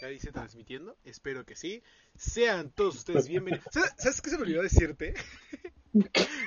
[0.00, 0.96] Ya dice transmitiendo.
[1.04, 1.82] Espero que sí.
[2.16, 3.64] Sean todos ustedes bienvenidos.
[3.72, 5.14] ¿Sabes, ¿sabes qué se me olvidó decirte?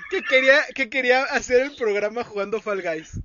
[0.09, 3.19] que, quería, que quería hacer el programa jugando Fall Guys.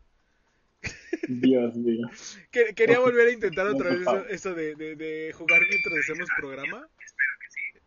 [1.29, 2.09] Dios mío.
[2.51, 6.29] Que- quería volver a intentar otra vez eso, eso de, de- de jugar mientras hacemos
[6.39, 6.89] programa.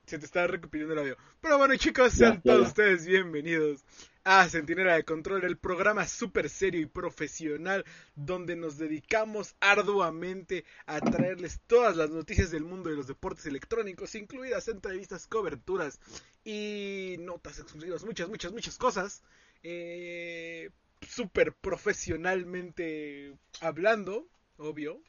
[0.05, 1.17] Se te estaba recuperando el audio.
[1.41, 3.83] Pero bueno, chicos, sean Ya, ya, todos ustedes bienvenidos
[4.31, 7.83] a Centinela de Control, el programa súper serio y profesional
[8.13, 14.13] donde nos dedicamos arduamente a traerles todas las noticias del mundo de los deportes electrónicos,
[14.13, 15.99] incluidas entrevistas, coberturas
[16.45, 19.23] y notas exclusivas, muchas, muchas, muchas cosas.
[19.63, 20.69] Eh,
[21.01, 24.27] súper profesionalmente hablando,
[24.57, 25.01] obvio.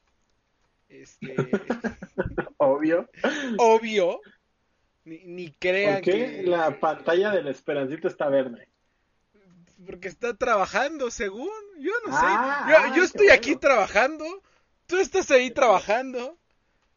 [0.89, 1.37] Este,
[2.57, 3.07] Obvio.
[3.59, 4.23] obvio.
[5.05, 6.43] Ni, ni crean ¿Por qué que...
[6.45, 8.71] la pantalla del Esperancito está verde?
[9.87, 11.51] Porque está trabajando, según.
[11.79, 12.71] Yo no Ah, sé.
[12.73, 13.35] Yo, ah, yo estoy bueno.
[13.39, 14.25] aquí trabajando.
[14.87, 16.39] Tú estás ahí trabajando.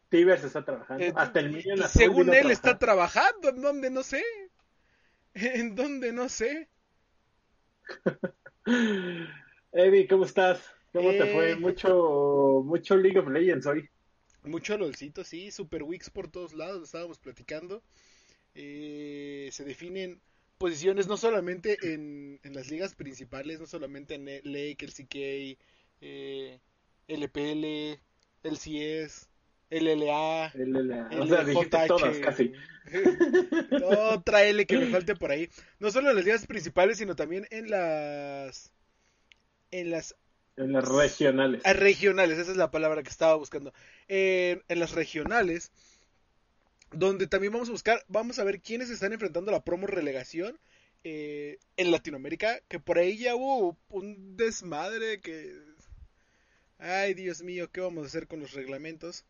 [0.10, 1.04] Tibers está trabajando.
[1.04, 3.50] Eh, Hasta el y- según él está trabajando.
[3.50, 3.90] ¿En dónde?
[3.90, 4.24] No sé.
[5.36, 6.12] En dónde?
[6.14, 6.70] No sé.
[9.72, 10.62] Eddie, ¿cómo estás?
[10.92, 11.18] ¿Cómo Eh.
[11.18, 11.56] te fue?
[11.56, 13.90] Mucho, mucho League of Legends hoy.
[14.44, 15.52] Mucho LOLcito, sí.
[15.52, 16.84] Super Wix por todos lados.
[16.84, 17.82] Estábamos platicando.
[18.56, 20.22] Eh, se definen
[20.64, 25.16] posiciones no solamente en, en las ligas principales, no solamente en Lake, LCK,
[26.02, 26.60] eh,
[27.08, 28.00] LPL,
[28.44, 29.28] LCS,
[29.70, 30.48] LLA.
[30.54, 31.88] El- el- o El sea, dijiste JH.
[31.88, 32.52] todas casi.
[34.14, 35.50] Otra L que me falte por ahí.
[35.80, 38.72] No solo en las ligas principales, sino también en las.
[39.72, 40.16] En las
[40.56, 41.62] En las regionales.
[41.66, 43.74] ah, regionales, esa es la palabra que estaba buscando.
[44.08, 45.72] En, en las regionales,
[46.94, 50.60] donde también vamos a buscar, vamos a ver quiénes están enfrentando la promo relegación
[51.04, 55.54] eh, en Latinoamérica, que por ahí ya hubo un desmadre que...
[56.80, 59.26] Ay, Dios mío, ¿qué vamos a hacer con los reglamentos?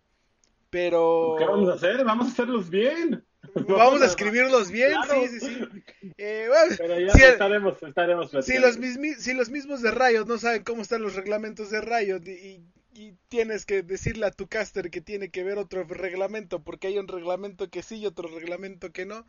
[0.70, 1.36] Pero...
[1.38, 2.04] ¿Qué vamos a hacer?
[2.04, 3.24] Vamos a hacerlos bien.
[3.68, 5.22] Vamos a escribirlos bien, Claro.
[5.28, 5.84] sí, sí, sí.
[6.18, 10.26] Eh, bueno, Pero ya si, estaremos, estaremos si los, mismi- si los mismos de Riot
[10.26, 14.32] no saben cómo están los reglamentos de Riot y, y- y tienes que decirle a
[14.32, 18.06] tu caster que tiene que ver otro reglamento porque hay un reglamento que sí y
[18.06, 19.26] otro reglamento que no,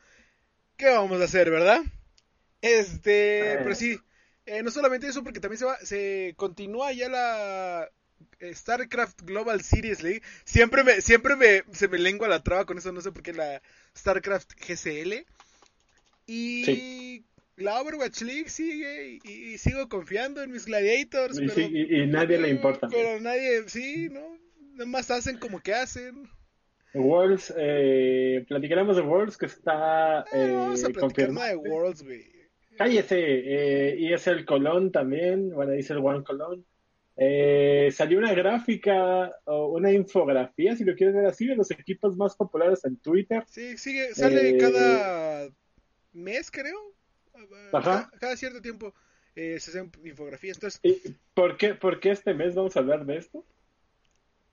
[0.77, 1.83] ¿qué vamos a hacer, verdad?
[2.61, 3.99] Este, pero sí,
[4.47, 7.91] eh, no solamente eso, porque también se va, se continúa ya la
[8.41, 10.23] eh, StarCraft Global Series League.
[10.45, 13.33] Siempre me, siempre me, se me lengua la traba con eso, no sé por qué
[13.33, 13.63] la
[13.97, 15.27] StarCraft GCL.
[16.27, 17.25] Y Sí.
[17.57, 21.37] La Overwatch League sigue y, y sigo confiando en mis gladiators.
[21.39, 22.89] Y, pero, sí, y- y nadie le importa.
[22.89, 24.39] Pero nadie, sí, ¿no?
[24.73, 26.29] Nada más hacen como que hacen.
[26.95, 31.47] Worlds, eh, platicaremos de Worlds que está Ah, eh, vamos a platicar confirmado.
[31.57, 32.25] nada de Worlds, güey.
[32.77, 36.65] Cállese, eh, y es el Colón también, bueno, dice el One Colón.
[37.17, 42.17] Eh, salió una gráfica o una infografía, si lo quieres ver así, de los equipos
[42.17, 43.45] más populares en Twitter.
[43.49, 45.49] Sí, sigue, sale Eh, cada
[46.13, 46.94] mes, creo.
[47.35, 47.83] Ajá.
[47.83, 48.95] Cada, cada cierto tiempo
[49.35, 50.57] eh, se hacen infografías.
[50.57, 53.45] Entonces, ¿Y por qué, por qué este mes vamos a hablar de esto?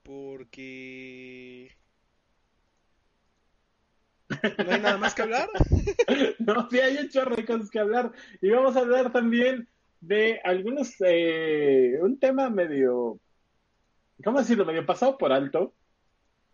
[0.03, 1.71] porque...
[4.29, 5.49] ¿No hay nada más que hablar?
[6.39, 8.11] No, sí hay un chorro de cosas que hablar.
[8.41, 9.67] Y vamos a hablar también
[9.99, 13.19] de algunos, eh, un tema medio,
[14.23, 14.65] ¿cómo decirlo?
[14.65, 15.73] Medio pasado por alto,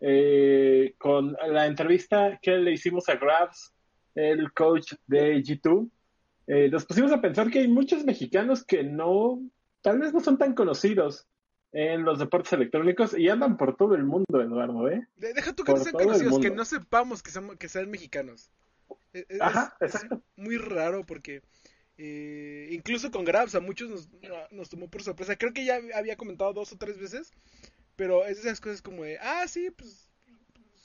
[0.00, 3.72] eh, con la entrevista que le hicimos a Grabs,
[4.14, 5.90] el coach de G2.
[6.48, 9.40] Eh, nos pusimos a pensar que hay muchos mexicanos que no,
[9.82, 11.28] tal vez no son tan conocidos
[11.72, 15.06] en los deportes electrónicos y andan por todo el mundo, Eduardo, ¿eh?
[15.16, 18.50] De- Deja tú que Por no sean conocidos, que no sepamos que, sean mexicanos.
[19.12, 20.16] Eh, Ajá, es, exacto.
[20.16, 21.42] es muy raro porque
[21.98, 24.08] eh, incluso con Grabs a muchos nos,
[24.50, 25.36] nos tomó por sorpresa.
[25.36, 27.30] Creo que ya había comentado dos o tres veces,
[27.94, 30.10] pero es esas cosas como de, ah, sí, pues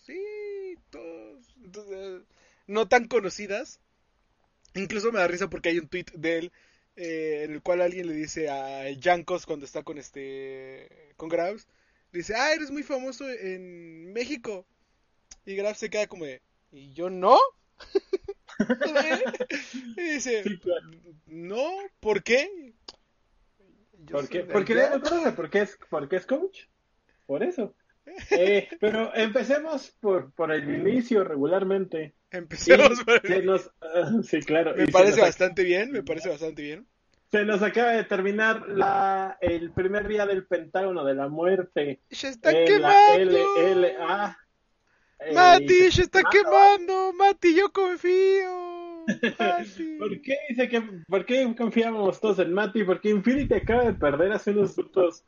[0.05, 1.55] sí, todos.
[1.63, 2.23] Entonces,
[2.67, 3.79] no tan conocidas.
[4.75, 6.51] Incluso me da risa porque hay un tweet de él
[6.95, 12.19] eh, en el cual alguien le dice a Yankos cuando está con este con le
[12.19, 14.67] dice, ah, eres muy famoso en México.
[15.45, 16.41] Y Grabs se queda como de,
[16.71, 17.37] ¿y yo no?
[19.97, 20.91] y dice, Sí, claro.
[21.25, 22.73] no, ¿por qué?
[24.05, 24.41] Yo ¿Por qué?
[24.41, 25.01] Porque, allá".
[25.35, 26.65] porque, es, porque es coach.
[27.25, 27.75] Por eso.
[28.31, 32.13] Eh, pero empecemos por, por el inicio regularmente.
[32.33, 34.75] Empecemos por- se nos, ah, sí, claro.
[34.75, 36.87] Me y parece bastante bien, me parece bastante bien.
[37.31, 42.01] se nos acaba de terminar la, el primer día del Pentágono de la Muerte.
[42.09, 43.37] Se está la quemando.
[43.75, 44.37] LLA.
[45.19, 46.51] Eh, Mati, se está quemando.
[46.85, 47.13] quemando.
[47.13, 49.05] Mati, yo confío.
[49.39, 49.95] Mati.
[49.99, 52.83] ¿Por qué dice que por qué confiábamos todos en Mati?
[52.83, 55.23] Porque Infinity acaba de perder hace unos minutos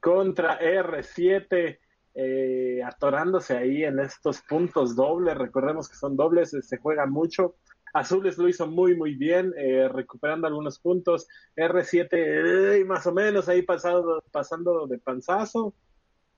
[0.00, 1.78] contra R7.
[2.18, 5.36] Eh, atorándose ahí en estos puntos dobles.
[5.36, 7.56] Recordemos que son dobles, eh, se juega mucho.
[7.92, 11.28] Azules lo hizo muy, muy bien, eh, recuperando algunos puntos.
[11.54, 15.74] R7, más o menos, ahí pasado, pasando de panzazo.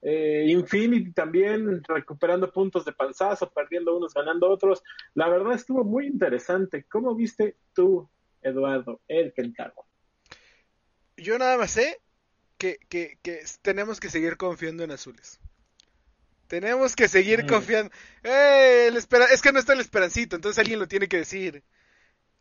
[0.01, 4.81] Infinity también recuperando puntos de panzazo, perdiendo unos, ganando otros.
[5.13, 6.85] La verdad estuvo muy interesante.
[6.89, 8.09] ¿Cómo viste tú,
[8.41, 9.87] Eduardo, el Pentágono?
[11.17, 11.99] Yo nada más sé
[12.57, 13.17] que, que
[13.61, 15.39] tenemos que seguir confiando en azules.
[16.49, 17.91] Tenemos que seguir confiando.
[18.23, 19.25] Eh, el espera...
[19.25, 21.63] Es que no está el esperancito, entonces alguien lo tiene que decir.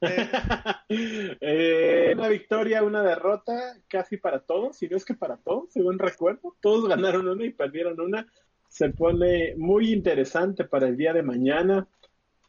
[0.00, 0.28] Eh.
[1.40, 5.98] eh, una victoria, una derrota, casi para todos, si no es que para todos, según
[5.98, 6.56] recuerdo.
[6.62, 8.26] Todos ganaron una y perdieron una.
[8.70, 11.86] Se pone muy interesante para el día de mañana.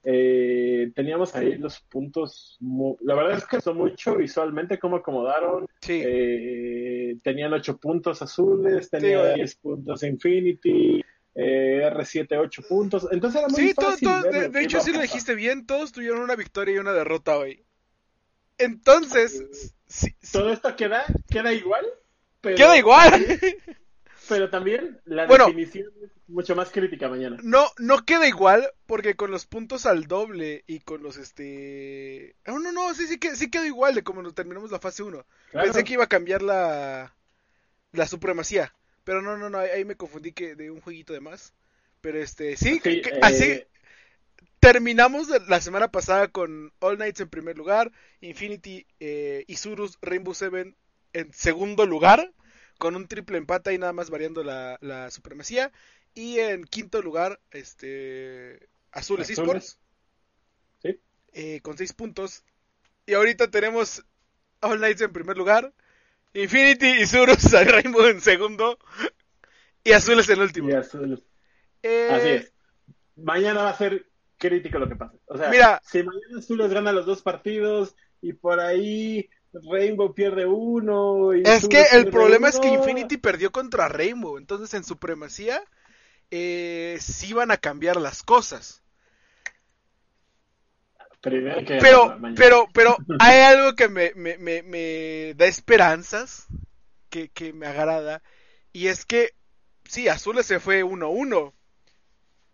[0.06, 2.58] Eh, teníamos ahí los puntos.
[3.02, 5.68] La verdad es que son mucho visualmente cómo acomodaron.
[5.82, 6.02] Sí.
[6.06, 11.04] Eh, tenían ocho puntos azules, tenían 10 puntos Infinity
[11.42, 13.08] eh, R7 8 puntos.
[13.12, 15.66] Entonces era muy sí, fácil de, hecho, sí lo dijiste bien.
[15.66, 17.64] Todos tuvieron una victoria y una derrota hoy.
[18.58, 19.74] Entonces,
[20.32, 21.86] todo esto queda, queda igual.
[22.42, 23.40] queda igual.
[24.30, 27.38] pero también la definición es mucho más crítica mañana.
[27.42, 32.36] No, no queda igual porque con los puntos al doble y con los este.
[32.46, 35.26] No, no, no, sí, sí, sí quedó igual de como nos terminamos la fase 1.
[35.52, 37.16] Pensé que iba a cambiar la,
[37.92, 38.74] la supremacía.
[39.04, 41.54] Pero no, no, no, ahí me confundí que de un jueguito de más.
[42.02, 42.82] Pero este, sí,
[43.22, 43.68] así eh,
[44.60, 47.92] terminamos la semana pasada con All Knights en primer lugar,
[48.22, 50.76] Infinity, eh, Isurus, Rainbow Seven
[51.14, 52.32] en segundo lugar,
[52.78, 55.72] con un triple empate y nada más variando la, la supremacía.
[56.14, 59.80] Y en quinto lugar, este, Azules, Esports.
[60.82, 61.00] Sí.
[61.34, 62.44] Eh, con seis puntos.
[63.06, 64.06] Y ahorita tenemos
[64.62, 65.74] All Knights en primer lugar,
[66.34, 68.78] Infinity y Surus a Rainbow en segundo.
[69.84, 70.70] Y Azules en último.
[70.70, 71.20] Y Azules.
[71.82, 72.54] Eh, Así es.
[73.16, 74.06] Mañana va a ser
[74.38, 75.18] crítico lo que pase.
[75.26, 80.46] O sea, Mira, si mañana Azules gana los dos partidos y por ahí Rainbow pierde
[80.46, 81.34] uno.
[81.34, 84.38] Y es que el problema es que Infinity perdió contra Rainbow.
[84.38, 85.62] Entonces en supremacía
[86.32, 88.84] eh, sí van a cambiar las cosas
[91.22, 96.48] pero, pero, pero hay algo que me, me, me, da esperanzas,
[97.10, 98.22] que, que, me agrada,
[98.72, 99.34] y es que,
[99.86, 101.54] sí, Azules se fue 1-1,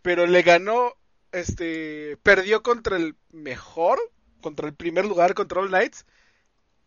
[0.01, 0.93] pero le ganó,
[1.31, 3.99] este, perdió contra el mejor,
[4.41, 6.05] contra el primer lugar, contra All Knights,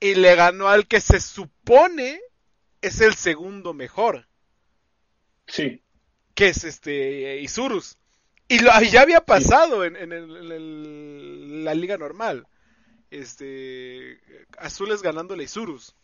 [0.00, 2.20] y le ganó al que se supone
[2.80, 4.28] es el segundo mejor.
[5.46, 5.82] Sí.
[6.34, 7.98] Que es este Isurus.
[8.48, 12.46] Y lo, ya había pasado en, en, la liga normal.
[13.10, 14.20] Este.
[14.58, 15.94] Azules ganándole a Isurus.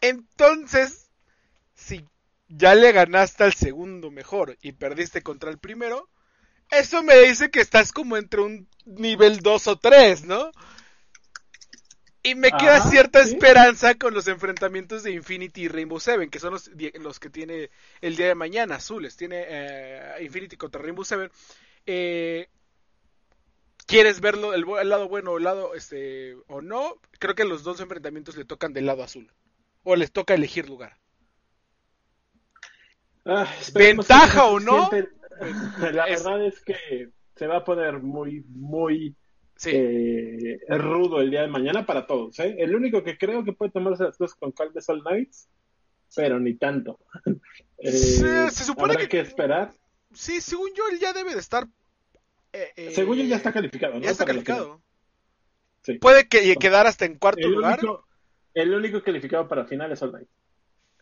[0.00, 1.10] Entonces,
[1.74, 2.04] si
[2.48, 6.08] ya le ganaste al segundo mejor y perdiste contra el primero,
[6.70, 10.50] eso me dice que estás como entre un nivel 2 o 3, ¿no?
[12.26, 16.54] Y me queda cierta esperanza con los enfrentamientos de Infinity y Rainbow Seven, que son
[16.54, 17.68] los, los que tiene
[18.00, 19.14] el día de mañana, azules.
[19.14, 21.30] Tiene eh, Infinity contra Rainbow Seven.
[21.84, 22.48] Eh,
[23.86, 26.94] ¿Quieres verlo el, lado bueno o el lado este o no?
[27.18, 29.30] Creo que los dos enfrentamientos le tocan del lado azul.
[29.82, 30.96] O les toca elegir lugar.
[33.26, 34.88] Ah, ¿Ventaja o no?
[35.92, 39.14] La verdad es que se va a poner muy, muy
[39.66, 42.38] eh, rudo el día de mañana para todos.
[42.40, 42.56] ¿eh?
[42.58, 45.48] El único que creo que puede tomarse las cosas con calma es All Knights,
[46.14, 46.98] pero ni tanto.
[47.76, 49.70] Eh, se, supone que, que esperar.
[50.14, 51.66] Sí, según yo, él ya debe de estar.
[52.92, 54.00] según él ya está calificado.
[54.00, 54.80] Ya está calificado.
[56.00, 57.80] Puede que, quedar hasta en cuarto lugar.
[58.54, 60.30] el único calificado para final es All Knights.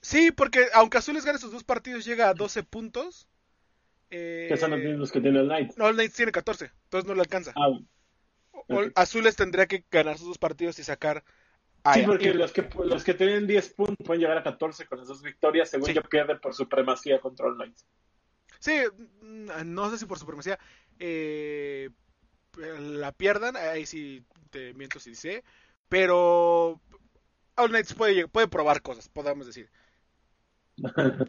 [0.01, 3.29] Sí, porque aunque Azules gane sus dos partidos, llega a 12 puntos.
[4.11, 5.79] que son los mismos que tiene All Knights.
[5.79, 7.53] No, All Knights tiene 14, entonces no le alcanza.
[7.55, 7.79] Ah,
[8.95, 11.25] Azules tendría que ganar sus dos partidos y sacar.
[11.85, 15.01] A sí, porque los que, los que tienen 10 puntos pueden llegar a 14 con
[15.01, 17.85] esas victorias, según yo pierden por supremacía contra All Knights.
[18.61, 18.77] Sí,
[19.21, 20.59] no sé si por supremacía
[21.01, 21.91] eh,
[22.57, 25.43] la pierdan, ahí sí te miento si dice,
[25.89, 26.81] pero
[27.57, 29.69] All Knights puede, puede probar cosas, podemos decir.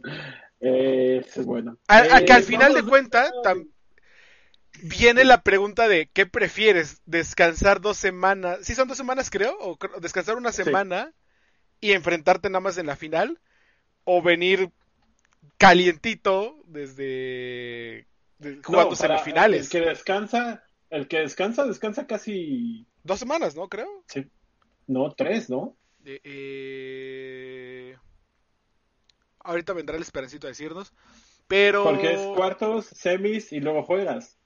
[0.60, 1.78] eh, es bueno.
[1.88, 3.32] A, que al eh, final de cuentas,
[4.82, 7.02] viene la pregunta de ¿qué prefieres?
[7.06, 8.60] ¿Descansar dos semanas?
[8.64, 9.56] ¿Sí son dos semanas creo?
[9.60, 11.14] ¿O descansar una semana
[11.80, 13.40] y enfrentarte nada más en la final?
[14.04, 14.72] ¿O venir
[15.58, 18.08] calientito desde,
[18.64, 19.66] jugando semifinales?
[19.66, 22.86] El que descansa, el que descansa, descansa casi...
[23.04, 23.68] Dos semanas, ¿no?
[23.70, 24.04] Creo.
[24.08, 24.26] Sí.
[24.88, 25.78] No, tres, ¿no?
[26.06, 27.96] Eh...
[29.40, 30.94] ahorita vendrá el esperancito a decirnos.
[31.48, 31.84] Pero.
[31.84, 34.38] Porque es cuartos, semis y luego juegas.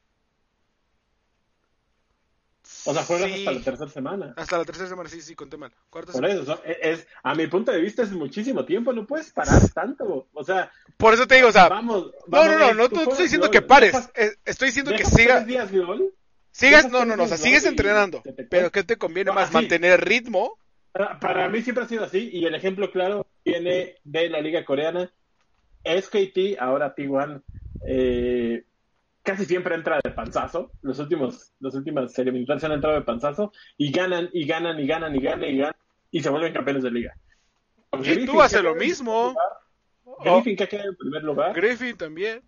[2.87, 3.39] O sea, juegas Sí.
[3.39, 4.33] hasta la tercera semana.
[4.37, 5.71] Hasta la tercera semana, sí, sí, conté mal.
[5.89, 9.05] Cuartos, Por eso, so- e, es, a mi punto de vista es muchísimo tiempo, no
[9.05, 10.27] puedes parar tanto.
[10.33, 11.67] O sea, Por eso te digo, o sea.
[11.67, 12.05] vamos.
[12.05, 13.91] no, vamos no, no, no te estoy diciendo que pares.
[13.93, 15.45] dejas- eh, Estoy diciendo que sigas.
[15.45, 16.13] días LOL,
[16.51, 18.21] Sigas, no, no, no, o sea, sigues entrenando.
[18.23, 18.71] te Pero.
[18.71, 19.45] ¿qué te conviene No, más?
[19.45, 19.53] así.
[19.53, 20.57] ¿Mantener ritmo?
[20.91, 24.65] Para, para mí siempre ha sido así, y el ejemplo claro viene de la liga
[24.65, 25.11] coreana.
[25.83, 27.43] SKT, ahora T1,
[27.85, 28.36] eh,
[29.27, 30.71] casi siempre entra de panzazo.
[30.81, 35.13] Los últimos, los últimos eliminatorios han entrado de panzazo y ganan, y ganan, y ganan,
[35.13, 35.75] y ganan, y ganan,
[36.11, 37.13] y se vuelven campeones de liga.
[38.03, 39.35] Y tú haces lo mismo.
[40.05, 41.53] Oh, Griffin que ha quedado en primer lugar.
[41.53, 42.41] Griffin también.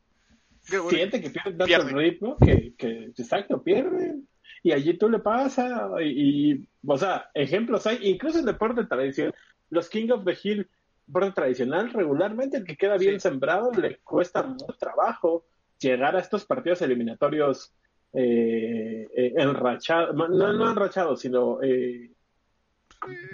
[0.62, 1.92] Siente que pierde tanto Pierde.
[1.92, 4.16] ritmo que, que, exacto, pierde.
[4.64, 5.90] Y allí tú le pasa.
[6.02, 9.36] Y, y, o sea, ejemplos hay, incluso en deporte tradicional.
[9.70, 10.70] Los King of the Hill,
[11.08, 13.28] deporte tradicional, regularmente el que queda bien Sí.
[13.30, 15.46] sembrado le cuesta mucho trabajo
[15.80, 17.74] llegar a estos partidos eliminatorios
[18.14, 22.12] eh, eh, enrachados, no, no enrachados, sino, eh,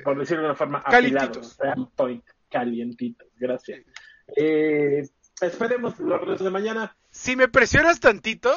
[0.03, 1.57] por decirlo de una forma, afilados,
[1.95, 3.27] point, calientitos.
[3.37, 3.85] Gracias.
[4.35, 5.07] Eh,
[5.41, 6.95] esperemos los retos de mañana.
[7.09, 8.53] Si me presionas tantito,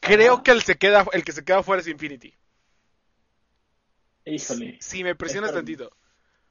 [0.00, 0.42] creo Ajá.
[0.42, 2.34] que el, se queda, el que se queda fuera es Infinity.
[4.24, 4.78] Híjole.
[4.80, 5.66] Si me presionas Espérame.
[5.78, 5.96] tantito.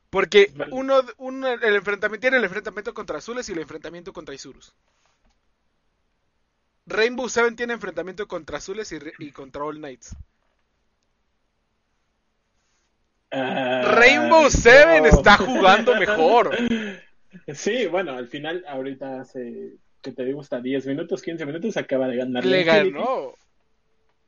[0.09, 4.73] Porque uno, uno el enfrentamiento tiene el enfrentamiento contra Azules y el enfrentamiento contra Isurus.
[6.89, 10.15] Rainbow Seven tiene enfrentamiento contra Azules y, contra All Knights.
[13.31, 15.09] Ah, Rainbow Seven no.
[15.09, 16.55] está jugando mejor.
[17.53, 22.07] Sí, bueno, al final, ahorita hace, que te digo, hasta 10 minutos, 15 minutos, acaba
[22.07, 22.43] de ganar.
[22.43, 23.35] Le ganó.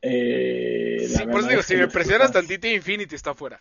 [0.00, 3.60] Eh, Sí, por eso digo, es si me presionas tantito, Infinity está fuera.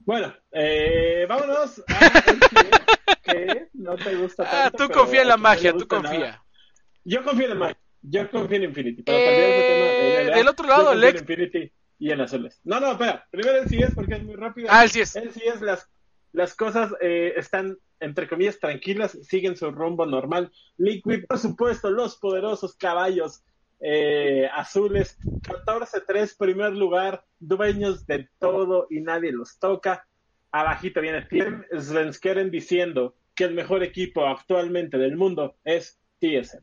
[0.00, 5.28] Bueno, eh, vámonos a LCS, que no te gusta Ah, tanto, tú pero confía en
[5.28, 6.18] la magia, tú gusta confía.
[6.20, 6.44] nada.
[7.04, 10.36] Yo confío en el magia, yo confío en Infinity, pero para ese tema Eh, LLA,
[10.36, 12.60] del otro lado, en Lex- Infinity y en azules.
[12.64, 14.68] No, no, espera, primero el CS porque es muy rápido.
[14.70, 15.16] Ah, el sí es.
[15.16, 15.88] Él sí es las,
[16.32, 20.50] las cosas eh, están, entre comillas, tranquilas, siguen su rumbo normal.
[20.78, 23.42] Liquid, por supuesto, los poderosos caballos
[23.80, 25.18] eh, azules,
[25.66, 30.06] 14-3, primer lugar, dueños de todo y nadie los toca.
[30.52, 36.62] Abajito viene Team Svenskeren diciendo que el mejor equipo actualmente del mundo es TSM.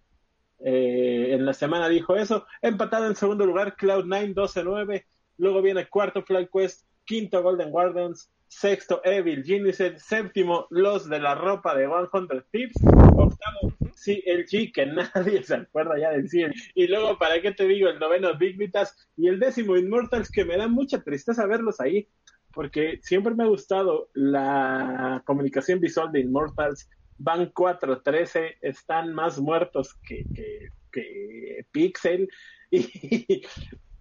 [0.60, 2.46] Eh, en la semana dijo eso.
[2.62, 5.06] Empatado en segundo lugar, Cloud9 12-9.
[5.38, 11.76] Luego viene cuarto FlyQuest, quinto Golden Guardians, sexto Evil Genesis, séptimo Los de la Ropa
[11.76, 12.76] de 100 Tips,
[13.16, 14.86] octavo CLG, que
[15.16, 16.54] nadie se acuerda ya del CLG.
[16.76, 17.90] Y luego, ¿para qué te digo?
[17.90, 22.08] El noveno Big Vitas y el décimo Immortals, que me da mucha tristeza verlos ahí,
[22.54, 26.90] porque siempre me ha gustado la comunicación visual de Immortals.
[27.18, 32.30] Van 4-13, están más muertos que, que, que Pixel
[32.72, 33.42] y,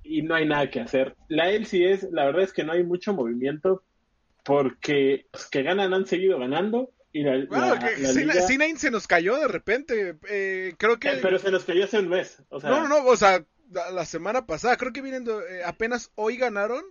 [0.02, 1.16] y no hay nada que hacer.
[1.28, 3.84] La LCS, la verdad es que no hay mucho movimiento
[4.44, 8.76] porque los que ganan han seguido ganando y la, Bueno, la- que la liga- C9
[8.76, 10.16] se nos cayó de repente.
[10.28, 11.08] Eh, creo que.
[11.08, 12.42] Eh, pero se nos cayó hace un mes.
[12.50, 15.32] O sea, No, no, no, o sea, la, la semana pasada, creo que vienen de-
[15.32, 16.84] eh, apenas hoy ganaron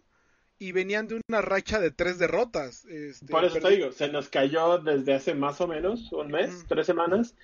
[0.58, 2.86] y venían de una racha de tres derrotas.
[2.86, 6.64] Este, por eso te digo, se nos cayó desde hace más o menos un mes,
[6.64, 6.68] Mm.
[6.68, 7.36] tres semanas,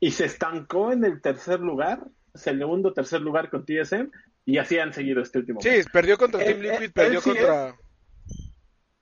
[0.00, 4.10] y se estancó en el tercer lugar, segundo, tercer lugar con TSM,
[4.44, 5.86] y así han seguido este último Sí, mes.
[5.92, 7.76] perdió contra Eh, Team eh, Liquid, perdió él sí contra.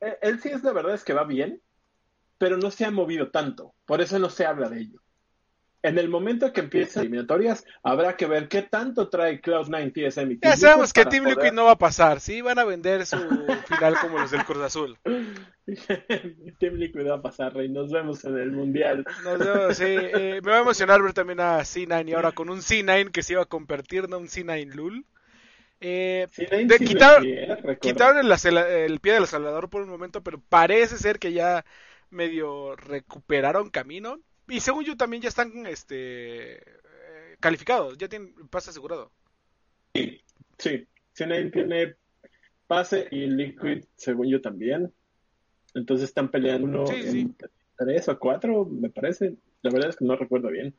[0.00, 1.60] Eh, Él sí es la verdad es que va bien,
[2.38, 5.00] pero no se ha movido tanto, por eso no se habla de ello.
[5.84, 10.34] En el momento que empiecen eliminatorias, habrá que ver qué tanto trae Cloud9 TSM y
[10.36, 13.18] Ya Team sabemos que Team Liquid no va a pasar, sí, van a vender su
[13.68, 14.98] final como los del Cruz Azul.
[16.58, 17.68] Team Liquid va a pasar, Rey.
[17.68, 19.04] Nos vemos en el Mundial.
[19.24, 22.48] Nos vemos, sí, eh, me va a emocionar ver también a C9 y ahora con
[22.48, 25.04] un C9 que se iba a convertir, no un C9 Lul.
[25.80, 27.76] Eh, De sí, quitar- eh.
[27.80, 31.64] Quitaron el, acela- el pie del acelerador por un momento, pero parece ser que ya
[32.08, 34.18] medio recuperaron camino.
[34.48, 39.10] Y según yo también ya están este eh, calificados, ya tienen pase asegurado.
[39.94, 40.20] Sí,
[40.58, 40.86] sí.
[41.12, 41.94] Cine tiene
[42.66, 44.92] pase y Liquid, según yo también.
[45.74, 47.20] Entonces están peleando uno Sí, sí.
[47.20, 47.36] en
[47.76, 49.36] tres o cuatro, me parece.
[49.62, 50.74] La verdad es que no recuerdo bien.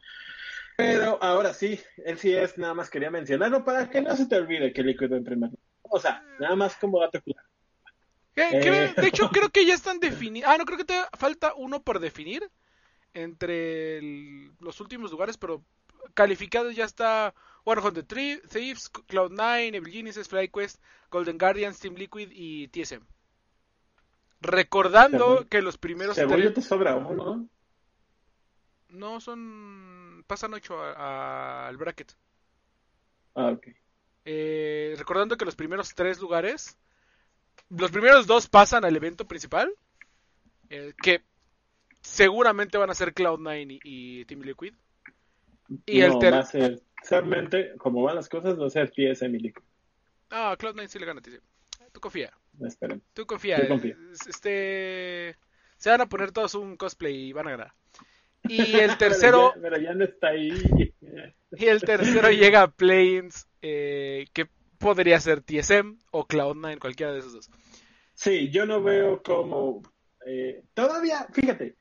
[0.78, 4.36] Pero ahora sí, él sí es, nada más quería mencionarlo para que no se te
[4.36, 5.64] olvide que Liquid va en primer lugar.
[5.84, 7.48] O sea, nada más como dato claro.
[8.36, 8.94] Eh, Eh.
[9.02, 10.50] de hecho, creo que ya están definidos.
[10.52, 12.44] Ah, no, creo que te falta uno por definir
[13.16, 15.64] entre el- los últimos lugares, pero
[16.14, 20.80] calificados ya está 103 Thieves, Cloud9, Evil Genesis, FlyQuest,
[21.10, 23.02] Golden Guardians, Team Liquid y TSM.
[24.42, 27.50] Recordando Según- que los primeros tres- te sobra uno, ¿no?
[28.90, 30.24] No, son.
[30.28, 32.14] Pasan 8 al bracket.
[33.34, 33.68] Ah, ok.
[34.26, 36.78] Eh, recordando que los primeros tres lugares.
[37.70, 39.74] Los primeros dos pasan al evento principal.
[40.70, 41.24] eh, que
[42.06, 44.74] seguramente van a ser Cloud9 y, y Team Liquid.
[45.86, 48.92] Y no, el ter- va a ser, realmente, como van las cosas, va a ser
[48.92, 49.64] TSM y Liquid.
[50.30, 51.40] Ah, Cloud9 sí le gana, tío.
[51.92, 52.32] Tú confía.
[52.62, 53.04] Esperemos.
[53.14, 53.58] Tú confía.
[54.28, 55.36] Este.
[55.78, 57.74] Se van a poner todos un cosplay y van a ganar.
[58.44, 59.54] Y el tercero.
[59.56, 60.94] Pero ya, pero ya no está ahí.
[61.58, 67.20] Y el tercero llega a Play-ins, eh, que podría ser TSM o Cloud9, cualquiera de
[67.20, 67.50] esos dos.
[68.14, 69.82] Sí, yo no veo como.
[70.26, 71.78] eh, todavía, fíjate,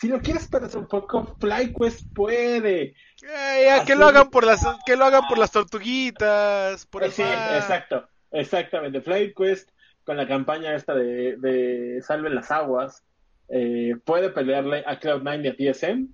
[0.00, 2.94] si lo quieres pensar un poco, FlyQuest puede.
[3.22, 7.12] Eh, ya, que lo hagan por las que lo hagan por las tortuguitas, por el
[7.12, 9.00] sí, exacto, exactamente.
[9.00, 9.70] FlyQuest
[10.04, 13.04] con la campaña esta de, de Salven las Aguas
[13.48, 16.08] eh, puede pelearle a Cloud9 y a TSM.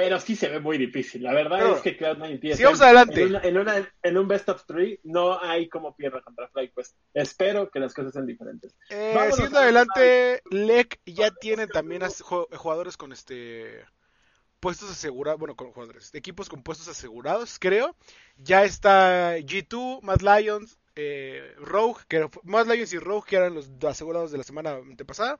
[0.00, 1.22] Pero sí se ve muy difícil.
[1.24, 2.56] La verdad es que Cloud9 y TSM.
[2.56, 3.22] sigamos adelante.
[3.22, 6.94] En, una- en, una- en un best of three no hay como pierda contra FlyQuest.
[7.14, 8.76] Espero que las cosas sean diferentes.
[8.90, 13.84] Eh, siguiendo adelante, LEC ya tiene también jugadores con este
[14.60, 17.94] puestos asegurados, bueno, con jugadores, equipos con puestos asegurados, creo.
[18.36, 23.70] Ya está G2, Mad Lions, eh, Rogue, que Mad Lions y Rogue que eran los
[23.86, 25.38] asegurados de la semana antepasada.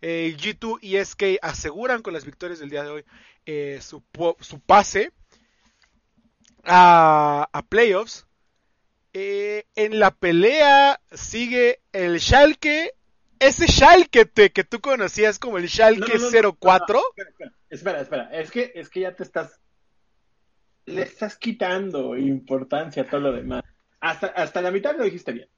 [0.00, 3.04] Eh, G2 y SK aseguran con las victorias del día de hoy
[3.46, 4.02] eh, su,
[4.66, 5.12] pase
[6.64, 8.26] a, a playoffs.
[9.12, 12.92] Eh, en la pelea sigue el Schalke.
[13.38, 16.94] Ese Schalke te- que tú conocías como el Schalke No, no, no, no, 04.
[16.94, 17.24] no, no,
[17.68, 18.40] espera, espera, espera, espera.
[18.42, 19.60] Es que, es que ya te estás.
[20.86, 23.62] Le estás quitando importancia a todo lo demás.
[24.00, 25.48] Hasta, hasta la mitad lo dijiste bien.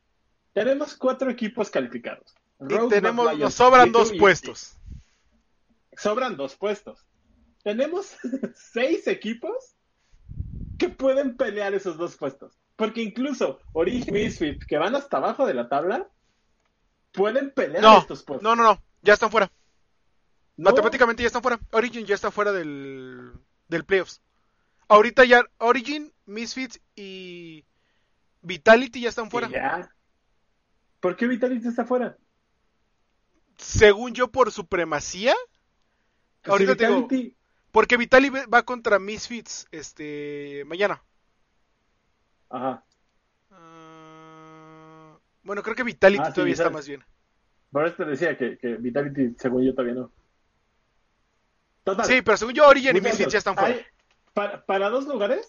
[0.52, 2.34] Tenemos cuatro equipos calificados.
[2.60, 4.76] Y tenemos, nos sobran G2 dos y- puestos.
[5.96, 7.04] Sobran dos puestos.
[7.66, 8.16] Tenemos
[8.72, 9.74] seis equipos
[10.78, 12.56] que pueden pelear esos dos puestos.
[12.76, 16.08] Porque incluso Origin y Misfit, que van hasta abajo de la tabla,
[17.10, 18.44] pueden pelear No, estos puestos.
[18.44, 19.50] no, no, no, ya están fuera.
[20.56, 21.58] No, Matemáticamente ya están fuera.
[21.72, 23.32] Origin ya está fuera del,
[23.66, 24.22] del playoffs.
[24.86, 27.64] Ahorita ya Origin, Misfits y
[28.42, 29.48] Vitality ya están fuera.
[29.48, 29.90] ya.
[31.00, 32.16] ¿Por qué Vitality está fuera?
[33.56, 35.34] Según yo, por supremacía.
[36.44, 37.36] Ahorita Si te digo, Vitality-
[37.76, 41.02] porque Vitality va contra Misfits este mañana.
[42.48, 42.82] Ajá.
[43.50, 47.04] Ah, bueno, creo que Vitality Ah, sí, todavía está más bien.
[47.70, 50.10] Por eso te decía que, que Vitality, según yo, todavía no.
[51.84, 52.06] Total.
[52.06, 53.74] Sí, pero según yo, Origin y Misfits ya están fuera.
[53.74, 53.84] hay-
[54.32, 55.46] para, para dos lugares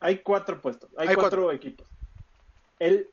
[0.00, 1.52] hay cuatro puestos, hay, Hay cuatro, cuatro.
[1.52, 1.86] equipos.
[2.78, 3.10] El,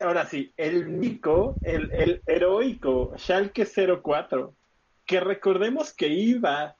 [0.00, 3.64] ahora sí, el mico, el, el heroico Schalke
[4.02, 4.54] 04,
[5.06, 6.76] que recordemos que iba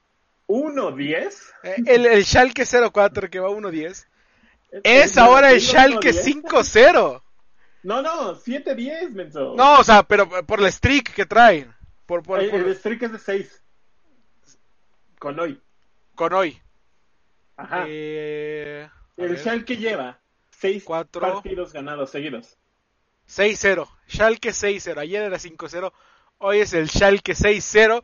[0.47, 1.33] 1-10.
[1.63, 4.07] Eh, El, el Schalke 04 que va 1-10.
[4.71, 6.23] el- Es el- ahora el Schalke 1-10.
[6.43, 7.21] 5-0.
[7.83, 9.55] No, no, 7-10, menso.
[9.55, 11.73] No, o sea, pero por la streak que traen.
[12.05, 13.63] Por, por- el, por- el streak es de 6.
[15.19, 15.61] Con hoy.
[16.15, 16.59] con hoy.
[17.57, 17.85] Ajá.
[17.87, 20.19] Eh, el Schalke lleva
[20.51, 21.21] 6 Cuatro.
[21.21, 22.57] partidos ganados seguidos.
[23.27, 23.87] 6-0.
[24.09, 24.99] Schalke 6-0.
[24.99, 25.91] Ayer era 5-0.
[26.39, 28.03] Hoy es el Schalke 6-0.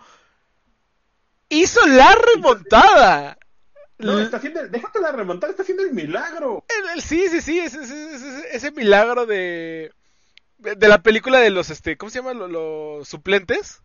[1.50, 3.38] Hizo la remontada.
[4.00, 6.64] No, está haciendo, déjate la remontada, está haciendo el milagro.
[6.70, 7.60] el- el- sí, sí, sí.
[7.60, 9.92] Ese, ese- ese- ese milagro de,
[10.58, 10.76] de.
[10.76, 11.70] de la película de los.
[11.70, 12.34] este ¿Cómo se llama?
[12.34, 13.82] Los, los suplentes.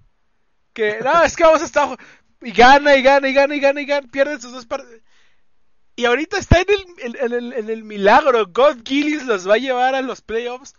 [0.74, 0.98] Que.
[1.02, 1.96] No, es que vamos a estar.
[2.42, 4.08] Y gana, y gana, y gana, y gana, y gana.
[4.10, 5.00] Pierde sus dos partidos.
[5.94, 8.46] Y ahorita está en el, en, en el, en el milagro.
[8.46, 10.74] God Gillis los va a llevar a los playoffs.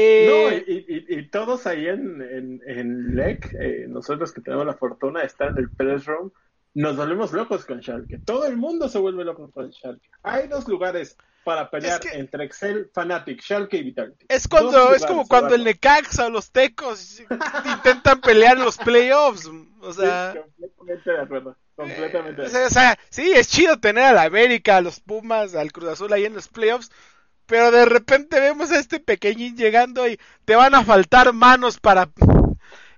[0.00, 4.66] Eh, No, y, y- y todos ahí en, en, en LEC, eh, nosotros que tenemos
[4.66, 6.32] la fortuna de estar en el press room,
[6.74, 8.18] nos volvemos locos con Schalke.
[8.24, 10.08] Todo el mundo se vuelve loco con Schalke.
[10.22, 14.26] Hay dos lugares para pelear Es que- entre Excel, Fnatic, Schalke y Vitality.
[14.28, 15.64] Es Dos cuando es como cuando el.
[15.64, 17.20] Necaxa o los Tecos
[17.64, 19.50] intentan pelear los playoffs.
[19.80, 20.38] O sea, Sí,
[20.76, 21.56] completamente de acuerdo.
[21.74, 22.50] Completamente de o acuerdo.
[22.50, 25.88] sea, o sea, sí, es chido tener a la América, a los Pumas, al Cruz
[25.88, 26.90] Azul ahí en los playoffs.
[27.50, 32.08] Pero de repente vemos a este pequeñín llegando y te van a faltar manos para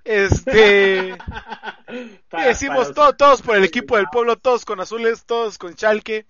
[0.05, 1.17] este
[2.29, 5.57] Para- y decimos para- todo- todos por el equipo del pueblo, todos con azules, todos
[5.57, 6.27] con Chalque.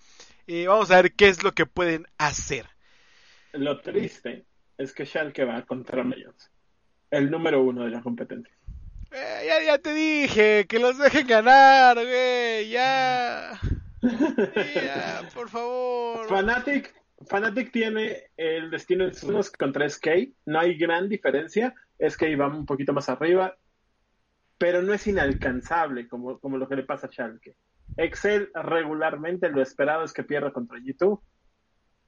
[0.47, 2.67] Y vamos a ver qué es lo que pueden hacer.
[3.53, 4.45] Lo triste
[4.79, 6.51] es que Schalke va contra Mayans,
[7.11, 8.55] el número uno de la competencia.
[9.11, 13.59] Eh, ya, ya te dije, que los dejen ganar, güey, ya.
[14.75, 16.27] Ya, por favor.
[16.29, 16.93] Fnatic,
[17.29, 20.09] Fnatic tiene el destino en sus manos contra SK.
[20.47, 21.75] No hay gran diferencia.
[21.99, 23.57] SK va un poquito más arriba,
[24.59, 27.57] pero no es inalcanzable como, como lo que le pasa a Schalke.
[27.97, 31.21] Excel regularmente lo esperado es que pierda contra G2.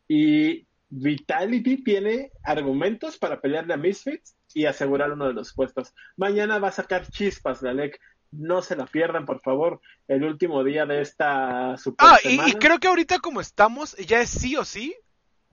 [0.09, 5.95] Y Vitality tiene argumentos para pelearle a Misfits y asegurar uno de los puestos.
[6.17, 8.01] Mañana va a sacar chispas la LEC.
[8.31, 9.81] No se la pierdan, por favor.
[10.09, 14.21] El último día de esta super Ah, y, y creo que ahorita como estamos, ya
[14.21, 14.95] es sí o sí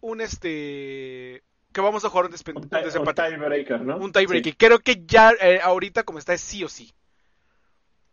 [0.02, 3.98] un este que vamos a jugar un, un, un tie- un desempate, tiebreaker, ¿no?
[3.98, 4.44] un tiebreak.
[4.44, 4.50] Sí.
[4.50, 6.94] Y creo que ya eh, ahorita como está es sí o sí.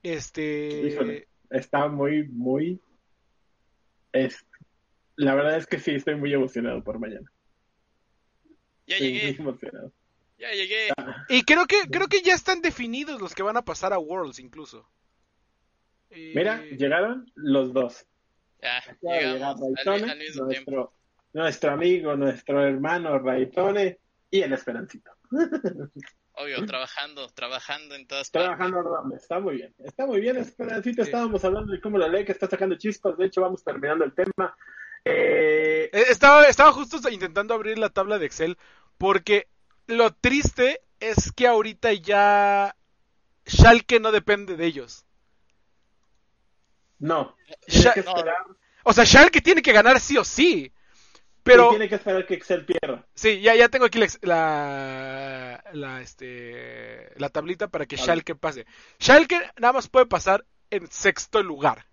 [0.03, 1.29] Este Híjole.
[1.51, 2.81] Está muy, muy.
[4.13, 4.45] Es...
[5.17, 7.29] La verdad es que sí, estoy muy emocionado por mañana.
[8.87, 9.93] Ya Estoy llegué, muy emocionado.
[10.39, 10.89] ya llegué.
[11.29, 14.39] y creo que creo que ya están definidos los que van a pasar a Worlds
[14.39, 14.89] incluso.
[16.11, 18.07] Mira, llegaron los dos.
[18.63, 20.93] Ya, llegamos al mismo tiempo.
[21.33, 23.99] Nuestro, amigo, nuestro hermano Raitone
[24.31, 25.11] y el Esperancito.
[26.33, 28.49] Obvio, trabajando, trabajando en todas partes.
[28.57, 29.17] Trabajando doble.
[29.17, 29.75] Está muy bien.
[29.79, 31.03] Está muy bien, Esperancito.
[31.03, 31.09] Sí.
[31.09, 33.17] Estábamos hablando de cómo la ley que está sacando chispas.
[33.17, 34.57] De hecho, vamos terminando el tema.
[35.05, 38.57] Eh, Eh, Estaba, estaba justo intentando abrir la tabla de Excel
[38.99, 39.49] porque
[39.87, 42.77] lo triste es que ahorita ya
[43.47, 45.05] Schalke no depende de ellos.
[46.99, 47.35] no.
[48.85, 50.73] O sea, Schalke tiene que ganar sí o sí.
[51.39, 53.07] Y Pero tiene que esperar que Excel pierda.
[53.15, 58.05] sí, ya, ya tengo aquí la, la, la, este, la tablita para que Vale.
[58.07, 58.67] Schalke pase.
[59.01, 61.87] Schalke nada más puede pasar en sexto lugar.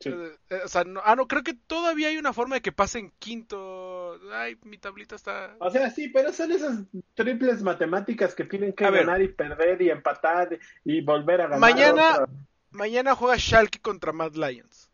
[0.00, 0.10] Sí.
[0.10, 2.70] Eh, eh, o sea, no, ah, no, creo que todavía hay una forma de que
[2.70, 4.16] pase en quinto.
[4.32, 5.56] Ay, mi tablita está...
[5.58, 6.78] O sea, sí, pero son esas
[7.14, 9.04] triples matemáticas que tienen que A ver.
[9.06, 11.58] ganar y perder y empatar y volver a ganar.
[11.58, 12.26] Mañana- otra.
[12.70, 14.88] Mañana juega Schalke contra Mad Lions.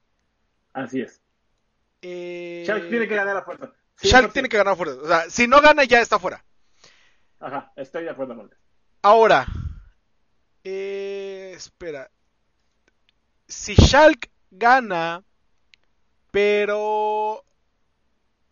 [0.72, 1.20] Así es.
[2.06, 2.62] Eh...
[2.66, 3.72] Schalke tiene que ganar a fuerza.
[4.02, 4.92] Schalke tiene que ganar fuera.
[4.92, 6.44] O sea, si no gana, ya está fuera.
[7.40, 8.60] Ajá, estoy de acuerdo con eso.
[9.02, 9.46] Ahora.
[10.62, 12.10] Eh, espera.
[13.48, 15.24] Si Schalke gana,
[16.30, 17.44] pero.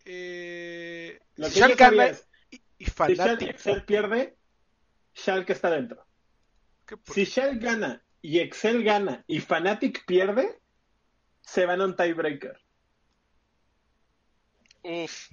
[0.05, 3.45] Eh, Lo si Schalke sabía gana es, y, y si.
[3.45, 4.37] Excel pierde,
[5.15, 6.05] Schalke está dentro.
[6.85, 10.59] ¿qué por- Si Schalke gana y Excel gana y Fnatic pierde,
[11.41, 12.62] se van a un tiebreaker.
[14.83, 15.29] Uf.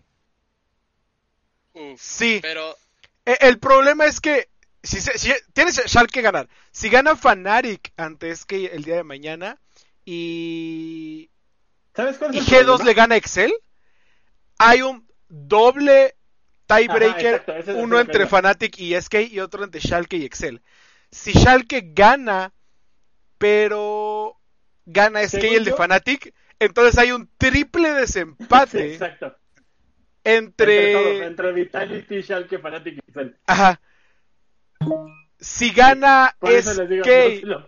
[1.74, 2.00] Uf.
[2.00, 2.44] Sí.
[2.44, 2.76] Pero
[3.26, 4.50] Eh, El problema es que
[4.82, 9.04] si, se- si tienes Schalke que ganar, si gana Fnatic antes que el día de
[9.04, 9.60] mañana
[10.04, 11.30] y,
[11.94, 12.84] ¿Sabes cuál y es el G2 problema?
[12.84, 13.52] le gana a Excel,
[14.58, 16.16] hay un doble
[16.86, 18.28] Ajá, tiebreaker, exacto, es uno entre iba.
[18.28, 20.62] Fnatic y SK y otro entre Schalke y Excel.
[21.10, 22.52] Si Schalke gana,
[23.38, 24.40] pero
[24.86, 27.92] gana SK Según el de Fnatic, entonces hay un triple
[28.66, 29.36] Sí, desempate exacto.
[30.24, 31.52] Entre, todos, entre...
[31.52, 33.34] Vitality, Schalke, Fnatic y.
[33.46, 33.80] Ajá.
[35.38, 37.66] Si gana digo, SK no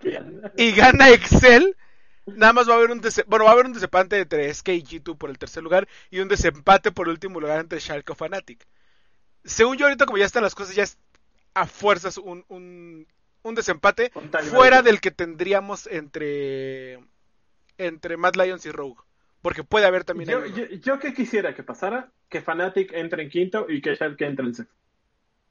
[0.56, 1.74] y gana Excel,
[2.26, 4.82] nada más va a haber un bueno, va a haber un desempate entre SK y
[4.82, 8.14] G2 por el tercer lugar y un desempate por el último lugar entre Schalke o
[8.14, 8.66] Fnatic.
[9.44, 10.98] Según yo ahorita como ya están las cosas ya es
[11.54, 13.06] a fuerzas un, un,
[13.42, 14.12] un desempate
[14.50, 17.00] fuera del que tendríamos entre
[17.78, 19.00] entre Mad Lions y Rogue,
[19.42, 20.30] porque puede haber también
[20.80, 24.54] Yo, que quisiera que pasara, que Fnatic entre en quinto y que Schalke entre en
[24.54, 24.74] sexto.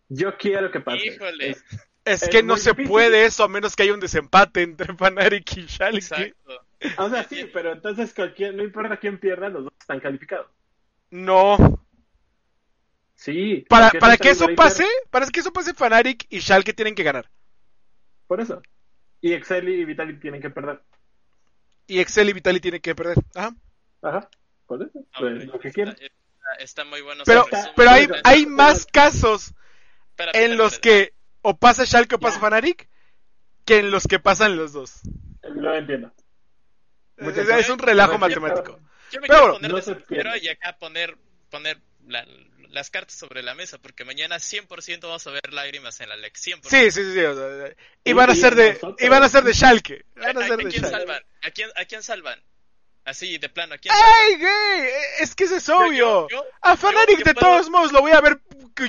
[0.10, 1.06] Yo quiero que pase.
[1.08, 1.52] Híjole.
[1.52, 1.64] Es-
[2.04, 2.90] es es que no se difícil.
[2.90, 5.98] puede eso a menos que haya un desempate entre Fnatic y Schalke.
[5.98, 6.66] exacto.
[6.98, 10.48] o sea, sí, pero entonces cualquier, no importa quién pierda, los dos están calificados.
[11.12, 11.86] No,
[13.16, 13.66] Sí.
[13.70, 17.30] Para, para que eso pase, para que eso pase, Fnatic y Schalke tienen que ganar.
[18.26, 18.64] Por eso.
[19.22, 20.82] Y Excel y Vitality tienen que perder.
[21.86, 23.18] Y Excel y Vitali tienen que perder.
[23.36, 23.54] Ajá.
[24.02, 24.30] Ajá.
[24.68, 25.06] Por eso.
[25.18, 25.96] Pues, lo que está, quieran.
[26.00, 27.24] está- está muy bueno.
[27.26, 29.54] Pero, pero hay, Pero- hay más casos
[30.12, 31.10] Espérate, en los espérate.
[31.12, 32.48] que o pasa Schalke o pasa Ya.
[32.48, 32.90] Fnatic
[33.66, 35.02] que en los que pasan los dos.
[35.44, 36.12] Lo entiendo.
[37.18, 38.80] Es, Muchas es un relajo matemático.
[39.12, 40.40] Yo me Pero quiero poner no pierde.
[40.42, 41.18] y acá poner,
[41.50, 42.26] poner la-
[42.70, 46.38] las cartas sobre la mesa, porque mañana 100% vamos a ver lágrimas en la LEC.
[46.38, 46.70] 100%.
[46.70, 47.14] Sí, sí, sí.
[47.14, 50.06] sí, o sea, y van a y ser de, y van a ser de Schalke.
[50.16, 50.90] ¿A, Van a a- ser a de quién Schalke.
[50.98, 51.24] salvan?
[51.44, 52.42] ¿A quién, ¿A quién salvan?
[53.04, 53.94] Así, de plano, ¿a quién?
[53.96, 54.90] ¡Ay, güey!
[55.20, 56.28] Es que ese es obvio.
[56.28, 58.40] yo- yo- a Fnatic yo de puedo- todos modos lo voy a ver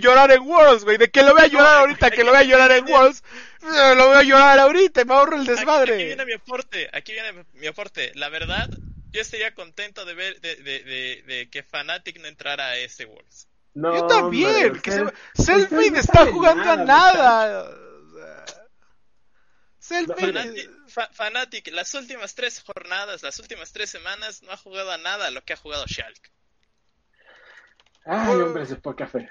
[0.00, 0.96] llorar en Worlds, güey.
[0.98, 3.22] De que lo voy a llorar ahorita, que lo voy a llorar en Worlds,
[3.62, 6.04] eh, lo voy a llorar ahorita y me ahorro el Aquí- Aquí, desmadre.
[6.04, 8.12] viene mi aporte, aquí viene mi aporte.
[8.14, 8.68] La verdad,
[9.10, 13.04] yo estaría contento de ver de, de, de, de que Fnatic no entrara a este
[13.06, 13.48] Worlds.
[13.74, 14.66] No, Yo también.
[14.66, 15.42] hombre, que usted- se...
[15.44, 17.62] Selfie no está jugando a nada, nada.
[17.70, 18.44] O sea,
[19.92, 20.32] Selfie.
[20.32, 24.98] Fnatic, Fa- Fnatic, las últimas tres jornadas, las últimas tres semanas, no ha jugado a
[24.98, 26.30] nada lo que ha jugado Schalke.
[28.04, 29.28] Ay, hombre, es poca fe.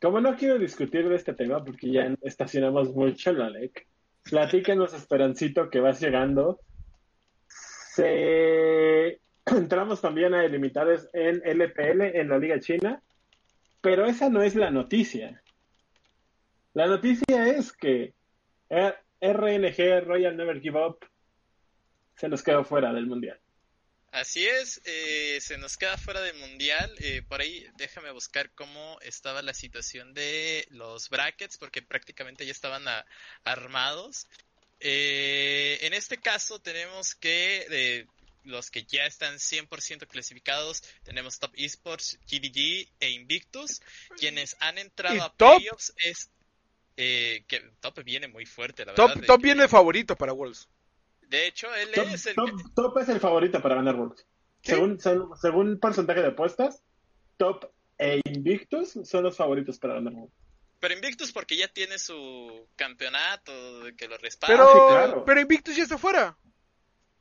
[0.00, 3.86] Como no quiero discutir de este tema porque ya estacionamos mucho la LEC,
[4.22, 6.60] platícanos, Esperancito, que vas llegando.
[7.48, 13.02] Se entramos también a limitades en LPL, en la Liga China,
[13.80, 15.42] pero esa no es la noticia.
[16.72, 18.14] La noticia es que
[19.32, 20.98] RNG, Royal Never Give Up,
[22.16, 23.40] se nos quedó fuera del Mundial.
[24.14, 26.94] Así es, eh, se nos queda fuera del mundial.
[27.00, 32.52] Eh, por ahí déjame buscar cómo estaba la situación de los brackets, porque prácticamente ya
[32.52, 32.84] estaban
[33.42, 34.28] armados.
[34.78, 38.06] Eh, en este caso tenemos que
[38.44, 43.80] los que ya están 100% clasificados, tenemos Top Esports, GDG e Invictus.
[44.16, 46.30] Quienes han entrado a playoffs es...
[46.96, 49.20] que Top viene muy fuerte, la verdad.
[49.26, 50.68] Top viene favorito para Wolves.
[51.28, 52.34] De hecho, él es el.
[52.74, 54.26] Top, es el favorito para ganar Worlds.
[54.62, 56.82] Según, según porcentaje de apuestas,
[57.36, 60.34] Top e Invictus son los favoritos para ganar Worlds.
[60.80, 63.52] Pero Invictus porque ya tiene su campeonato
[63.96, 64.66] que lo respalda.
[64.66, 66.36] Pero, pero Invictus ya está fuera.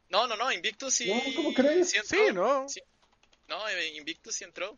[0.09, 1.33] No, no, no, Invictus sí.
[1.36, 1.89] ¿Cómo crees?
[1.89, 2.65] Sí, ¿no?
[3.47, 4.77] No, eh, Invictus sí entró.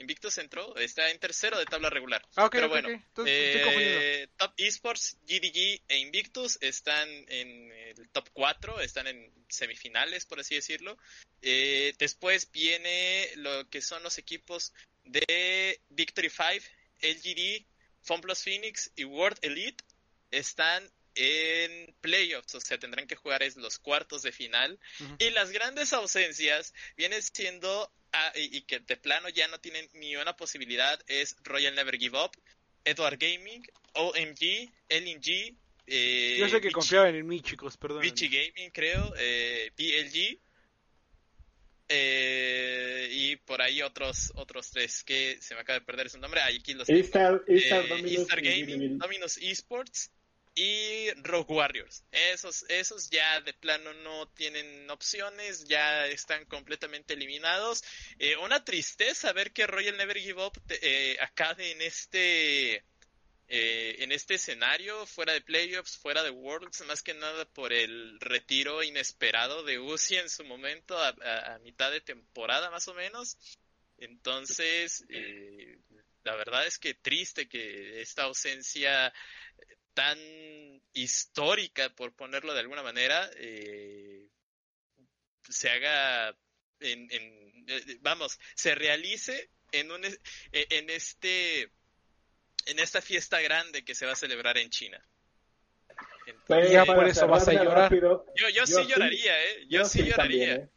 [0.00, 2.26] Invictus entró, está en tercero de tabla regular.
[2.36, 2.88] Ah, Pero bueno,
[3.26, 10.40] eh, Top Esports, GDG e Invictus están en el top 4, están en semifinales, por
[10.40, 10.96] así decirlo.
[11.42, 14.72] Eh, después viene lo que son los equipos
[15.04, 16.66] de Victory 5,
[17.02, 17.66] LGD,
[18.02, 19.84] FunPlus Phoenix y World Elite.
[20.30, 24.78] Están en playoffs, o sea, tendrán que jugar los cuartos de final.
[25.18, 30.16] Y las grandes ausencias vienen siendo Ah, y, que de plano ya no tienen ni
[30.16, 32.32] una posibilidad es Royal Never Give Up,
[32.84, 33.62] Edward Gaming,
[33.94, 35.56] OMG, LNG.
[35.86, 38.02] Eh, Yo sé que confiaban en mí, chicos, perdón.
[38.02, 40.40] Vichy Gaming, creo, eh, BLG.
[41.92, 46.40] Eh, y por ahí otros otros tres que se me acaba de perder su nombre.
[46.40, 50.12] aquí los Eastar, Eastar, eh, Gaming, Dominus Esports
[50.60, 52.04] y Rogue Warriors.
[52.12, 57.82] Esos, esos ya de plano no tienen opciones, ya están completamente eliminados.
[58.18, 62.84] Eh, una tristeza ver que Royal Never Give Up eh, acabe en este
[63.48, 68.20] eh, en este escenario, fuera de playoffs, fuera de Worlds, más que nada por el
[68.20, 73.38] retiro inesperado de Uzi en su momento, a, mitad de temporada más o menos.
[73.96, 75.04] Entonces,
[76.22, 79.12] la verdad es que triste que esta ausencia
[79.94, 80.18] tan
[80.92, 84.28] histórica, por ponerlo de alguna manera, eh,
[85.48, 86.34] se haga
[86.80, 90.04] en, eh, vamos, se realice en un
[90.52, 91.70] en este
[92.66, 95.00] en esta fiesta grande que se va a celebrar en China.
[96.48, 97.92] ya por eso vas a llorar.
[97.92, 98.24] yo,
[98.54, 99.66] yo, sí lloraría, ¿eh?
[99.68, 100.68] Yo, sí, lloraría.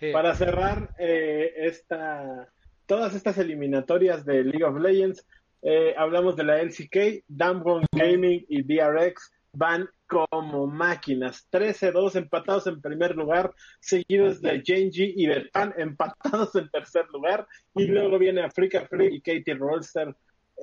[0.00, 0.12] ¿eh?
[0.12, 2.52] Para cerrar esta,
[2.86, 5.24] todas estas eliminatorias de League of Legends,
[5.62, 11.46] eh, hablamos de la LCK, Damwon Gaming y DRX van como máquinas.
[11.50, 17.46] 13-2 empatados en primer lugar, seguidos de Genji y de Pan empatados en tercer lugar.
[17.74, 20.14] Y luego viene Africa Free y Katie Rolster.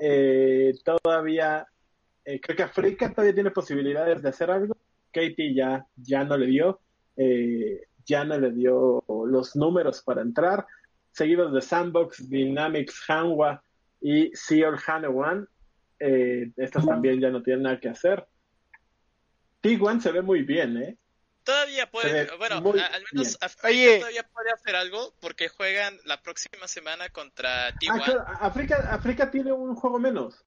[0.01, 1.65] Eh, todavía,
[2.25, 4.75] eh, creo que Africa todavía tiene posibilidades de hacer algo.
[5.11, 6.79] Katie ya, ya no le dio,
[8.05, 10.67] ya no le dio los números para entrar.
[11.11, 13.63] Seguidos de Sandbox, Dynamics, Hanwha
[14.01, 15.47] y Seol Hanewan.
[15.99, 18.25] Eh, estas también ya no tienen nada que hacer.
[19.61, 20.97] T1 se ve muy bien, ¿eh?
[21.43, 27.09] Todavía puede, bueno, al menos África todavía puede hacer algo porque juegan la próxima semana
[27.09, 28.23] contra T1.
[28.27, 28.53] Ah,
[28.91, 30.45] África, tiene un juego menos.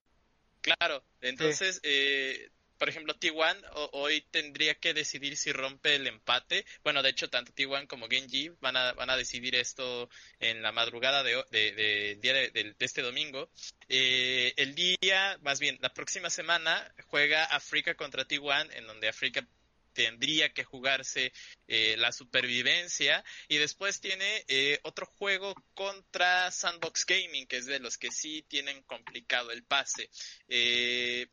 [0.61, 2.51] Claro, entonces eh,
[2.83, 6.67] por ejemplo, T1 hoy tendría que decidir si rompe el empate.
[6.83, 10.73] Bueno, de hecho, tanto T1 como Genji van a, van a decidir esto en la
[10.73, 13.49] madrugada de, de, día de, este domingo.
[13.89, 19.47] Eh, el día, más bien, la próxima semana juega África contra T1, en donde África
[19.93, 21.33] tendría que jugarse
[21.69, 27.79] eh, la supervivencia y después tiene eh, otro juego contra Sandbox Gaming que es de
[27.79, 30.09] los que sí tienen complicado el pase
[30.49, 31.29] eh,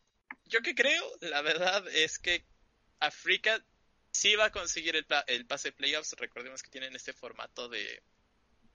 [0.45, 2.45] yo que creo, la verdad es que
[2.99, 3.63] África
[4.11, 6.13] sí va a conseguir el, el pase de playoffs.
[6.17, 8.01] Recordemos que tienen este formato de,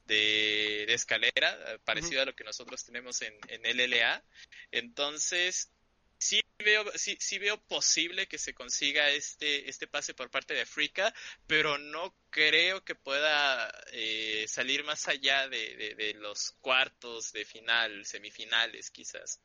[0.07, 4.25] de, escalera, eh, parecido a lo que nosotros tenemos en, en LLA.
[4.71, 5.71] Entonces,
[6.19, 10.63] sí veo, sí, sí veo posible que se consiga este, este pase por parte de
[10.63, 11.13] África,
[11.47, 18.07] pero no creo que pueda eh, salir más allá de, de los cuartos de final,
[18.07, 19.41] semifinales quizás.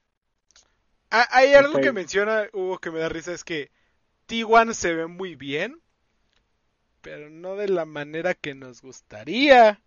[1.12, 3.72] Ah, hay algo que menciona Hugo que me da risa, es que
[4.28, 5.82] T1 se ve muy bien,
[7.02, 9.82] pero no de la manera que nos gustaría.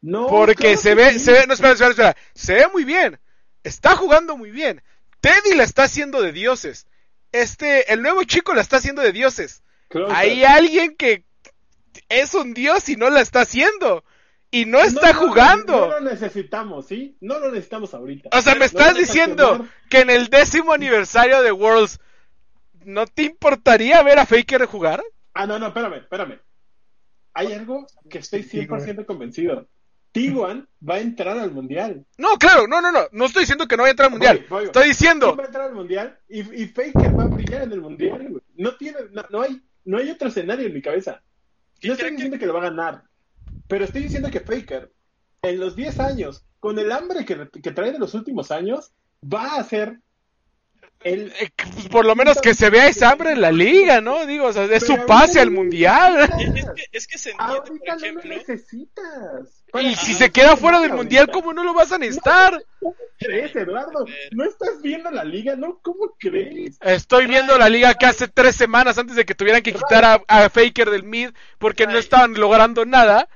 [0.00, 3.18] No, porque se ve, se ve, no, espera, espera, espera, se ve muy bien,
[3.64, 4.82] está jugando muy bien.
[5.20, 6.86] Teddy la está haciendo de dioses.
[7.32, 9.62] Este, el nuevo chico la está haciendo de dioses.
[10.10, 11.24] Hay alguien que
[12.08, 14.04] es un dios y no la está haciendo.
[14.54, 15.72] Y no está No, jugando.
[15.72, 17.16] No, lo necesitamos, ¿sí?
[17.20, 18.28] No lo necesitamos ahorita.
[18.32, 21.98] O sea, me estás diciendo quemar- que en el décimo aniversario de Worlds
[22.84, 25.02] no te importaría ver a Faker jugar?
[25.32, 26.38] Ah, no, no, espérame, espérame.
[27.32, 28.80] Hay algo que estoy Sí, güey.
[28.82, 29.66] 100% convencido.
[30.14, 32.06] T1 va a entrar al mundial.
[32.16, 33.00] No, claro, no, no, no.
[33.10, 34.36] No estoy diciendo que no vaya a entrar al mundial.
[34.38, 34.64] Voy, voy, voy.
[34.66, 35.26] Estoy diciendo.
[35.26, 36.18] ¿Quién va a entrar al mundial?
[36.28, 38.42] Y, y Faker va a brillar en el mundial, güey.
[38.56, 41.20] No tiene, no, no hay, no hay otro escenario en mi cabeza.
[41.80, 43.02] ¿Qué No estoy creen que- diciendo que lo va a ganar,
[43.74, 44.92] pero estoy diciendo que Faker,
[45.42, 49.56] en los 10 años, con el hambre que, que trae de los últimos años, va
[49.56, 49.98] a ser
[51.00, 54.26] el, eh, pues, por lo menos que se vea esa hambre en la liga, ¿no?
[54.26, 56.20] Digo, o sea, es su pase al mundial.
[56.22, 59.64] Es que, es que se entiende, por no lo necesitas.
[59.74, 62.64] Y si se queda fuera del mundial, ¿cómo no lo vas a necesitar?
[62.78, 64.06] ¿Cómo crees, Eduardo?
[64.30, 65.56] ¿No estás viendo la liga?
[65.56, 65.80] ¿No?
[65.82, 66.78] ¿Cómo crees?
[66.80, 70.22] Estoy viendo la liga que hace tres semanas antes de que tuvieran que quitar a,
[70.28, 73.28] a Faker del mid porque no estaban logrando nada.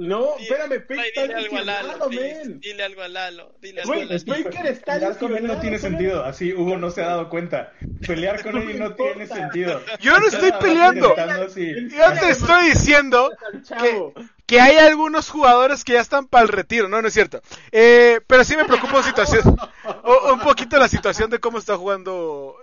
[0.00, 2.08] No, espérame, está dile algo a Lalo.
[2.08, 3.54] Dile algo a Lalo.
[3.60, 4.18] Dile algo a Lalo.
[4.18, 6.24] Faker está Pelear con él no tiene sentido.
[6.24, 7.72] Así Hugo no se ha dado cuenta.
[8.06, 9.80] Pelear con él no tiene sentido.
[10.00, 11.14] Yo no estoy peleando.
[11.14, 13.30] Yo te estoy diciendo
[13.62, 14.14] chavo.
[14.46, 17.42] que hay algunos jugadores que ya están para el retiro, no, no es cierto.
[17.70, 19.56] Eh, pero sí me preocupa la situación,
[20.02, 22.56] o- un poquito la situación de cómo está jugando.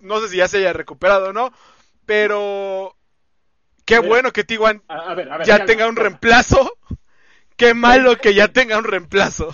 [0.00, 1.52] No sé si ya se haya recuperado o no,
[2.06, 2.94] pero
[3.88, 5.46] qué bueno que T1 A, a ver, a ver.
[5.46, 6.72] ya tenga un reemplazo.
[7.56, 9.52] Qué malo que ya tenga un reemplazo.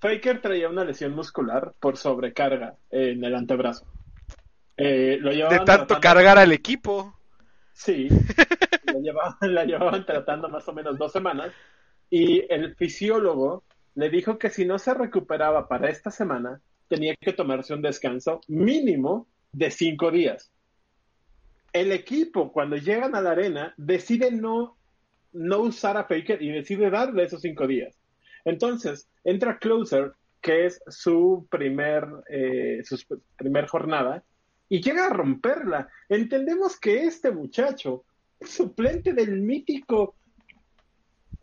[0.00, 3.86] Faker traía una lesión muscular por sobrecarga en el antebrazo.
[4.76, 7.14] Eh, lo De tanto tratando- cargar al equipo.
[7.72, 8.08] Sí,
[8.86, 11.52] la llevaban, la llevaban tratando más o menos dos semanas
[12.10, 13.64] y el fisiólogo
[13.96, 18.40] le dijo que si no se recuperaba para esta semana, tenía que tomarse un descanso
[18.48, 20.50] mínimo de cinco días.
[21.74, 24.78] El equipo, cuando llegan a la arena, decide no,
[25.32, 27.94] no usar a Faker y decide darle esos cinco días.
[28.44, 32.96] Entonces, entra Closer, que es su primer, eh, su
[33.36, 34.22] primer jornada,
[34.68, 35.88] y llega a romperla.
[36.08, 38.04] Entendemos que este muchacho
[38.38, 40.14] es suplente del mítico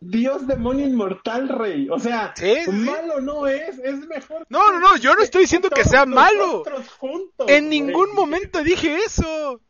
[0.00, 1.88] Dios demonio inmortal rey.
[1.90, 4.46] O sea, Sí, malo no es, es mejor.
[4.48, 6.64] No, no, no, yo no estoy diciendo que sea malo.
[6.98, 9.60] juntos, En ningún momento dije eso.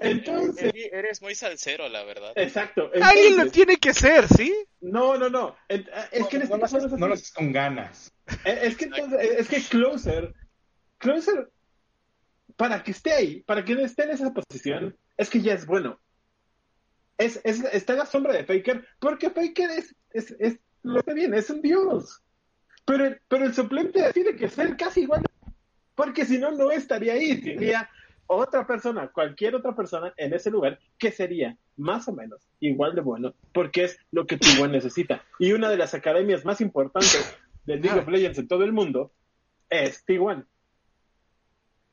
[0.00, 2.32] Entonces, eres muy salsero, la verdad.
[2.36, 2.90] exacto.
[3.00, 4.52] Alguien lo entonces- tiene que ser, ¿sí?
[4.80, 5.56] No, no, no.
[5.68, 6.76] En- Es que en este no, no así.
[6.98, 8.12] no lo haces con ganas.
[8.44, 10.32] Eh, Es que entonces, es que Closer,
[10.98, 11.50] Closer,
[12.56, 16.00] para que esté ahí, para que esté en esa posición, es que ya es bueno.
[17.18, 21.14] Es, es, está en la sombra de Faker, porque Faker es, es, es lo que
[21.14, 22.20] bien, es un dios.
[22.84, 25.22] Pero, el- pero el suplente tiene que ser casi igual,
[25.94, 27.40] porque si no, no estaría ahí.
[27.40, 27.88] Sería
[28.36, 33.00] otra persona, cualquier otra persona en ese lugar, que sería más o menos igual de
[33.00, 35.24] bueno, porque es lo que T1 necesita.
[35.38, 39.12] Y una de las academias más importantes del League of Legends en todo el mundo
[39.70, 40.44] es T1.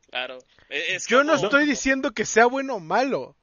[0.10, 0.40] Claro.
[0.70, 3.36] E- es Yo no estoy diciendo que sea bueno o malo.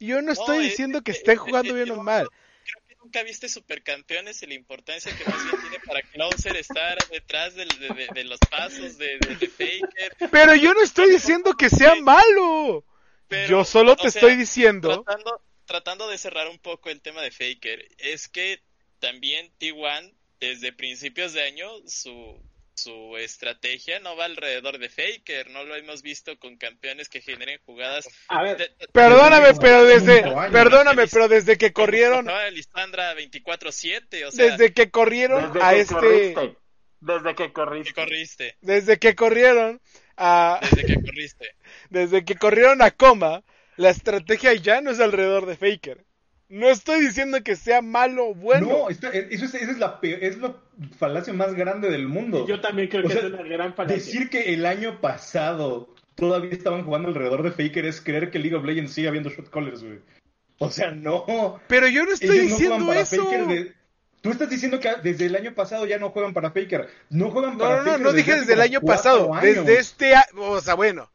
[0.00, 2.28] Yo no estoy es- diciendo que es- estén es- jugando bien o yo- mal.
[3.00, 7.64] Nunca viste Supercampeones y la importancia que más bien tiene para Closer estar detrás de,
[7.64, 9.18] de- de los pasos de,
[9.56, 10.30] Faker.
[10.30, 12.84] Pero yo no estoy diciendo que sea malo.
[13.28, 15.02] Pero, Yo solo te sea, estoy diciendo.
[15.04, 18.60] Tratando, tratando de cerrar un poco el tema de Faker, es que
[18.98, 22.40] también T1, desde principios de año, su,
[22.82, 25.50] su estrategia no va alrededor de Faker.
[25.50, 28.08] No lo hemos visto con campeones que generen jugadas.
[28.28, 30.22] A ver, de- Perdóname, pero desde.
[30.50, 32.20] Perdóname, pero desde que corrieron.
[32.20, 35.94] Estaba Lisandra 24-7, o sea, Desde que corrieron desde a que este.
[35.94, 36.56] corriste,
[37.00, 37.94] desde que que corriste.
[37.94, 38.56] corriste.
[38.60, 39.80] Desde que corrieron
[40.16, 40.60] a.
[40.62, 41.54] Desde que corriste.
[41.90, 43.42] Desde que corrieron a Coma,
[43.76, 46.04] la estrategia ya no es alrededor de Faker.
[46.48, 48.66] No estoy diciendo que sea malo o bueno.
[48.68, 50.54] No, está- eso es, esa es la es la
[50.98, 52.46] falacia más grande del mundo.
[52.46, 53.96] Yo también creo O que sea, es una gran falacia.
[53.96, 58.56] Decir que el año pasado todavía estaban jugando alrededor de Faker es creer que League
[58.56, 59.98] of Legends sigue habiendo shot callers, güey.
[60.58, 61.60] O sea, no.
[61.68, 63.24] Pero yo no estoy Ellos no diciendo para eso.
[63.24, 63.72] Faker de-
[64.20, 66.88] Tú estás diciendo que desde el año pasado ya no juegan para Faker.
[67.10, 69.32] No juegan No, para no, no, Faker no dije desde el año pasado.
[69.32, 69.64] años.
[69.66, 71.08] Desde este a- O sea, bueno.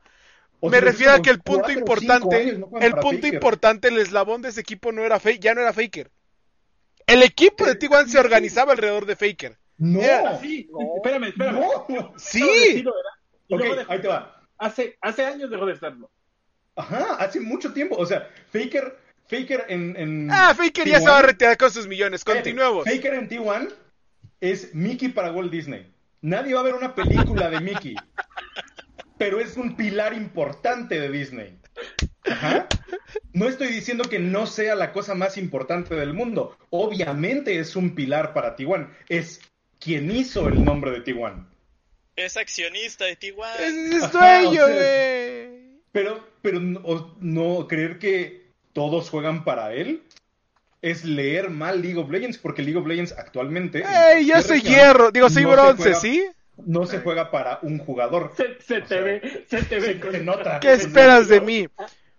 [0.65, 3.33] O me refiero a que el punto importante, años no el punto Faker.
[3.33, 6.09] importante, el eslabón de ese equipo no era ya no era Faker.
[7.05, 9.57] El equipo de T1 se organizaba alrededor de Faker.
[9.77, 9.99] No.
[9.99, 11.59] Era Sí, espérame, espérame.
[11.89, 12.13] No.
[12.17, 12.85] Sí.
[13.89, 14.41] Ahí te va.
[14.57, 16.09] hace, hace años dejó de serlo.
[16.77, 17.97] Ajá, hace mucho tiempo.
[17.97, 18.97] O sea, Faker,
[19.27, 22.23] Faker en, en Ah, Faker ya T1, se va a retirar con sus millones.
[22.23, 22.85] Continuemos.
[22.85, 23.69] Faker en T1
[24.39, 25.93] es Mickey para Walt Disney.
[26.21, 27.95] Nadie va a ver una película de Mickey.
[29.23, 31.57] pero es un pilar importante de Disney.
[32.25, 32.67] Ajá.
[33.31, 36.57] No estoy diciendo que no sea la cosa más importante del mundo.
[36.71, 38.89] Obviamente es un pilar para T1.
[39.07, 39.39] Es
[39.79, 41.47] quien hizo el nombre de T1.
[42.17, 43.55] Es accionista de T1.
[43.59, 45.79] Ese es Ajá, sueño, o sea, güey.
[45.93, 50.03] Pero, pero no, no creer que todos juegan para él
[50.81, 53.83] es leer mal League of Legends, porque League of Legends actualmente.
[53.83, 55.11] en Ey, yo soy hierro.
[55.11, 56.25] Digo, soy no bronce, juega- ¿sí?
[56.57, 58.31] No se juega para un jugador.
[58.37, 59.93] Se, se te sea, ve, se te ve.
[59.93, 60.59] Se, con- se nota.
[60.59, 61.67] ¿Qué se esperas de mí?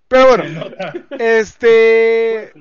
[0.08, 0.70] Pero bueno,
[1.18, 2.52] este.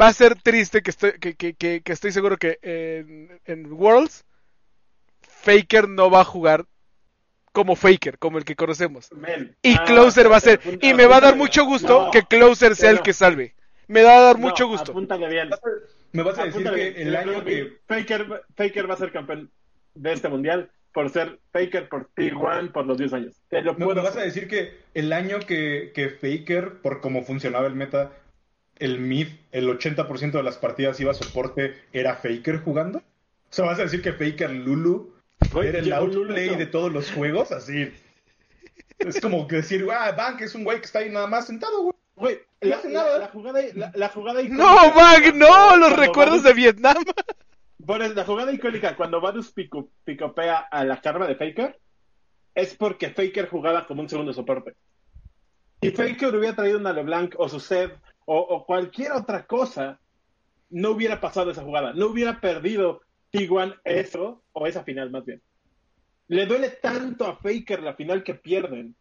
[0.00, 3.70] Va a ser triste que estoy, que, que, que, que estoy seguro que en, en
[3.72, 4.24] Worlds
[5.20, 6.64] Faker no va a jugar
[7.52, 9.10] como Faker, como el que conocemos.
[9.62, 10.60] Y Ah, Closer va a ser.
[10.60, 13.54] apunta- Y me va a dar mucho gusto No, que Closer sea el que salve.
[13.88, 14.92] Me va a dar no, mucho gusto.
[14.92, 15.50] Apúntale bien.
[16.12, 17.08] Me vas a decir Apúntale que bien.
[17.08, 17.78] el año que.
[17.86, 19.50] Faker, Faker va a ser campeón
[19.94, 23.34] de este mundial por ser Faker por T1 por los 10 años.
[23.48, 27.00] Te lo Me, me puedo vas a decir que el año que, que Faker, por
[27.00, 28.12] cómo funcionaba el meta,
[28.78, 32.98] el mid, el 80% de las partidas iba a soporte, era Faker jugando.
[32.98, 33.02] O
[33.54, 35.14] sea, vas a decir que Faker Lulu
[35.52, 36.56] Güey, era el Lulu, outplay no.
[36.58, 37.92] de todos los juegos, así.
[38.98, 41.82] Es como que decir, ah, Bank es un güey que está ahí nada más sentado,
[41.82, 41.94] güey.
[42.14, 43.18] Güey, No la, hace la- nada.
[43.18, 44.62] la jugada, la, la jugada icónica.
[44.64, 46.96] No, Bag, no, los recuerdos de Vietnam.
[47.86, 51.78] Por eso, la jugada icónica, cuando Varus pico- picopea a la karma de Faker,
[52.54, 54.74] es porque Faker jugaba como un segundo soporte.
[55.80, 59.98] Si Faker hubiera traído una LeBlanc o su set o, o cualquier otra cosa,
[60.70, 61.92] no hubiera pasado esa jugada.
[61.92, 63.00] No hubiera perdido
[63.32, 65.42] T1 eso, o esa final más bien.
[66.28, 68.94] Le duele tanto a Faker la final que pierden,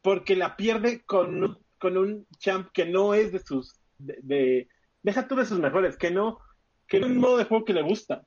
[0.00, 3.74] porque la pierde con un, con un champ que no es de sus.
[3.98, 4.68] De, de-
[5.02, 6.38] deja tú de sus mejores, que no
[6.86, 8.24] que es un modo de juego que le gusta.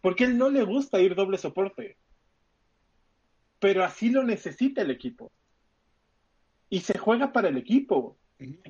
[0.00, 1.96] Porque él no le gusta ir doble soporte.
[3.58, 5.32] Pero así lo necesita el equipo.
[6.68, 8.18] Y se juega para el equipo.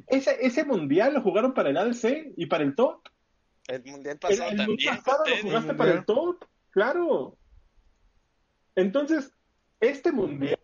[0.07, 3.01] Ese, ese mundial lo jugaron para el ADC y para el top.
[3.69, 4.95] El mundial pasado el también.
[4.97, 5.99] pasado lo jugaste El para mundial.
[5.99, 6.45] el top.
[6.71, 7.39] Claro.
[8.77, 9.33] Entonces,
[9.81, 10.59] este mundial,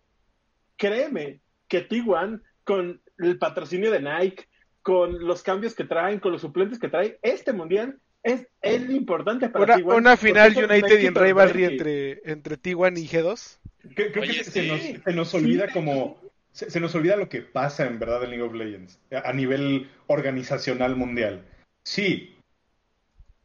[0.76, 4.46] créeme que T1, con el patrocinio de Nike,
[4.82, 9.48] con los cambios que traen, con los suplentes que trae, este mundial es el importante
[9.48, 9.96] para Una, T1.
[9.96, 13.58] una final United y en rivalry entre, entre T1 y G2.
[13.96, 15.72] Que- Creo Oye, que se, nos, se nos olvida Sí.
[15.72, 16.20] como...
[16.52, 19.32] Se, se nos olvida lo que pasa en verdad en League of Legends, a a
[19.32, 21.46] nivel organizacional mundial.
[21.82, 22.36] Sí,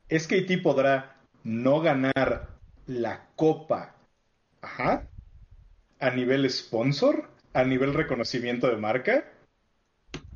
[0.10, 1.16] SKT podrá
[1.46, 2.50] no ganar
[2.86, 3.96] la copa,
[4.62, 5.08] ajá,
[6.00, 9.32] a nivel sponsor, a nivel reconocimiento de marca.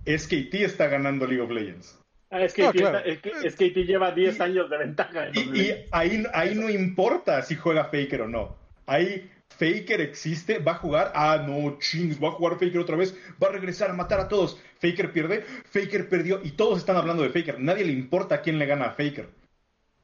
[0.06, 2.00] SKT está ganando League of Legends.
[2.32, 3.00] Ah, es que claro.
[3.00, 5.28] es que- es que lleva 10 años de ventaja.
[5.28, 8.56] en Y, y ahí, ahí no importa si juega Faker o no.
[8.86, 11.12] Ahí Faker existe, va a jugar.
[11.14, 13.14] Ah, no, chings, va a jugar Faker otra vez.
[13.42, 14.58] Va a regresar a matar a todos.
[14.80, 16.40] Faker pierde, Faker perdió.
[16.44, 17.60] Y todos están hablando de Faker.
[17.60, 19.28] Nadie le importa quién le gana a Faker.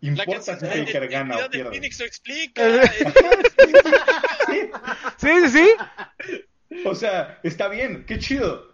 [0.02, 1.72] Importa si de Faker gana o identidad de pierde.
[1.72, 2.64] Phoenix lo explica.
[4.48, 4.70] Sí,
[5.18, 6.80] sí, sí.
[6.86, 8.72] O sea, está bien, qué chido.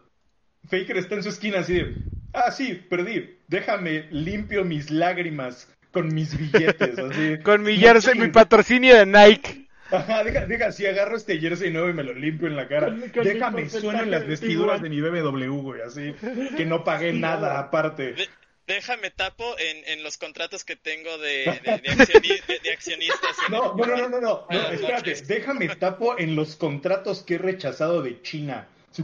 [0.69, 1.95] Faker está en su esquina así de,
[2.33, 3.37] ah, sí, perdí.
[3.47, 6.97] Déjame limpio mis lágrimas con mis billetes.
[6.97, 7.37] Así.
[7.43, 9.67] Con mi jersey, mi patrocinio de Nike.
[9.91, 12.87] Ajá, deja, deja, si agarro este jersey nuevo y me lo limpio en la cara.
[12.87, 16.15] Con- con Déjame, sueno en las vestiduras de mi BMW, güey, así.
[16.57, 18.13] Que no pagué Sí, nada aparte.
[18.13, 18.29] De-
[18.65, 23.35] déjame tapo en, en los contratos que tengo de, de, de accioni- de- de accionistas.
[23.51, 24.47] No, el- no, no, no, no, no.
[24.49, 25.27] No espérate, noches.
[25.27, 28.67] déjame tapo en los contratos que he rechazado de China.
[28.93, 29.03] Sí.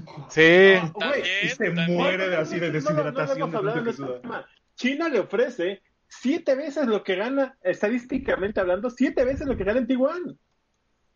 [0.94, 1.94] Güey, Y se también.
[1.98, 4.46] muere de así de No, no, no, no deshidratación de.
[4.76, 9.80] China le ofrece siete veces lo que gana, estadísticamente hablando, siete veces lo que gana
[9.80, 10.38] en Taiwán.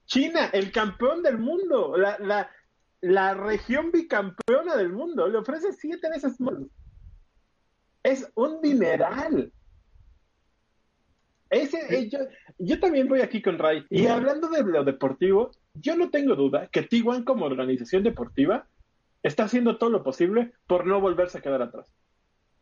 [0.06, 2.50] China, el campeón del mundo, la, la,
[3.02, 6.56] la región bicampeona del mundo, le ofrece siete veces más.
[8.04, 9.52] Es un dineral.
[11.50, 12.20] Ese, eh, yo,
[12.58, 13.86] yo también voy aquí con Ray.
[13.90, 18.68] Y hablando de lo deportivo, yo no tengo duda que T1 como organización deportiva
[19.24, 21.92] está haciendo todo lo posible por no volverse a quedar atrás.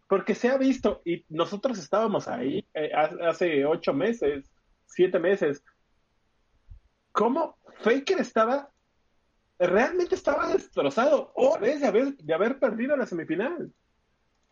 [0.08, 4.52] Porque se ha visto, y nosotros estábamos ahí eh, ha- hace ocho meses,
[4.86, 5.64] siete meses,
[7.12, 8.70] cómo Faker estaba,
[9.58, 13.72] realmente estaba destrozado, o de haber, de haber perdido la semifinal.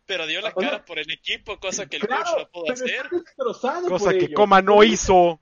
[0.06, 2.50] Pero dio la O sea, cara por el equipo, cosa que el Claro, coach no
[2.52, 3.10] pudo hacer.
[3.36, 4.34] Cosa por que ello.
[4.36, 5.40] Coma no hizo.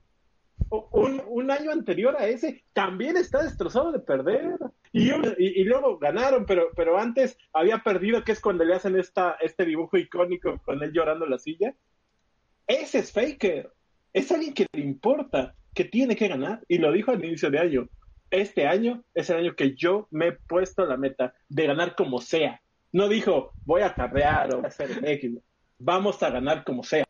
[0.70, 4.56] Un, un año anterior a ese también está destrozado de perder.
[4.92, 8.98] Y, y, y luego ganaron, pero, pero antes había perdido, que es cuando le hacen
[8.98, 11.74] esta, este dibujo icónico con él llorando en la silla.
[12.66, 13.72] Ese es Faker.
[14.12, 16.62] Es alguien que le importa, que tiene que ganar.
[16.68, 17.88] Y lo dijo al inicio de año.
[18.30, 22.20] Este año es el año que yo me he puesto la meta de ganar como
[22.20, 22.60] sea.
[22.92, 25.38] No dijo, voy a carrear o voy a hacer X.
[25.78, 27.06] Vamos a ganar como sea.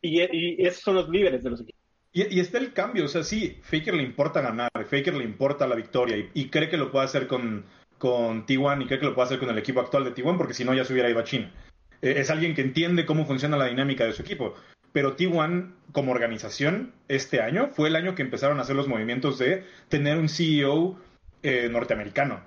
[0.00, 1.80] Y, y esos son los líderes de los equipos.
[2.16, 5.74] Y, está el cambio, o sea, sí, Faker le importa ganar, Faker le importa la
[5.74, 7.66] victoria y, y cree que lo puede hacer con,
[7.98, 10.54] con T1 y cree que lo puede hacer con el equipo actual de T1 porque
[10.54, 11.52] si no ya se hubiera ido a China.
[12.00, 14.54] Eh, es alguien que entiende cómo funciona la dinámica de su equipo.
[14.92, 19.38] Pero T1 como organización este año fue el año que empezaron a hacer los movimientos
[19.38, 20.98] de tener un CEO
[21.42, 22.40] eh, norteamericano.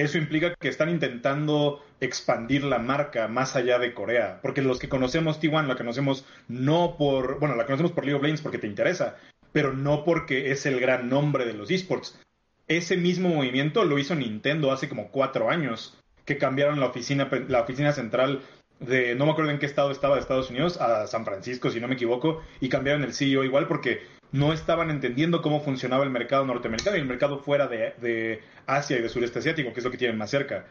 [0.00, 4.40] Eso implica que están intentando expandir la marca más allá de Corea.
[4.40, 7.38] Porque los que conocemos T1 la conocemos no por.
[7.38, 9.16] Bueno, la conocemos por League of porque te interesa,
[9.52, 12.18] pero no porque es el gran nombre de los esports.
[12.66, 17.60] Ese mismo movimiento lo hizo Nintendo hace como cuatro años, que cambiaron la oficina, la
[17.60, 18.42] oficina central
[18.78, 21.80] de, no me acuerdo en qué estado estaba de Estados Unidos, a San Francisco, si
[21.80, 26.10] no me equivoco, y cambiaron el CEO igual porque no estaban entendiendo cómo funcionaba el
[26.10, 29.84] mercado norteamericano y el mercado fuera de, de Asia y de sureste asiático, que es
[29.84, 30.66] lo que tienen más cerca.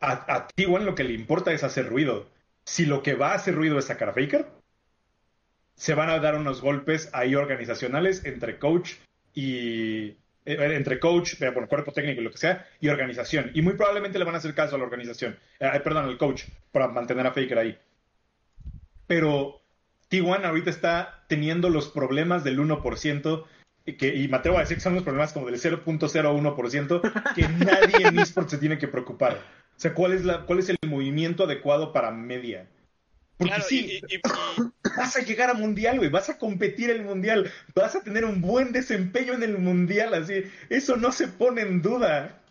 [0.00, 2.28] A, a T1 lo que le importa es hacer ruido.
[2.64, 4.46] Si lo que va a hacer ruido es sacar a Faker,
[5.74, 8.92] se van a dar unos golpes ahí organizacionales entre coach
[9.34, 13.50] y, entre coach, bueno, cuerpo técnico y lo que sea, y organización.
[13.54, 16.44] Y muy probablemente le van a hacer caso a la organización, eh, perdón, al coach,
[16.72, 17.78] para mantener a Faker ahí.
[19.06, 19.59] Pero
[20.10, 23.44] T1 ahorita está teniendo los problemas del 1%,
[23.98, 27.00] que, y me atrevo a decir que son los problemas como del 0.01%,
[27.34, 29.34] que nadie en esports se tiene que preocupar.
[29.34, 32.66] O sea, ¿cuál es, la, cuál es el movimiento adecuado para media?
[33.36, 34.20] Porque Claro, sí, y- y- y-
[34.96, 38.42] vas a llegar a mundial, güey, vas a competir el mundial, vas a tener un
[38.42, 42.42] buen desempeño en el mundial, así, eso no se pone en duda.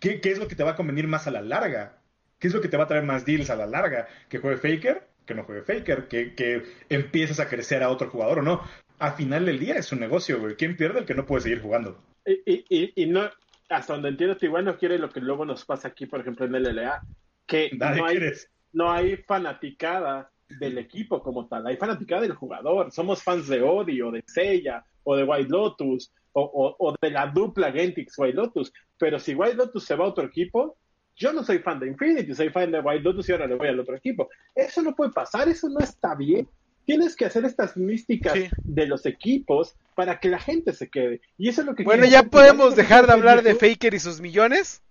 [0.00, 1.98] ¿Qué, qué es lo que te va a convenir más a la larga?
[2.38, 4.08] ¿Qué es lo que te va a traer más deals a la larga?
[4.28, 5.08] ¿Que juegue Faker?
[5.26, 6.08] ¿Que no juegue Faker?
[6.08, 8.62] ¿Que, que empieces a crecer a otro jugador o no?
[8.98, 10.54] A final del día es un negocio, güey.
[10.54, 11.00] ¿Quién pierde?
[11.00, 12.00] El que no puede seguir jugando.
[12.24, 13.28] Y, y, y, y no,
[13.68, 16.52] hasta donde entiendo, igual no quiere lo que luego nos pasa aquí, por ejemplo, en
[16.52, 17.02] LLA,
[17.46, 18.50] que no hay, quieres.
[18.72, 22.92] no hay fanaticada del equipo como tal, hay fanaticada del jugador.
[22.92, 27.10] Somos fans de Odi o de Seiya o de White Lotus o, o, o de
[27.10, 28.72] la dupla Gentix White Lotus.
[28.98, 30.76] Pero si White Lotus se va a otro equipo,
[31.16, 33.68] yo no soy fan de Infinity, soy fan de White Lotus y ahora le voy
[33.68, 34.28] al otro equipo.
[34.54, 36.48] Eso no puede pasar, eso no está bien.
[36.84, 38.48] Tienes que hacer estas místicas Sí.
[38.62, 41.20] de los equipos para que la gente se quede.
[41.36, 43.54] Y eso es lo que Bueno, ya hacer podemos T1, dejar de hablar de.
[43.56, 44.82] Faker y sus millones.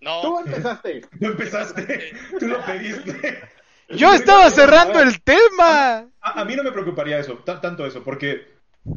[0.00, 1.00] no, Tú empezaste.
[1.20, 3.40] Tú empezaste, tú lo pediste.
[3.88, 6.08] Yo estaba cerrando el tema.
[6.20, 8.46] A, a mí no me preocuparía eso, ta- tanto eso, porque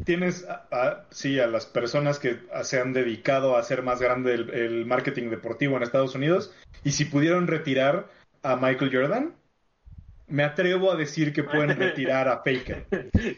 [0.04, 4.34] tienes, a- a- sí, a las personas que se han dedicado a hacer más grande
[4.34, 8.08] el, el marketing deportivo en Estados Unidos, y si pudieron retirar
[8.42, 9.34] a Michael Jordan,
[10.28, 12.86] me atrevo a decir que pueden retirar a Faker.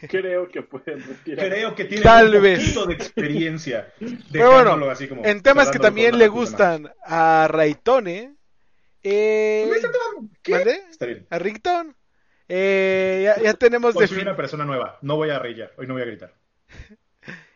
[0.08, 1.46] Creo que pueden retirar.
[1.48, 2.60] Creo que tienen Tal un vez.
[2.60, 3.92] poquito de experiencia.
[4.32, 8.34] Pero bueno, así como En temas que también le gustan a Raitone.
[9.02, 9.70] Eh,
[11.00, 11.26] bien.
[11.30, 11.92] A Ringtone.
[12.48, 15.92] Eh, ya, ya tenemos Hoy soy una persona nueva, no voy a reír, hoy no
[15.94, 16.32] voy a gritar.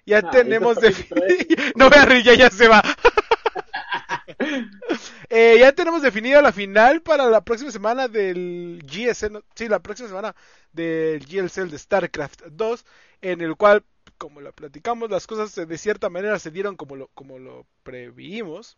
[0.04, 0.78] Ya Ah, tenemos.
[1.76, 2.82] No voy a reír, ya, ya se va.
[5.30, 9.32] Eh, ya tenemos definida la final para la próxima semana del GSL.
[9.32, 10.34] no, Sí, la próxima semana
[10.72, 12.84] del GSL de StarCraft 2.
[13.22, 13.82] En el cual,
[14.18, 18.76] como lo platicamos, las cosas de cierta manera se dieron como lo, como lo previmos.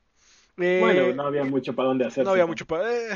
[0.58, 2.24] Eh, Bueno, no había mucho para dónde hacer.
[2.24, 2.92] no había mucho para.
[2.92, 3.08] Eh,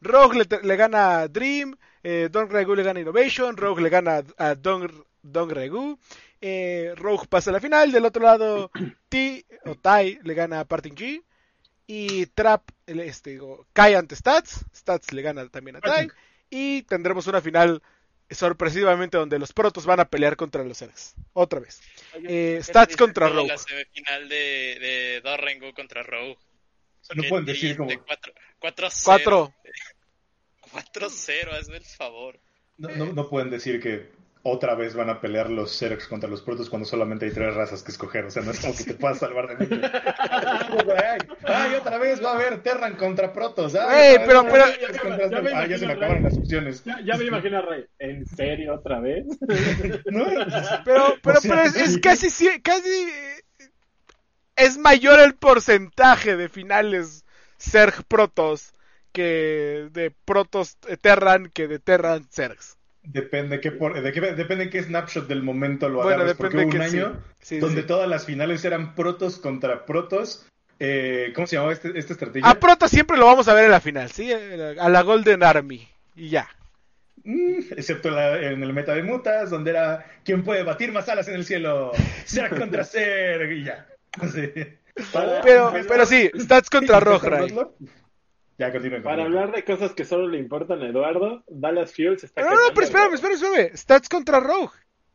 [0.00, 3.88] Rogue le, le gana a Dream, eh, Don Regu le gana a Innovation, Rogue le
[3.88, 5.98] gana a Don, Don Regu,
[6.40, 8.70] eh, Rogue pasa a la final, del otro lado
[9.08, 11.22] T o Tai le gana a Parting G
[11.86, 16.08] y Trap el- este, digo, cae ante Stats, Stats le gana también a Tai
[16.50, 17.82] y tendremos una final
[18.28, 21.80] sorpresivamente donde los protos van a pelear contra los Zergs, otra vez.
[22.14, 23.48] Eh, Stats contra Rogue.
[23.48, 24.36] La semifinal de,
[24.80, 26.36] de Dorrengu contra Rogue.
[27.14, 27.88] No pueden decir como...
[27.88, 29.04] triste, cuatro- 4-0.
[29.04, 29.54] 4
[30.72, 32.38] 4-0, hazme el favor.
[32.78, 34.10] No, no, no pueden decir que
[34.48, 37.82] otra vez van a pelear los Zergs contra los Protoss cuando solamente hay tres razas
[37.82, 38.24] que escoger.
[38.26, 39.86] O sea, no es como que te puedas salvar de mucho.
[40.96, 43.74] ay, ay, otra vez va a haber Terran contra Protoss.
[43.74, 46.84] Ay, pero- pero- ya Ah, ya se me imagino, acabaron las opciones.
[46.84, 47.84] Ya, ya me imagino a Rey.
[47.98, 49.26] ¿En serio otra vez?
[50.06, 50.24] ¿No?
[50.84, 52.00] Pero, pero, O sea, pero es, es sí.
[52.00, 53.08] casi, casi
[54.56, 57.24] es mayor el porcentaje de finales
[57.58, 58.72] Zerg Protoss
[59.12, 62.75] que de Protoss eh, Terran que de Terran Zergs.
[63.08, 66.64] Depende qué por, de qué, depende qué snapshot del momento lo Bueno, agarres, porque hubo
[66.66, 66.96] un que sí.
[66.98, 67.86] año Sí, donde sí.
[67.86, 70.46] todas las finales eran Protoss contra Protoss.
[70.78, 72.50] Eh, ¿Cómo se llamaba este, esta estrategia?
[72.50, 74.30] A Protoss siempre lo vamos a ver en la final, ¿sí?
[74.32, 75.86] A la Golden Army.
[76.16, 76.48] Y ya.
[77.24, 81.28] Mm, excepto la- en el meta de mutas, donde era ¿quién puede batir más alas
[81.28, 81.92] en el cielo?
[82.26, 83.86] Zerg contra Zerg y ya.
[85.12, 87.50] Para- Pero, pues, pero sí, Stats contra ¿Y Rogue Ray.
[87.52, 87.70] Bloodlord?
[88.58, 89.02] Ya continúen.
[89.02, 92.50] Para hablar de cosas que solo le importan a Eduardo, Dallas Fuel se está No,
[92.50, 93.76] no, pero espérame, espérame, espérame.
[93.76, 94.72] Stats contra Rogue.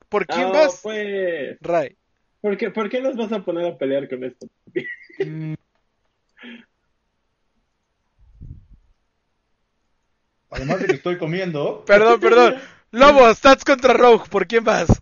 [0.10, 0.80] ¿Por quién No, vas?
[0.84, 1.98] pues, Ray.
[2.42, 4.48] ¿por qué, ¿por qué nos vas a poner a pelear con esto?
[5.26, 5.54] Mm.
[10.52, 11.84] Además de que estoy comiendo.
[11.86, 12.56] Perdón, perdón.
[12.92, 14.28] Lobo, stats contra Rogue.
[14.30, 15.02] ¿Por quién vas?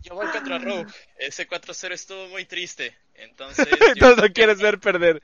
[0.00, 0.86] Yo voy contra Rogue.
[1.18, 2.96] Ese 4-0 estuvo muy triste.
[3.14, 3.68] Entonces.
[3.68, 5.22] yo Entonces creo no quieres ver perder.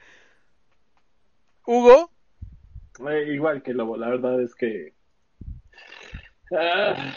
[1.66, 2.10] Hugo,
[3.08, 4.94] Eh, igual que Lobo, la verdad es que.
[6.52, 7.14] Ah.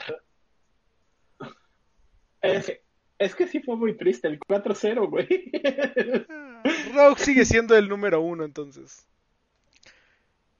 [2.42, 2.72] Es,
[3.20, 5.28] es que sí fue muy triste el 4-0, güey.
[6.94, 9.08] Rogue sigue siendo el número uno, entonces.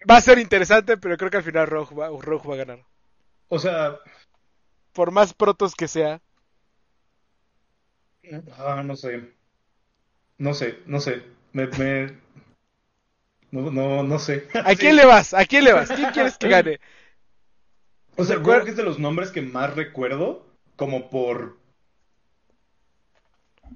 [0.10, 2.86] Va a ser interesante, pero creo que al final Rogue va, Rogue va a ganar.
[3.50, 4.00] O sea,
[4.94, 6.22] Por más protos que sea.
[8.58, 9.34] ah, no sé.
[10.38, 11.24] No sé, no sé.
[11.54, 12.18] Me, me-
[13.54, 14.48] No, no, no sé.
[14.66, 15.34] ¿A quién le vas?
[15.36, 15.92] ¿A quién le vas?
[15.92, 16.80] ¿Quién quieres que gane?
[18.18, 20.46] O sea, creo que es de los nombres que más recuerdo,
[20.76, 21.58] como por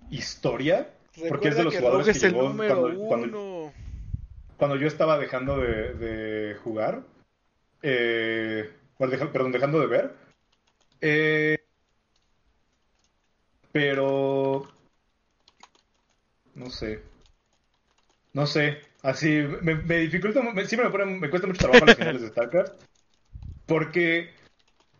[0.09, 0.89] historia,
[1.28, 3.73] porque es de los que jugadores Rogue que es el llegó número cuando, cuando, uno.
[4.57, 7.03] cuando yo estaba dejando de, de jugar,
[7.82, 10.15] eh, perdón, dejando de ver.
[11.01, 11.57] Eh,
[13.71, 14.67] pero
[16.55, 17.03] no sé,
[18.34, 22.22] no sé, así me, dificulta, me- siempre me, pone- me cuesta mucho trabajo las finales
[22.22, 22.74] de StarCraft,
[23.66, 24.30] porque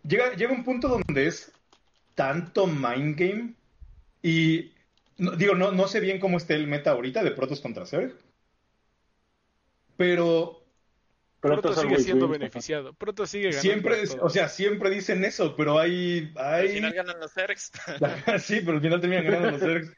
[0.08, 1.51] llega, llega un punto donde es
[2.16, 3.53] tanto mind game
[4.24, 4.72] y
[5.38, 8.16] digo, no, no sé bien cómo esté el meta ahorita de Protoss contra Zerg,
[9.97, 10.62] pero
[11.39, 12.93] Proto sigue siendo beneficiado.
[12.93, 13.61] Proto sigue ganando.
[13.61, 16.69] siempre, o sea, siempre dicen eso, pero hay, Al hay...
[16.69, 17.71] final ganan los Zergs.
[18.39, 19.91] sí, pero al final terminan ganando los Zergs.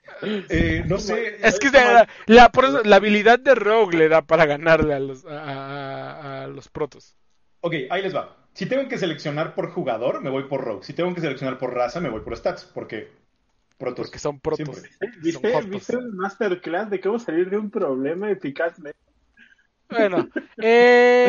[0.50, 5.00] Eh, no sé, Es que la, la- habilidad de Rogue le da para ganarle a
[5.00, 7.16] los, a, a- a los protos.
[7.62, 8.36] ok, ahí les va.
[8.54, 10.84] Si tengo que seleccionar por jugador, me voy por Rogue.
[10.84, 13.12] Si tengo que seleccionar por raza, me voy por Stats, porque
[13.78, 14.08] Protoss.
[14.08, 14.82] Porque son protos.
[15.22, 19.00] ¿Viste, Son ¿Viste un masterclass de cómo salir de un problema eficazmente?
[19.90, 21.29] Bueno, eh,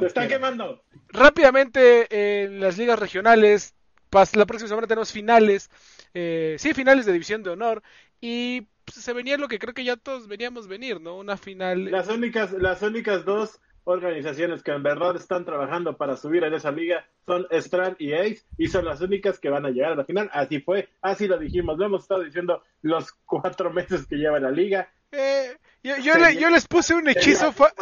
[0.00, 0.82] Se están quemando.
[1.08, 3.74] rápidamente en las ligas regionales,
[4.10, 5.70] la próxima semana tenemos finales,
[6.14, 7.82] eh, sí, finales de división de honor
[8.20, 11.16] y pues, se venía lo que creo que ya todos veníamos venir, ¿no?
[11.16, 11.90] Una final.
[11.90, 16.70] Las únicas, las únicas dos organizaciones que en verdad están trabajando para subir en esa
[16.70, 20.04] liga son Strand y Ace y son las únicas que van a llegar a la
[20.04, 20.30] final.
[20.32, 24.50] Así fue, así lo dijimos, lo hemos estado diciendo los cuatro meses que lleva la
[24.50, 24.90] liga.
[25.12, 27.72] Eh, yo, yo le- yo les puse un hechizo fa-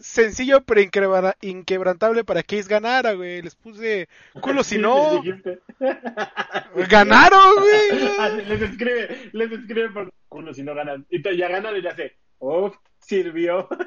[0.00, 3.42] sencillo pero inquebra- inquebrantable para que Ace ganara, güey.
[3.42, 4.08] Les puse
[4.40, 5.22] culo si Sí, no.
[6.88, 8.46] Ganaron, güey.
[8.48, 11.06] Les escribe, les escribe por culo si no ganan.
[11.10, 13.68] Y te, ya ganan y le hace, oh, sirvió.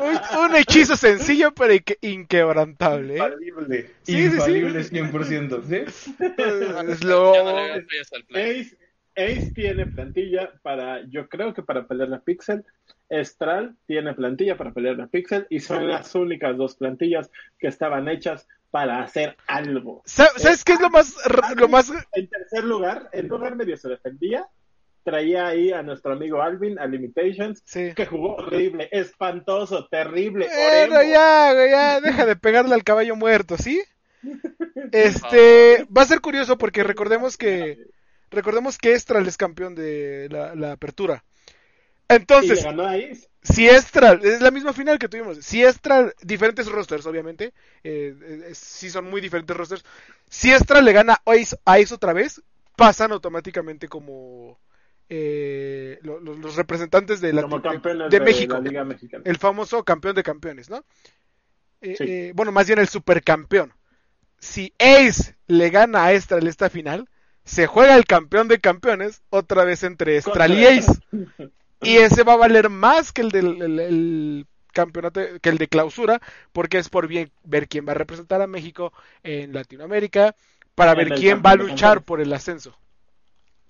[0.00, 3.14] Un, un hechizo sencillo pero inque- inquebrantable.
[3.14, 3.18] ¿eh?
[3.18, 3.90] Infalible.
[4.02, 4.24] Sí, sí, sí.
[4.24, 5.62] infalible 100%.
[5.68, 6.16] ¿sí?
[6.88, 7.76] Es lo- Ya no
[8.30, 8.60] le.
[8.60, 8.76] Ace,
[9.18, 12.64] Ace tiene plantilla para, yo creo que para pelear la Pixel.
[13.10, 18.08] Estral tiene plantilla para pelear la Pixel y son las únicas dos plantillas que estaban
[18.08, 20.02] hechas para hacer algo.
[20.04, 23.76] Sa- ¿Sabes qué es lo más, r- lo más En tercer lugar, el lugar medio
[23.78, 24.46] se defendía.
[25.04, 27.94] Traía ahí a nuestro amigo Alvin, a Limitations, Sí.
[27.96, 30.46] que jugó horrible, espantoso, terrible.
[30.46, 31.10] Bueno, Oremo.
[31.10, 33.80] ya, ya, deja de pegarle al caballo muerto, ¿sí?
[34.92, 37.78] Este, va a ser curioso porque recordemos que,
[38.30, 41.24] recordemos que Estral es campeón de la, la apertura.
[42.10, 42.88] Y Entonces, ganó
[43.42, 47.52] si Estral, es la misma final que tuvimos, si Estral, diferentes rosters, obviamente,
[47.84, 49.84] eh, eh, sí son muy diferentes rosters,
[50.28, 52.42] si Estral le gana a Ace, a Ace otra vez,
[52.76, 54.58] pasan automáticamente como
[55.10, 59.22] eh, lo- lo- los representantes de, la, como de- de de, México la Liga Mexicana.
[59.26, 60.84] el famoso campeón de campeones, ¿no?
[61.80, 62.04] Eh, Sí.
[62.06, 63.72] eh, bueno, más bien el supercampeón.
[64.38, 67.08] Si Ace le gana a Estral esta final,
[67.48, 70.52] se juega el campeón de campeones otra vez entre Estral
[71.80, 75.66] y ese va a valer más que el del el- el campeonato, que el de
[75.66, 76.20] clausura,
[76.52, 78.92] porque es por bien ver quién va a representar a México
[79.22, 80.34] en Latinoamérica,
[80.74, 82.78] para En ver quién va a luchar por el ascenso.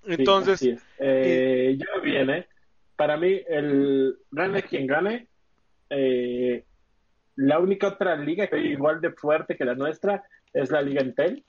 [0.05, 0.67] Entonces.
[0.99, 2.47] Eh, yo bien, ¿eh?
[2.95, 5.27] Para mí, el gane quien gane,
[5.89, 6.63] eh,
[7.37, 10.23] la única otra liga que es igual de fuerte que la nuestra
[10.53, 11.43] es la Liga Entel.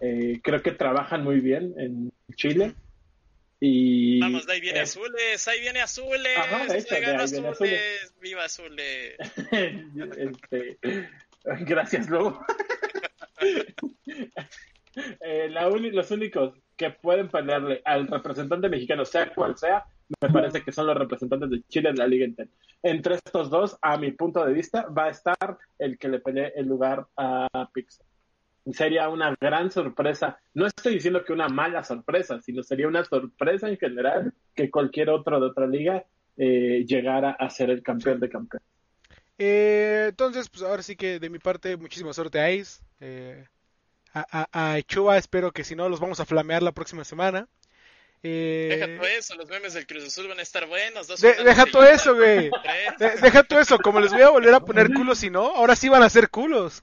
[0.00, 2.74] Eh, creo que trabajan muy bien en Chile.
[3.58, 7.06] Y Vamos, de ahí viene eh, Azules, ahí viene Azules, Ajá, de hecho, ahí de
[7.06, 9.16] gana ahí viene Azules, viva Azules.
[10.18, 10.78] este,
[11.60, 12.44] gracias, Lobo.
[15.20, 19.84] Eh, la los únicos que pueden pelearle al representante mexicano, sea cual sea,
[20.22, 22.48] me parece que son los representantes de Chile en la Liga entera.
[22.82, 26.54] Entre estos dos, a mi punto de vista, va a estar el que le pelee
[26.56, 28.06] el lugar a Pixar.
[28.72, 30.38] Sería una gran sorpresa.
[30.54, 35.10] No estoy diciendo que una mala sorpresa, sino sería una sorpresa en general que cualquier
[35.10, 36.04] otro de otra liga
[36.36, 38.62] eh, llegara a ser el campeón de campeón.
[39.38, 42.82] Eh, entonces, pues ahora sí que de mi parte, muchísima suerte a Ace.
[43.00, 43.44] Eh,
[44.12, 47.46] a, a, a Echua, espero que si no, los vamos a flamear la próxima semana.
[48.22, 48.68] Eh...
[48.70, 51.06] Deja todo eso, los memes del Cruz Azul van a estar buenos.
[51.06, 52.50] Dos de, deja todo eso, güey.
[52.98, 55.76] De, deja todo eso, como les voy a volver a poner culos si no, ahora
[55.76, 56.82] sí van a ser culos.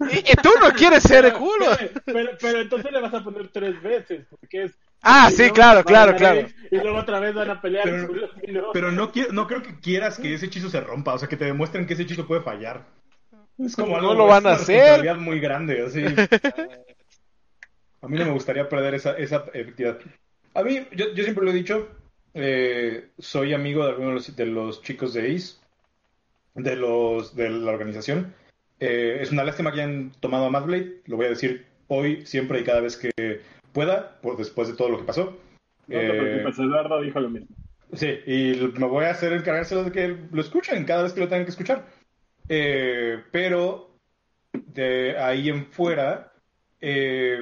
[0.00, 1.66] Y, tú no quieres ser culo.
[2.04, 4.72] Pero, pero, entonces le vas a poner tres veces, porque es...
[5.02, 6.46] Ah, sí, claro, claro, claro.
[6.70, 7.84] Y luego otra vez van a pelear.
[7.84, 8.08] Pero,
[8.48, 8.72] no.
[8.72, 11.36] pero no, quiero, no creo que quieras que ese hechizo se rompa, o sea, que
[11.36, 12.86] te demuestren que ese hechizo puede fallar.
[13.58, 14.76] Es como no algo, lo van a es una hacer.
[14.76, 16.04] responsabilidad muy grande, así.
[18.02, 19.98] A mí no me gustaría perder esa, esa efectividad.
[20.54, 21.88] A mí, yo, yo siempre lo he dicho,
[22.32, 25.56] eh, soy amigo de algunos de los, de los chicos de Ace,
[26.54, 28.34] de los de la organización.
[28.80, 32.60] Eh, es una lástima que hayan tomado a Madblade, lo voy a decir hoy, siempre
[32.60, 33.10] y cada vez que
[33.72, 35.38] pueda, por después de todo lo que pasó.
[35.86, 37.48] No te preocupes, Eduardo dijo lo mismo.
[37.92, 41.28] Sí, y me voy a hacer encargárselo de que lo escuchen cada vez que lo
[41.28, 41.84] tengan que escuchar.
[42.48, 43.90] Eh, pero
[44.52, 46.32] de ahí en fuera
[46.80, 47.38] eh,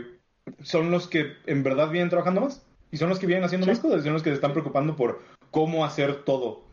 [0.63, 3.71] son los que en verdad vienen trabajando más y son los que vienen haciendo Sí.
[3.71, 6.65] más cosas, son los que se están preocupando por cómo hacer todo.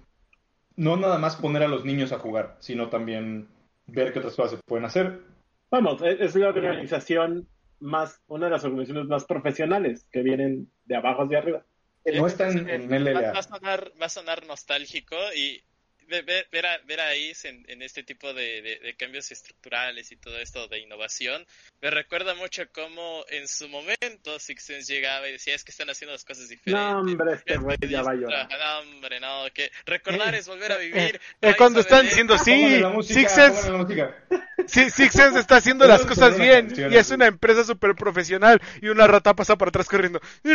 [0.78, 3.48] No nada más poner a los niños a jugar, sino también
[3.88, 5.22] ver qué otras cosas se pueden hacer.
[5.70, 7.48] Vamos, es, es la organización
[7.80, 11.66] más, una de las organizaciones más profesionales que vienen de abajo hacia arriba.
[12.06, 13.32] No están en LLA.
[13.32, 15.64] Va a sonar, va a sonar nostálgico y
[16.08, 19.32] ve- ve- ver a, ver a Ace en, en este tipo de, de- de cambios
[19.32, 21.46] estructurales y todo esto de innovación
[21.82, 25.90] me recuerda mucho cómo en su momento Six Sense llegaba y decía es que están
[25.90, 26.74] haciendo las cosas diferentes.
[26.74, 28.48] No, hombre, este Es güey ya va a llorar.
[28.48, 28.82] trabaja".
[28.84, 31.16] No, hombre, no, que recordar Eh, es volver a Eh, vivir.
[31.42, 33.62] eh, Ay, cuando están diciendo sí, música, Six Sense,
[34.68, 38.88] sí, Six Sense está haciendo las cosas bien y es una empresa súper profesional y
[38.88, 40.20] una rata pasa por atrás corriendo.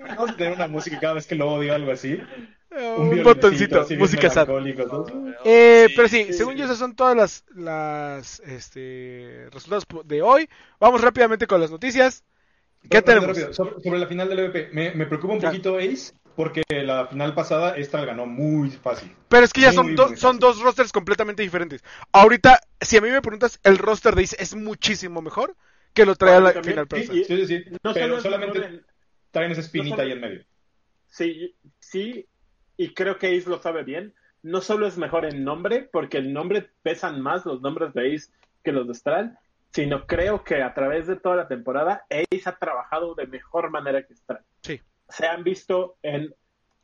[0.00, 2.20] Vamos a tener una música cada vez que lo odio algo así.
[2.76, 4.48] Un, violinecito botoncito, así música sad.
[5.44, 6.58] Eh, sí, pero sí, sí, según sí.
[6.58, 10.48] yo esas son todas las, las este, resultados de hoy.
[10.78, 12.22] Vamos rápidamente con las noticias.
[12.88, 13.28] ¿Qué Rápido, tenemos?
[13.36, 13.52] rápido.
[13.54, 17.34] Sobre, sobre la final del EVP, me, me preocupa un poquito Ace, porque la final
[17.34, 19.10] pasada esta la ganó muy fácil.
[19.28, 21.82] Pero es que ya Muy, son, do- muy son dos rosters completamente diferentes.
[22.12, 25.56] Ahorita, si a mí me preguntas, el roster de Ace es muchísimo mejor
[25.94, 27.12] que lo trae a la también- final pasada.
[27.12, 27.64] Sí, sí, sí.
[27.82, 28.82] No pero solamente
[29.32, 30.44] traen esa espinita no solo- ahí en medio.
[31.08, 32.26] Sí, sí,
[32.76, 34.14] y creo que Ace lo sabe bien.
[34.42, 38.30] No solo es mejor en nombre, porque el nombre pesan más los nombres de Ace
[38.62, 39.38] que los de Stral,
[39.72, 44.06] sino creo que a través de toda la temporada Ace ha trabajado de mejor manera
[44.06, 44.40] que Stral.
[44.62, 44.80] Sí.
[45.08, 46.34] Se han visto en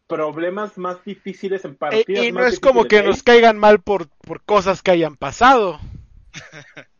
[0.06, 3.80] problemas más difíciles, en Eh, partidas y no más es como que nos caigan mal
[3.80, 5.78] por, por cosas que hayan pasado.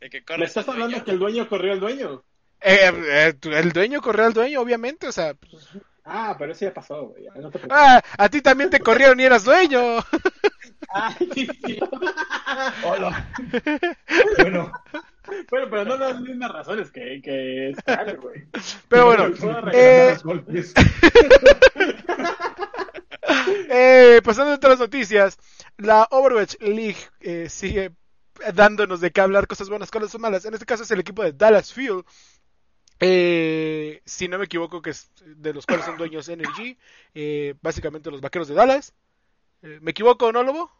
[0.00, 1.04] Que ¿Me estás hablando dueño.
[1.04, 2.22] que el dueño corrió al dueño?
[2.60, 5.34] Eh, eh, el dueño corrió al dueño, obviamente, o sea.
[5.34, 5.68] pues,
[6.10, 7.26] Ah, pero eso ya pasó, güey.
[7.36, 9.98] no te ah, a ti también te corrieron y eras dueño.
[10.94, 11.78] Ay, sí, sí.
[12.82, 13.28] Hola.
[14.38, 14.72] bueno,
[15.50, 18.46] Bueno, pero no las mismas razones que, que Stral, güey.
[18.88, 19.26] Pero bueno,
[19.72, 20.16] eh.
[23.70, 25.36] Eh, pasando a otras noticias,
[25.76, 27.92] la Overwatch League eh, sigue
[28.54, 30.46] dándonos de qué hablar cosas buenas, cosas malas.
[30.46, 32.04] En este caso es el equipo de Dallas Fuel.
[33.00, 36.78] Eh, si no me equivoco, que es de los cuales son dueños Energy,
[37.14, 38.94] eh, básicamente los vaqueros de Dallas.
[39.62, 40.72] Eh, ¿Me equivoco o no, Lobo?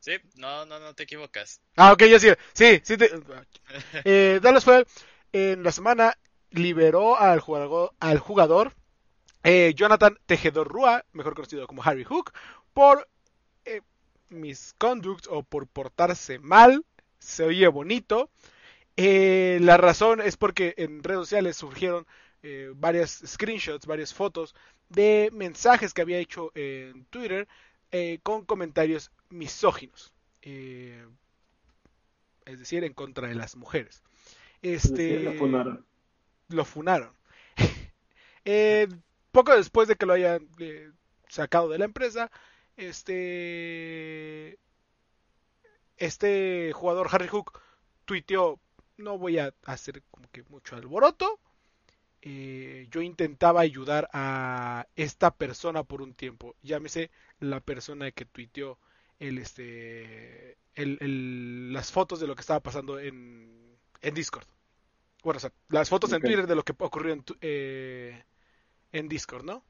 [0.00, 1.60] Sí, no, no, no te equivocas.
[1.76, 2.28] Ah, ok, ya sí.
[2.54, 2.96] Sí, sí.
[2.96, 3.10] te-
[4.04, 4.86] Eh, Dallas Fuel
[5.32, 6.16] en la semana
[6.50, 8.74] liberó al jugador, al jugador
[9.44, 12.32] eh, Jonathan Tejedor Rúa, mejor conocido como Harry Hook,
[12.74, 13.08] por
[13.64, 13.82] eh,
[14.30, 16.84] misconduct o por portarse mal.
[17.18, 18.30] Se oye bonito.
[18.96, 22.06] Eh, la razón es porque en redes sociales surgieron
[22.42, 24.54] eh, varias screenshots, varias fotos
[24.88, 27.46] de mensajes que había hecho en Twitter
[27.92, 30.12] eh, con comentarios misóginos.
[30.42, 31.04] Eh,
[32.44, 34.02] es decir, en contra de las mujeres.
[34.62, 35.86] Este, lo funaron.
[36.48, 37.12] lo funaron.
[38.48, 38.86] Eh,
[39.32, 40.92] poco después de que lo hayan eh,
[41.28, 42.30] sacado de la empresa,
[42.76, 44.56] este
[45.96, 47.60] este jugador Harry Hook
[48.04, 48.60] tuiteó
[48.98, 51.40] no voy a hacer como que mucho alboroto.
[52.22, 56.56] Eh, yo intentaba ayudar a esta persona por un tiempo.
[56.62, 58.78] Llámese la persona que tuiteó
[59.20, 64.46] el este el- el- las fotos de lo que estaba pasando en, en Discord.
[65.24, 66.20] Bueno, o sea, las fotos en.
[66.28, 68.24] Twitter de lo que ocurrió en, tu- eh,
[68.92, 69.64] en Discord, ¿no?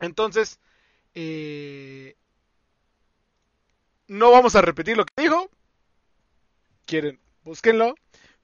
[0.00, 0.58] Entonces,
[1.14, 2.16] eh,
[4.08, 5.50] no vamos a repetir lo que dijo.
[6.86, 7.94] Quieren, búsquenlo.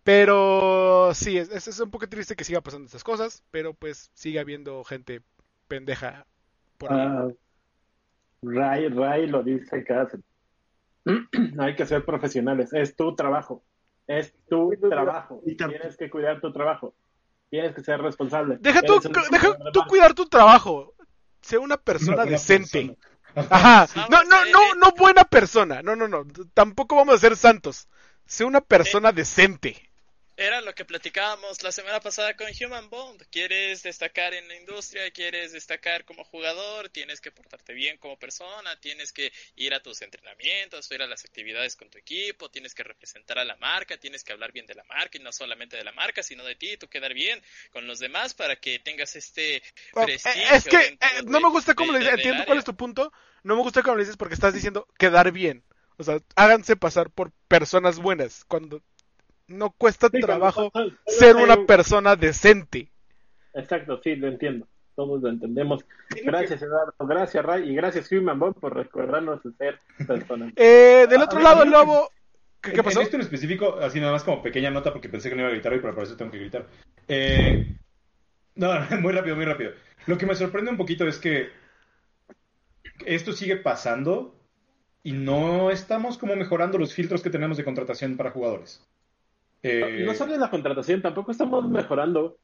[0.05, 4.41] Pero sí, es, es, un poco triste que siga pasando estas cosas, pero pues sigue
[4.41, 5.23] habiendo gente
[5.69, 6.27] pendeja
[6.79, 7.01] por ahí.
[7.01, 7.29] Ah,
[8.43, 10.09] Ray, Ray lo dice cada
[11.59, 13.63] Hay que ser profesionales, es tu trabajo.
[14.09, 15.41] Es tu trabajo.
[15.45, 16.95] Tienes que cuidar tu trabajo.
[17.51, 18.57] Tienes que ser responsable.
[18.61, 19.01] Deja tú,
[19.31, 20.95] deja tú cuidar tu trabajo.
[21.41, 22.97] Sé una persona decente.
[23.35, 23.87] Ajá.
[24.11, 25.83] No, no, no, no buena persona.
[25.83, 26.25] No, no, no.
[26.55, 27.89] Tampoco vamos a ser santos.
[28.27, 29.93] Sé una persona decente
[30.37, 33.23] era lo que platicábamos la semana pasada con Human Bond.
[33.31, 38.79] Quieres destacar en la industria, quieres destacar como jugador, tienes que portarte bien como persona,
[38.81, 42.83] tienes que ir a tus entrenamientos, ir a las actividades con tu equipo, tienes que
[42.83, 45.85] representar a la marca, tienes que hablar bien de la marca y no solamente de
[45.85, 49.63] la marca, sino de ti, tú quedar bien con los demás para que tengas este
[49.93, 50.43] prestigio.
[50.51, 53.13] es que eh, no me gusta cómo le dices, entiendo cuál es tu punto,
[53.43, 55.63] no me gusta cómo le dices porque estás diciendo quedar bien.
[55.97, 58.81] O sea, háganse pasar por personas buenas cuando
[59.47, 60.73] no cuesta trabajo
[61.07, 62.91] ser una persona decente.
[63.55, 64.67] Exacto, sí, lo entiendo.
[64.95, 65.85] Todos lo entendemos.
[66.25, 66.95] Gracias, Eduardo.
[66.99, 67.71] Gracias, Ray.
[67.71, 70.53] Y gracias, Human Bomb, por recordarnos ser personas.
[70.57, 72.11] Eh, del otro lado, el lobo.
[72.61, 73.01] ¿Qué, ¿Qué, pasó?
[73.01, 75.49] En esto en específico, así nada más como pequeña nota, porque pensé que no iba
[75.49, 76.67] a gritar hoy, pero por eso tengo que gritar.
[77.09, 77.75] Eh,
[78.55, 78.71] no,
[79.01, 79.73] muy rápido, muy rápido.
[80.07, 81.51] Lo que me sorprende un poquito es que
[83.07, 84.42] esto sigue pasando
[85.03, 88.85] y no estamos como mejorando los filtros que tenemos de contratación para jugadores.
[89.63, 92.39] Eh, no solo en la contratación, tampoco estamos mejorando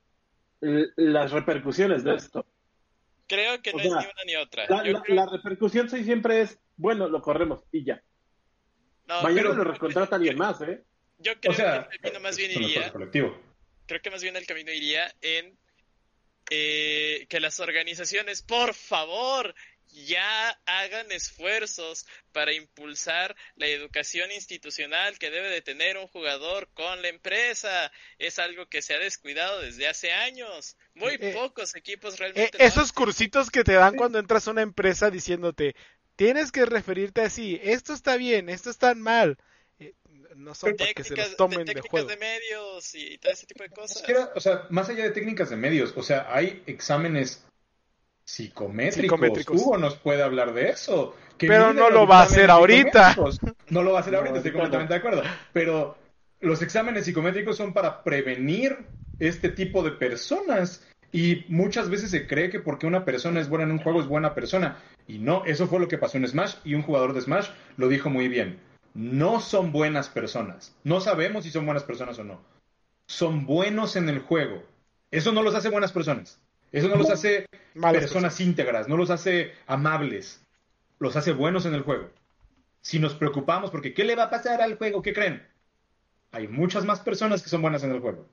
[0.61, 2.45] las repercusiones de esto.
[3.29, 4.67] Creo que no es ni una ni otra.
[5.09, 8.03] La, repercusión siempre es, bueno, lo corremos y ya.
[9.07, 10.83] No, Mañana lo recontrata alguien más, ¿eh?
[11.19, 12.93] Yo creo que el camino más bien iría.
[13.87, 15.57] Creo que más bien el camino iría en
[16.51, 19.55] eh, que las organizaciones, por favor,
[19.91, 27.03] ya hagan esfuerzos para impulsar la educación institucional que debe de tener un jugador con
[27.03, 27.91] la empresa.
[28.19, 30.77] Es algo que se ha descuidado desde hace años.
[30.95, 32.65] Muy eh, pocos equipos eh, realmente.
[32.65, 35.75] esos cursitos que te dan cuando entras a una empresa diciéndote,
[36.17, 39.39] tienes que referirte así, esto está bien, esto está mal.
[39.79, 39.95] Eh,
[40.35, 42.09] no son para que se los tomen de, juego.
[42.09, 44.03] de medios y todo ese tipo de cosas.
[44.35, 47.48] o sea, más allá de técnicas de medios, o sea, hay exámenes
[48.29, 49.49] psicométricos.
[49.49, 51.17] Hugo nos puede hablar de eso.
[51.39, 53.17] Pero no lo va a hacer ahorita.
[53.71, 55.23] No lo va a hacer ahorita, estoy completamente de acuerdo.
[55.55, 55.97] Pero
[56.41, 58.77] los exámenes psicométricos son para prevenir
[59.19, 60.87] este tipo de personas.
[61.11, 64.07] Y muchas veces se cree que porque una persona es buena en un juego es
[64.07, 64.77] buena persona.
[65.07, 67.49] Y no, eso fue lo que pasó en Smash y un jugador de Smash
[67.79, 68.61] lo dijo muy bien.
[68.93, 70.77] No son buenas personas.
[70.85, 72.43] No sabemos si son buenas personas o no.
[73.07, 74.63] Son buenos en el juego.
[75.11, 76.39] Eso no los hace buenas personas.
[76.73, 80.43] Eso no los hace personas íntegras, no los hace amables,
[80.99, 82.11] los hace buenos en el juego.
[82.81, 85.03] Si nos preocupamos porque ¿qué le va a pasar al juego?
[85.03, 85.47] ¿Qué creen?
[86.33, 88.27] Hay muchas más personas que son buenas en el juego.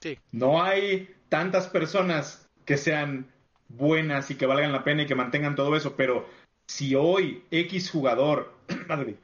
[0.00, 0.18] Sí.
[0.30, 3.26] No hay tantas personas que sean
[3.68, 6.28] buenas y que valgan la pena y que mantengan todo eso, pero
[6.66, 8.54] si hoy X jugador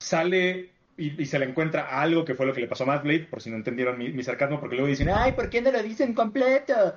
[0.00, 3.26] sale y, se le encuentra algo que fue lo que le pasó a Matt Blade,
[3.30, 6.14] por si no entendieron mi, sarcasmo, porque luego dicen, ay, ¿por qué no lo dicen
[6.14, 6.94] completo?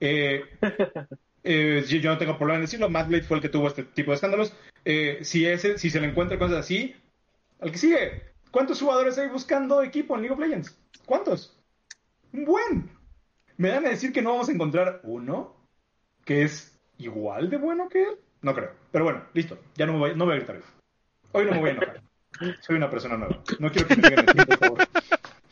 [0.00, 0.44] Eh,
[1.44, 4.10] eh, yo no tengo problema en decirlo, Matt Blade fue el que tuvo este tipo
[4.10, 4.52] de escándalos.
[4.84, 6.94] Eh, si, ese, si se le encuentra cosas así,
[7.60, 10.78] al que sigue, ¿cuántos jugadores hay buscando equipo en League of Legends?
[11.04, 11.58] ¿Cuántos?
[12.32, 12.90] Un buen.
[13.56, 15.56] ¿Me dan a decir que no vamos a encontrar uno
[16.24, 18.18] que es igual de bueno que él?
[18.42, 18.70] No creo.
[18.90, 19.58] Pero bueno, listo.
[19.74, 20.60] Ya no, me voy, no voy a gritar.
[21.32, 22.09] Hoy no me voy a enojar.
[22.60, 23.42] Soy una persona nueva.
[23.58, 24.88] No quiero que me digan el por favor.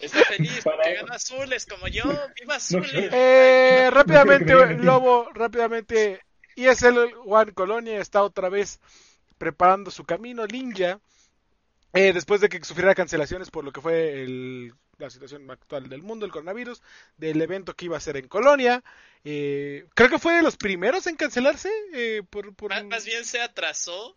[0.01, 2.05] Está feliz porque azules como yo.
[2.41, 3.12] ¡Viva azules!
[3.12, 6.22] eh, rápidamente, Lobo, rápidamente.
[6.57, 8.80] ESL One Colonia está otra vez
[9.39, 10.47] preparando su camino.
[10.47, 11.01] Ninja,
[11.93, 16.03] eh, después de que sufriera cancelaciones por lo que fue el, la situación actual del
[16.03, 16.82] mundo, el coronavirus,
[17.16, 18.82] del evento que iba a ser en Colonia.
[19.24, 21.70] Eh, creo que fue de los primeros en cancelarse.
[21.93, 22.84] Eh, por, por...
[22.84, 24.16] más bien se atrasó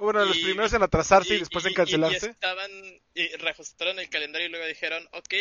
[0.00, 2.26] bueno, los primeros en atrasarse y, después en cancelarse.
[2.26, 2.70] Y estaban,
[3.14, 5.34] y reajustaron el calendario y luego dijeron, ok,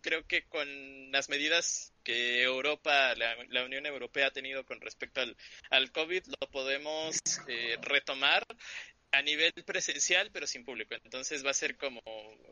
[0.00, 5.36] creo que con las medidas que Europa, la, Unión Europea ha tenido con respecto al,
[5.70, 8.46] al COVID, lo podemos eh, retomar
[9.12, 10.94] a nivel presencial, pero sin público.
[11.02, 12.02] Entonces va a ser como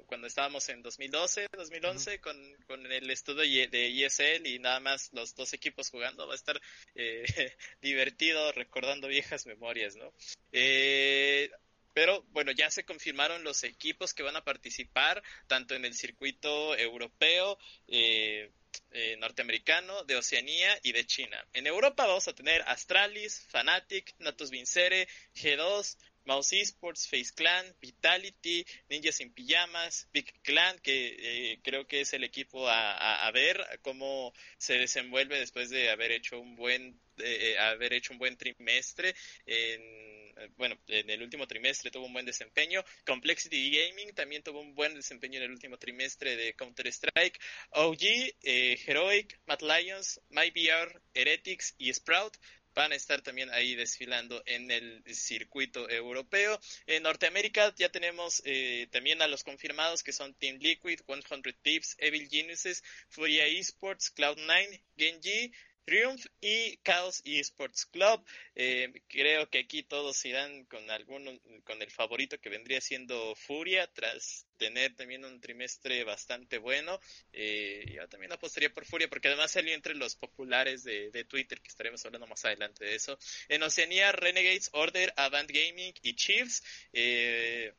[0.07, 2.37] cuando estábamos en 2012, 2011, con,
[2.67, 6.27] con el estudio de ESL y nada más los dos equipos jugando.
[6.27, 6.61] Va a estar
[6.95, 7.25] eh,
[7.83, 10.13] divertido recordando viejas memorias, ¿no?
[10.53, 11.51] Eh,
[11.97, 16.77] pero bueno, ya se confirmaron los equipos que van a participar, tanto en el circuito
[16.77, 18.51] europeo, eh,
[18.91, 21.43] eh, norteamericano, de Oceanía y de China.
[21.55, 28.67] En Europa vamos a tener Astralis, Fnatic, Natus Vincere, G2, Mouse Esports, Face Clan, Vitality,
[28.91, 34.35] Ninjas sin Pijamas, Big Clan, que eh, creo que es el equipo a, ver cómo
[34.59, 39.15] se desenvuelve después de haber hecho un buen eh, haber hecho un buen trimestre
[39.47, 40.16] en
[40.57, 42.85] bueno, en el último trimestre tuvo un buen desempeño.
[43.07, 47.39] Complexity Gaming también tuvo un buen desempeño en el último trimestre de Counter-Strike.
[47.71, 48.03] OG,
[48.43, 52.37] eh, Heroic, Mad Lions, MyBR, Heretics y Sprout
[52.77, 56.61] van a estar también ahí desfilando en el circuito europeo.
[56.87, 61.97] En Norteamérica ya tenemos eh, también a los confirmados que son Team Liquid, 100 Tips,
[61.99, 65.53] Evil Geniuses, Furia Esports, Cloud9, Genji,
[65.87, 68.23] Triumph y Chaos Esports Club.
[68.57, 71.31] Eh, creo que aquí todos irán con alguno,
[71.65, 76.99] con el favorito que vendría siendo Furia, tras tener también un trimestre bastante bueno.
[77.33, 81.69] Eh, yo también apostaría por Furia, porque además salió entre los populares de, Twitter, que
[81.69, 83.17] estaremos hablando más adelante de eso.
[83.49, 86.63] En Oceanía, Renegades, Order, Avant Gaming y Chiefs.
[86.93, 87.73] Eh,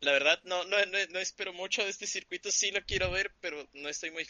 [0.00, 3.68] la verdad no, no, no, espero mucho de este circuito, sí lo quiero ver, pero
[3.72, 4.26] no estoy muy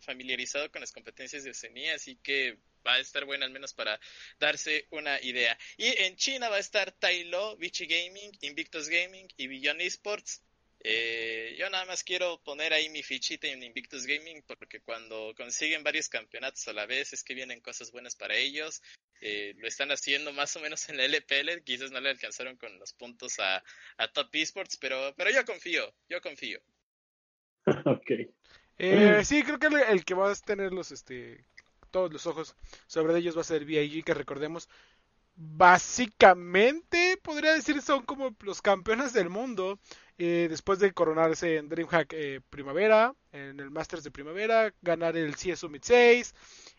[0.00, 4.00] familiarizado con las competencias de Oceanía, así que va a estar bueno al menos para
[4.38, 5.58] darse una idea.
[5.76, 10.42] Y en China va a estar Tailo, Vichy Gaming, Invictus Gaming y Beyond Esports.
[10.90, 15.84] Eh, yo nada más quiero poner ahí mi fichita en Invictus Gaming porque cuando consiguen
[15.84, 18.80] varios campeonatos a la vez es que vienen cosas buenas para ellos.
[19.20, 22.78] Eh, lo están haciendo más o menos en la LPL, quizás no le alcanzaron con
[22.78, 23.62] los puntos a,
[24.14, 26.58] Top Esports, pero, pero yo confío, yo confío.
[27.84, 28.10] ok.
[28.78, 31.44] Eh, sí, creo que el, que va a tener los, este,
[31.90, 34.70] todos los ojos sobre ellos va a ser VIG, que recordemos,
[35.34, 39.78] básicamente podría decir son como los campeones del mundo
[40.18, 45.36] eh, después de coronarse en DreamHack eh, Primavera, en el Masters de Primavera, ganar el
[45.36, 46.34] CS Summit 6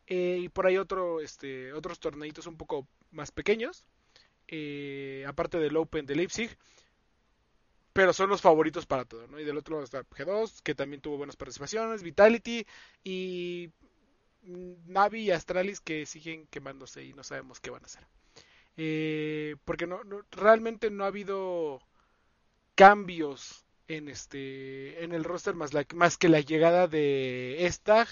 [0.07, 3.85] eh, y por ahí otro, este, otros torneitos un poco más pequeños,
[4.49, 6.49] eh, aparte del Open de Leipzig,
[7.93, 9.39] pero son los favoritos para todo, ¿no?
[9.39, 12.65] Y del otro lado está G2, que también tuvo buenas participaciones, Vitality
[13.05, 13.71] y
[14.43, 18.03] Navi y Astralis que siguen quemándose y no sabemos qué van a hacer.
[19.65, 21.81] Porque no, realmente no ha habido
[22.79, 28.07] cambios en este en el roster más, más que la llegada de Stag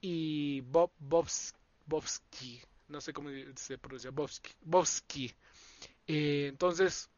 [0.00, 4.10] y Bob Bobsky, no sé cómo se pronuncia,
[4.62, 5.32] Bobsky.
[6.08, 7.10] Eh, entonces,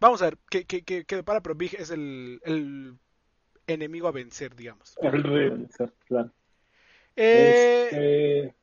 [0.00, 2.98] vamos a ver qué, qué, qué, para, pero Big es el, el,
[3.68, 4.96] enemigo a vencer, digamos.
[5.00, 6.32] El rey a vencer, claro.
[7.14, 8.54] Eh, este,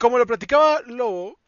[0.00, 1.39] como lo platicaba Lobo,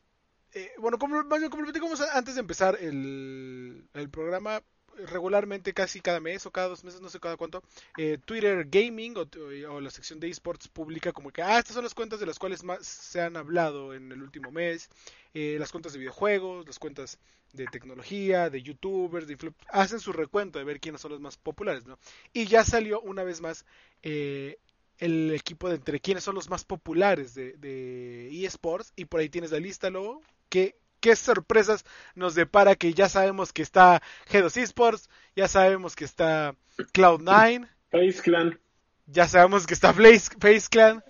[0.55, 4.63] eh, bueno, como, como lo platicamos antes de empezar el, el programa,
[4.97, 7.63] regularmente casi cada mes o cada dos meses, no sé cada cuánto,
[7.97, 11.95] eh, Twitter Gaming o, la sección de esports publica como que, ah, estas son las
[11.95, 14.89] cuentas de las cuales más se han hablado en el último mes,
[15.35, 17.19] eh, las cuentas de videojuegos, las cuentas
[17.53, 19.37] de tecnología, de youtubers, de
[19.69, 21.99] hacen su recuento de ver quiénes son los más populares, ¿no?
[22.33, 23.67] Y ya salió una vez más
[24.03, 24.59] eh,
[24.99, 29.29] el equipo de entre quiénes son los más populares de, de eSports y por ahí
[29.29, 30.23] tienes la lista luego
[30.53, 31.85] que qué sorpresas
[32.15, 36.55] nos depara que ya sabemos que está G2 Esports, ya sabemos que está
[36.93, 38.61] Cloud9, Face Clan.
[39.07, 41.03] Ya sabemos que está Face Clan.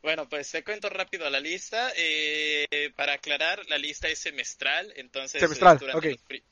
[0.00, 1.92] Bueno, pues te cuento rápido la lista.
[1.96, 2.66] Eh,
[2.96, 6.42] para aclarar, la lista es semestral, entonces semestral, durante los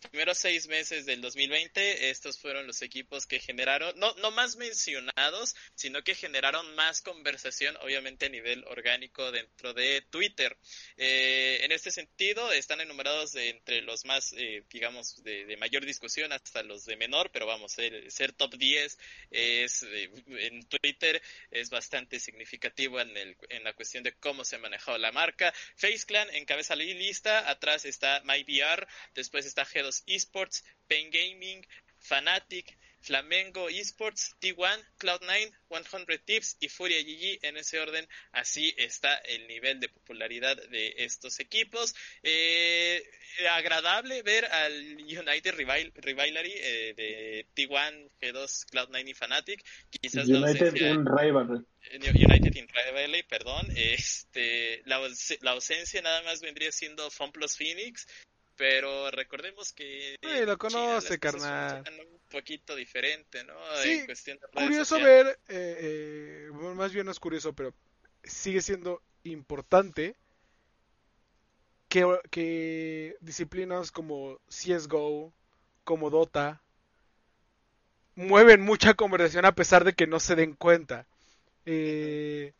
[0.00, 5.56] primeros seis meses del 2020, estos fueron los equipos que generaron, no, no más mencionados,
[5.74, 10.56] sino que generaron más conversación, obviamente a nivel orgánico dentro de Twitter.
[10.96, 16.62] Eh, en este sentido, están enumerados entre los más, eh, digamos, de, mayor discusión hasta
[16.62, 18.98] los de menor, pero vamos, ser, ser top 10
[19.30, 21.20] es, eh, en Twitter
[21.50, 25.52] es bastante significativo en, el, en la cuestión de cómo se ha manejado la marca.
[25.76, 31.66] Face Clan encabeza la lista, atrás está MyVR, después está G2 Esports, Pain Gaming,
[31.98, 38.06] Fanatic, Flamengo Esports, T1, Cloud9, 100 Tips y Furia GG en ese orden.
[38.32, 41.94] Así está el nivel de popularidad de estos equipos.
[42.22, 43.02] Eh,
[43.52, 49.64] agradable ver al United Rivalry eh, de T1, G2, Cloud9 y Fnatic.
[49.90, 51.64] Quizás United in Rivalry.
[51.90, 53.66] Eh, United in Rivalry, perdón.
[53.76, 55.00] Este, la,
[55.40, 58.06] la ausencia nada más vendría siendo FunPlus Phoenix
[58.60, 61.82] pero recordemos que lo conoce carnal.
[61.98, 64.04] un poquito diferente no sí,
[64.52, 67.72] curioso ver eh, eh, más bien no es curioso pero
[68.22, 70.14] sigue siendo importante
[71.88, 75.32] que, que disciplinas como CSGO
[75.84, 76.62] como Dota
[78.14, 81.06] mueven mucha conversación a pesar de que no se den cuenta.
[81.64, 82.52] Eh,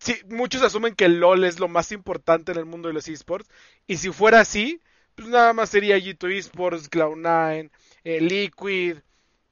[0.00, 3.08] sí, muchos asumen que el LOL es lo más importante en el mundo de los
[3.08, 3.48] esports.
[3.86, 4.80] Y si fuera así,
[5.16, 7.70] pues nada más sería G2 Esports, Cloud9,
[8.04, 8.98] eh, Liquid,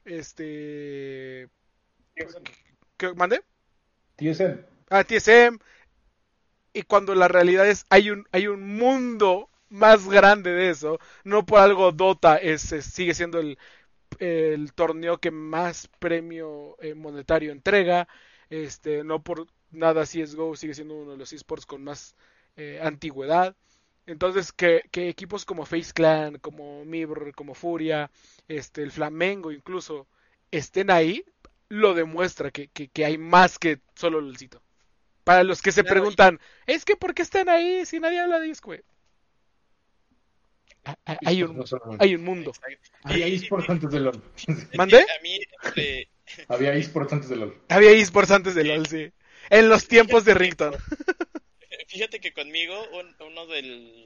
[0.04, 1.48] este...
[2.96, 3.42] ¿Qué, ¿Mande?
[4.16, 4.58] TSM.
[4.90, 5.58] Ah, TSM.
[6.72, 10.98] Y cuando la realidad es, hay un, hay un mundo más grande de eso.
[11.24, 13.58] No por algo Dota es, es- sigue siendo el,
[14.20, 18.08] el torneo que más premio eh, monetario entrega.
[18.50, 22.14] Este, no por nada CSGO sigue siendo uno de los esports con más
[22.56, 23.56] eh, antigüedad.
[24.06, 28.10] Entonces, que, que equipos como Face Clan, como Mibr, como Furia,
[28.48, 30.08] este, el Flamengo incluso,
[30.50, 31.24] estén ahí,
[31.68, 34.62] lo demuestra que, que, que hay más que solo LOLcito.
[35.24, 38.20] Para los que se Claro, y- preguntan, es que ¿por qué están ahí si nadie
[38.20, 38.82] habla de güey?".
[40.84, 41.62] Ah, ah, Hay un,
[41.98, 42.52] hay un mundo.
[43.02, 44.22] Había esports antes de LOL.
[44.74, 45.00] ¿Mandé?
[45.02, 46.08] A mí, este,
[46.48, 47.54] Había esports antes de LOL.
[47.68, 49.12] Había esports antes de LOL, sí.
[49.50, 50.74] En los tiempos de Rington.
[51.88, 53.62] Fíjate que conmigo un- uno de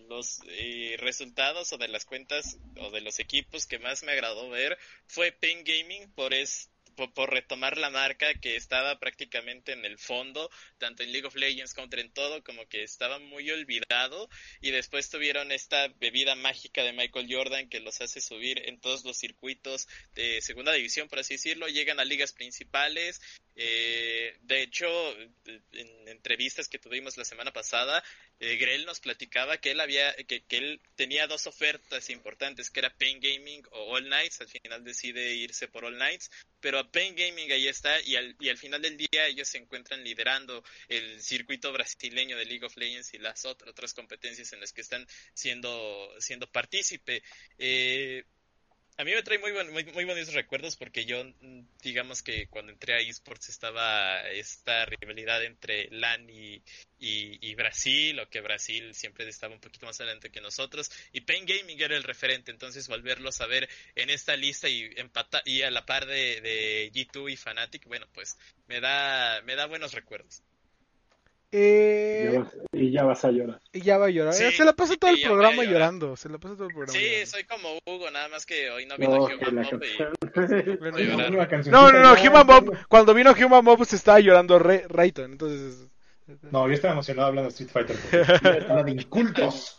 [0.08, 4.48] los eh, resultados o de las cuentas o de los equipos que más me agradó
[4.50, 9.86] ver fue Pain Gaming por es por, por retomar la marca que estaba prácticamente en
[9.86, 14.28] el fondo, tanto en League of Legends como en todo, como que estaba muy olvidado
[14.60, 19.04] y después tuvieron esta bebida mágica de Michael Jordan que los hace subir en todos
[19.06, 23.22] los circuitos de segunda división, por así decirlo, llegan a ligas principales,
[23.54, 24.88] eh, de hecho,
[25.72, 28.02] en entrevistas que tuvimos la semana pasada,
[28.40, 32.80] eh, Grell nos platicaba que él había, que, que él tenía dos ofertas importantes, que
[32.80, 36.30] era Pain Gaming o All Nights, al final decide irse por All Nights,
[36.60, 39.58] pero a Pain Gaming ahí está y al, y al final del día ellos se
[39.58, 44.72] encuentran liderando el circuito brasileño de League of Legends y las otras, competencias en las
[44.72, 47.22] que están siendo, siendo partícipe.
[47.58, 48.24] Eh,
[49.02, 51.24] a mí me trae muy, muy, muy bonitos recuerdos porque yo,
[51.82, 56.62] digamos que cuando entré a esports estaba esta rivalidad entre LAN y,
[57.56, 61.82] Brasil, o que Brasil siempre estaba un poquito más adelante que nosotros, y Pain Gaming
[61.82, 65.84] era el referente, entonces volverlos a ver en esta lista y empata y a la
[65.84, 68.38] par de, de G2 y Fnatic, bueno, pues
[68.68, 70.42] me da, me da buenos recuerdos.
[71.54, 73.60] Eh, Ya vas- y ya vas a llorar.
[73.74, 74.32] y ya va a llorar.
[74.32, 76.16] Sí, se la pasa todo el programa llorando.
[76.16, 77.26] Se la pasa todo el programa Sí, llorando.
[77.30, 82.00] soy como Hugo, nada más que hoy no vino No, Human y- cancioncita No, no,
[82.00, 82.46] no, Human.
[82.46, 85.88] Mob, cuando vino Human Mob se estaba llorando Re- Rayton, entonces...
[86.50, 88.66] No, yo estaba emocionado hablando de Street Fighter.
[88.70, 89.78] Habla de incultos.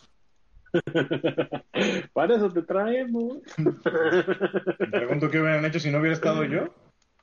[2.12, 3.38] Para eso te traemos.
[3.58, 6.72] Me pregunto qué hubieran hecho si no hubiera estado yo.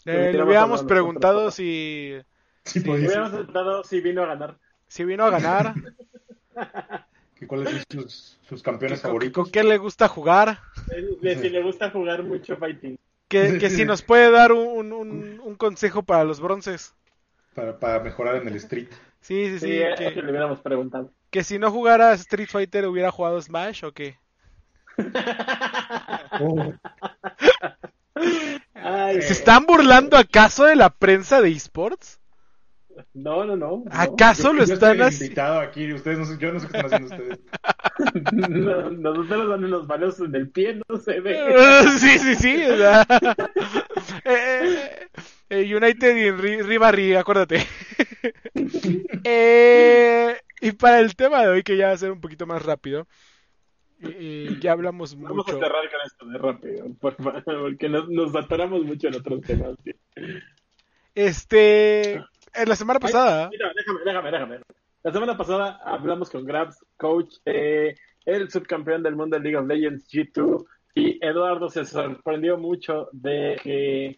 [0.05, 2.15] Eh, le hubiéramos preguntado si,
[2.63, 3.19] Sí, podía ser.
[3.21, 4.57] Hubiéramos dado si vino a ganar.
[4.87, 5.73] si vino a ganar,
[7.35, 9.43] ¿Que ¿Cuáles son sus, sus campeones con, favoritos?
[9.45, 10.59] con qué le gusta jugar,
[11.21, 12.97] De si le gusta jugar mucho fighting.
[13.27, 16.93] que, que si nos puede dar un, un, un consejo para los bronces.
[17.55, 18.89] Para, para mejorar en el Street.
[19.21, 21.11] Sí, sí, sí, Sí, eso que, le hubiéramos preguntado.
[21.31, 24.19] que si no jugara Street Fighter hubiera jugado Smash o qué.
[26.39, 26.73] Oh,
[28.73, 32.19] Ay, ¿Se están burlando acaso de la prensa de esports?
[33.13, 33.83] No, no, no.
[33.83, 33.83] no.
[33.91, 35.25] ¿Acaso lo yo están estoy haciendo?
[35.25, 35.93] invitado aquí.
[35.93, 37.39] Ustedes no sé, yo no sé qué están haciendo ustedes.
[38.31, 41.37] No, nosotros dan unos balos en el pie, no se ve.
[41.99, 42.63] sí, sí, sí.
[42.65, 43.05] o sea,
[44.25, 45.07] eh,
[45.49, 47.65] eh, United y Ri- Rivalry, acuérdate.
[49.23, 52.63] Eh, y para el tema de hoy, que ya va a ser un poquito más
[52.63, 53.07] rápido,
[54.01, 55.59] eh, ya hablamos Vamos a mucho.
[55.63, 59.77] cerrar con esto de rápido, por favor, porque nos, nos atoramos mucho en otros temas.
[59.83, 59.93] tío.
[61.13, 62.23] Este,
[62.53, 64.59] en la semana pasada, Mira, déjame, déjame, déjame.
[65.03, 67.95] La semana pasada hablamos con Grabs, coach, eh,
[68.25, 70.63] el subcampeón del mundo de League of Legends G2,
[70.93, 74.17] y Eduardo se sorprendió mucho de que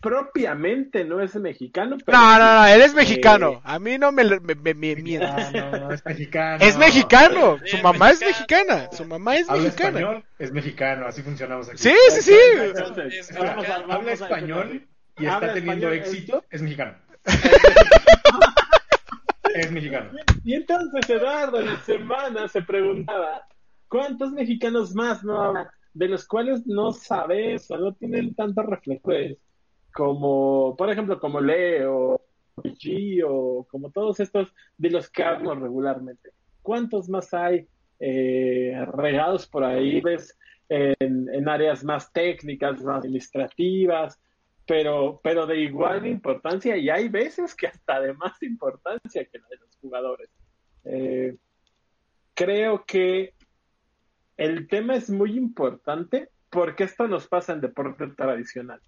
[0.00, 3.60] propiamente no es mexicano, pero no, no, no, él es Eh, mexicano.
[3.64, 5.52] A mí no me, me, me- me mientas.
[5.54, 6.64] Ah, no, no, es mexicano.
[6.64, 7.58] Es mexicano.
[7.64, 8.88] Sí, Su es mamá es mexicana.
[8.90, 9.98] Su mamá es Habla mexicana.
[10.00, 11.06] español, es mexicano.
[11.06, 11.78] Así funcionamos aquí.
[11.78, 12.36] Sí, sí, sí.
[12.60, 13.80] Entonces, Es vamos a- mexicano.
[13.86, 14.86] vamos Habla español
[15.18, 16.96] y está teniendo español, es- éxito, es mexicano.
[19.54, 20.10] Es mexicano.
[20.44, 23.46] Y entonces Eduardo en la semana se preguntaba,
[23.88, 25.70] ¿cuántos mexicanos más no habrá?
[25.92, 29.36] De los cuales no sabes o no tienen tantos reflectores
[29.92, 32.22] como, por ejemplo, como Leo,
[32.56, 36.30] G o como todos estos de los que hablo regularmente.
[36.62, 37.66] ¿Cuántos más hay
[38.00, 40.00] eh, regados por ahí?
[40.00, 40.38] ¿Ves?
[40.68, 44.18] En áreas más técnicas, más administrativas,
[44.66, 49.48] pero, pero de igual importancia y hay veces que hasta de más importancia que la
[49.48, 50.30] de los jugadores.
[50.84, 51.36] Eh,
[52.34, 53.34] creo que
[54.36, 58.80] el tema es muy importante porque esto nos pasa en deporte tradicional.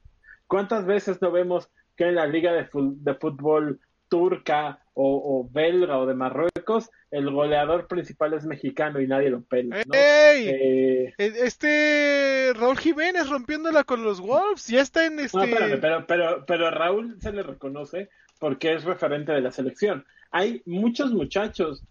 [0.47, 3.81] ¿Cuántas veces no vemos que en la liga de, de fútbol
[4.15, 9.79] turca o, belga o de Marruecos, el goleador principal es mexicano y nadie lo pela.
[9.79, 9.93] ¿no?
[9.93, 15.37] Eh, este Raúl Jiménez rompiéndola con los Wolves, ya está en este.
[15.37, 18.09] No, pero, pero, pero Raúl se le reconoce
[18.39, 20.07] porque es referente de la selección.
[20.31, 21.83] Hay muchos muchachos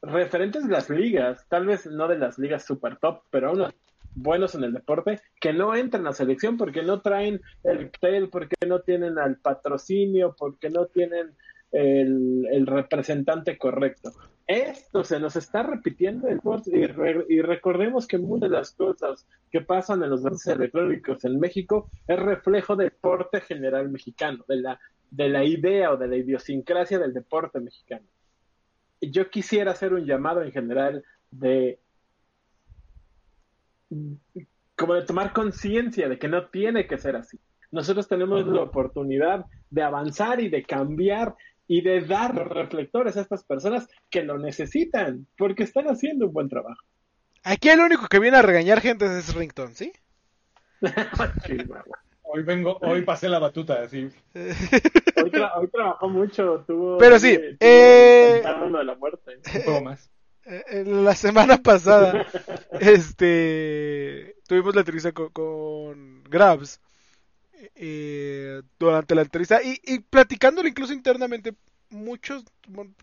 [0.00, 3.74] referentes de las ligas, tal vez no de las ligas super top, pero aún
[4.14, 8.56] buenos en el deporte, que no entran a selección porque no traen el tel, porque
[8.66, 11.34] no tienen al patrocinio, porque no tienen
[11.72, 14.12] el, representante correcto.
[14.46, 20.02] Esto se nos está repitiendo y, y, recordemos que muchas de las cosas que pasan
[20.02, 24.80] en los deportes electrónicos en México es reflejo del deporte general mexicano, de la,
[25.10, 28.04] de la idea o de la idiosincrasia del deporte mexicano.
[29.00, 31.78] Yo quisiera hacer un llamado en general de
[34.76, 37.38] como de tomar conciencia de que no tiene que ser así.
[37.70, 41.34] Nosotros tenemos la oportunidad de avanzar y de cambiar
[41.66, 46.48] y de dar reflectores a estas personas que lo necesitan, porque están haciendo un buen
[46.48, 46.82] trabajo.
[47.44, 49.92] Aquí el único que viene a regañar gente es Rington, ¿sí?
[52.22, 54.10] hoy vengo, hoy pasé la batuta, así.
[54.34, 56.98] hoy, trabajó mucho, tuvo...
[56.98, 58.42] Pero sí, eh...
[58.44, 59.38] de la muerte.
[59.54, 60.10] Un poco más.
[60.44, 62.26] Eh, la semana pasada,
[62.80, 66.80] este, tuvimos la entrevista con, Grabs
[67.76, 71.54] eh, durante la entrevista y, y platicándolo incluso internamente,
[71.90, 72.44] muchos,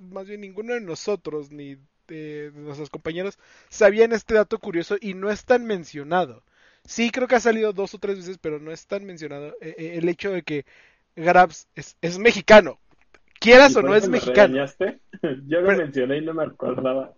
[0.02, 3.38] más bien ninguno de nosotros ni de, nuestros compañeros
[3.70, 6.44] sabían este dato curioso y no es tan mencionado.
[6.86, 9.94] Sí, creo que ha salido dos o tres veces, pero no es tan mencionado eh,
[9.96, 10.66] el hecho de que
[11.16, 12.80] Grabs es, es mexicano.
[13.40, 14.66] Quieras o no es mexicano.
[15.48, 17.14] Yo lo mencioné y no me acordaba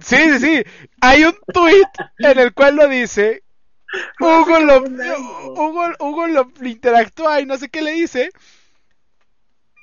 [0.00, 0.62] sí, sí, sí.
[1.00, 1.86] Hay un tweet
[2.18, 3.42] en el cual lo dice.
[4.20, 8.30] Hugo lo, Hugo, Hugo lo interactúa y no sé qué le dice.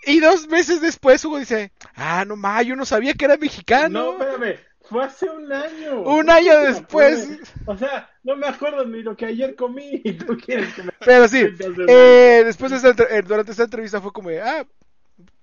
[0.05, 4.17] Y dos meses después Hugo dice, ah, no más, yo no sabía que era mexicano.
[4.17, 6.01] No, espérame, fue hace un año.
[6.01, 7.39] Un año después.
[7.65, 10.01] O sea, no me acuerdo ni lo que ayer comí.
[10.27, 10.91] ¿Tú quieres que me...
[11.03, 11.43] Pero sí,
[11.87, 14.65] eh, después de esta, eh, durante esta entrevista fue como ah,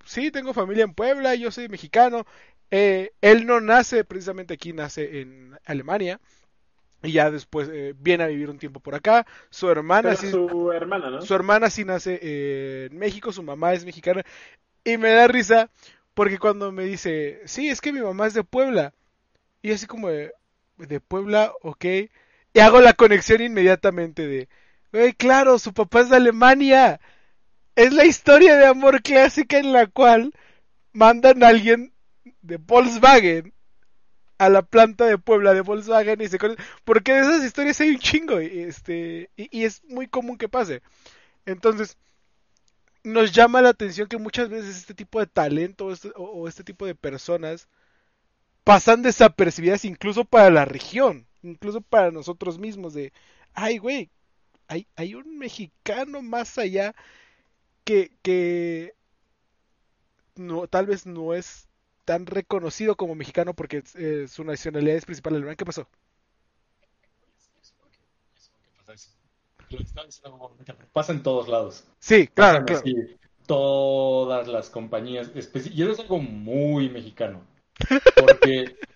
[0.05, 2.27] sí, tengo familia en Puebla, yo soy mexicano.
[2.71, 6.21] Eh, él no nace precisamente aquí, nace en Alemania.
[7.03, 9.27] Y ya después eh, viene a vivir un tiempo por acá.
[9.51, 10.31] Su hermana sí.
[10.31, 11.23] Su hermana, ¿no?
[11.23, 14.23] Su hermana sí nace eh, en México, su mamá es mexicana.
[14.85, 15.71] Y me da risa
[16.15, 18.95] porque cuando me dice, sí, es que mi mamá es de Puebla.
[19.63, 20.33] Y así como de,
[20.79, 21.85] de Puebla, ok.
[22.55, 24.49] Y hago la conexión inmediatamente de,
[24.93, 27.01] güey, claro, su papá es de Alemania.
[27.75, 30.33] Es la historia de amor clásica en la cual
[30.93, 31.93] mandan a alguien
[32.43, 33.55] de Volkswagen
[34.39, 36.39] a la planta de Puebla de Volkswagen y se
[36.85, 40.83] porque de esas historias hay un chingo este y, es muy común que pase.
[41.47, 41.97] Entonces
[43.05, 46.13] nos llama la atención que muchas veces este tipo de talento o este,
[46.49, 47.69] este tipo de personas
[48.65, 53.13] pasan desapercibidas incluso para la región incluso para nosotros mismos de
[53.55, 54.11] ay güey
[54.69, 56.95] hay, hay un mexicano más allá
[57.85, 58.95] que, que
[60.37, 61.69] no, tal vez no es
[62.05, 65.57] tan reconocido como mexicano porque eh, su nacionalidad es principal alemán.
[65.57, 65.89] ¿Qué pasó?
[70.93, 71.85] Pasa en todos lados.
[71.99, 72.83] Sí, claro, claro.
[73.47, 75.31] todas las compañías.
[75.35, 77.43] Y eso es algo muy mexicano.
[78.17, 78.77] Porque.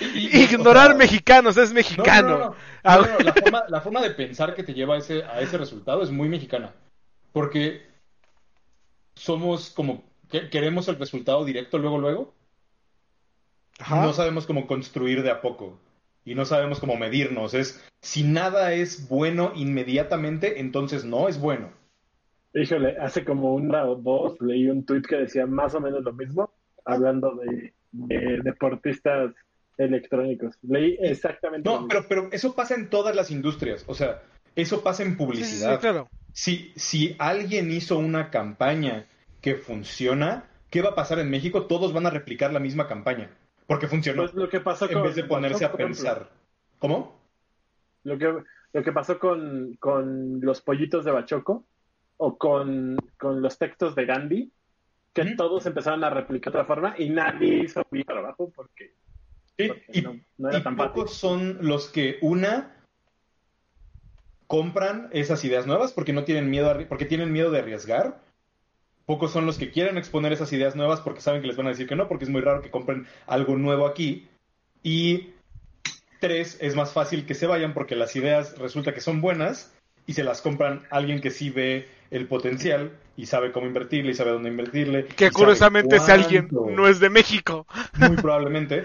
[0.00, 2.56] Ignorar mexicanos es mexicano.
[2.82, 6.74] la, forma, de pensar que te lleva a ese, a ese resultado es muy mexicana.
[7.32, 7.93] Porque
[9.14, 10.04] somos como.
[10.50, 12.34] queremos el resultado directo luego, luego
[13.90, 15.78] no sabemos cómo construir de a poco
[16.24, 17.54] y no sabemos cómo medirnos.
[17.54, 21.70] Es si nada es bueno inmediatamente, entonces no es bueno.
[22.54, 26.12] Híjole, hace como una o dos leí un tweet que decía más o menos lo
[26.12, 26.50] mismo,
[26.84, 27.72] hablando de,
[28.42, 29.34] deportistas
[29.76, 30.56] electrónicos.
[30.62, 31.68] Leí exactamente.
[31.68, 33.84] No, pero, pero eso pasa en todas las industrias.
[33.88, 34.22] O sea,
[34.54, 35.80] eso pasa en publicidad.
[35.80, 36.08] claro.
[36.34, 39.06] Si, si alguien hizo una campaña
[39.40, 41.66] que funciona, ¿qué va a pasar en México?
[41.66, 43.30] Todos van a replicar la misma campaña.
[43.66, 44.22] Porque funcionó.
[44.22, 46.28] Pues lo que pasó en vez de ponerse a pensar.
[46.80, 47.18] ¿Cómo?
[48.02, 48.42] Lo que,
[48.72, 51.64] lo que pasó con, con los pollitos de Bachoco
[52.16, 54.52] o con, con los textos de Gandhi,
[55.12, 58.92] que todos empezaron a replicar de otra forma y nadie hizo mi trabajo porque,
[59.56, 62.73] sí, y, no, era tan pocos son los que una
[64.46, 68.20] compran esas ideas nuevas porque no tienen miedo porque tienen miedo de arriesgar
[69.06, 71.70] Pocos son los que quieren exponer esas ideas nuevas porque saben que les van a
[71.70, 74.28] decir que no, porque es muy raro que compren algo nuevo aquí.
[74.82, 75.34] Y
[76.20, 79.74] Tres, es más fácil que se vayan porque las ideas resulta que son buenas
[80.06, 84.14] y se las compran alguien que sí ve el potencial y sabe cómo invertirle y
[84.14, 85.04] sabe dónde invertirle.
[85.04, 87.66] Que curiosamente ese alguien no es de México.
[87.98, 88.84] Muy probablemente.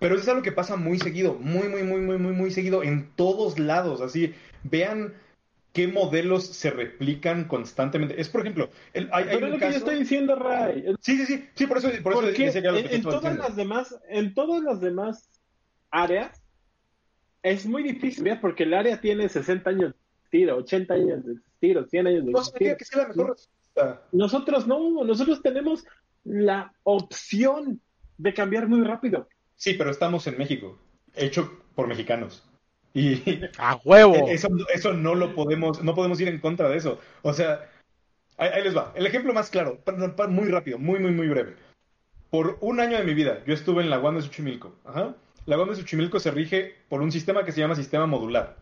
[0.00, 2.82] Pero eso es algo que pasa muy seguido, muy, muy, muy, muy, muy, muy seguido
[2.82, 4.00] en todos lados.
[4.00, 5.14] Así, vean
[5.72, 8.20] qué modelos se replican constantemente.
[8.20, 10.84] Es, por ejemplo, el, hay, hay Pero es lo que yo estoy diciendo, Ray.
[11.00, 13.20] Sí, sí, sí, sí, por eso, por eso decía que era lo en, que todas
[13.20, 13.42] diciendo.
[13.42, 15.28] las demás, en todas las demás
[15.90, 16.42] áreas
[17.42, 18.40] es muy difícil, ¿verdad?
[18.40, 22.24] porque el área tiene 60 años de existir, 80 años de existir, o 100 años
[22.26, 22.58] de No existir.
[22.58, 24.02] sabía que sea la mejor respuesta.
[24.12, 25.84] Nosotros no, nosotros tenemos
[26.24, 27.80] la opción
[28.18, 29.28] de cambiar muy rápido.
[29.60, 30.78] Sí, pero estamos en México,
[31.14, 32.42] hecho por mexicanos.
[32.94, 33.22] Y
[33.58, 34.26] A huevo.
[34.28, 36.98] eso, eso no lo podemos, no podemos ir en contra de eso.
[37.20, 37.70] O sea,
[38.38, 38.90] ahí, ahí les va.
[38.96, 39.78] El ejemplo más claro,
[40.30, 41.56] muy rápido, muy, muy, muy breve.
[42.30, 44.74] Por un año de mi vida, yo estuve en la UAM de Xochimilco.
[44.86, 45.14] Ajá.
[45.44, 48.56] La UAM de Xochimilco se rige por un sistema que se llama sistema modular.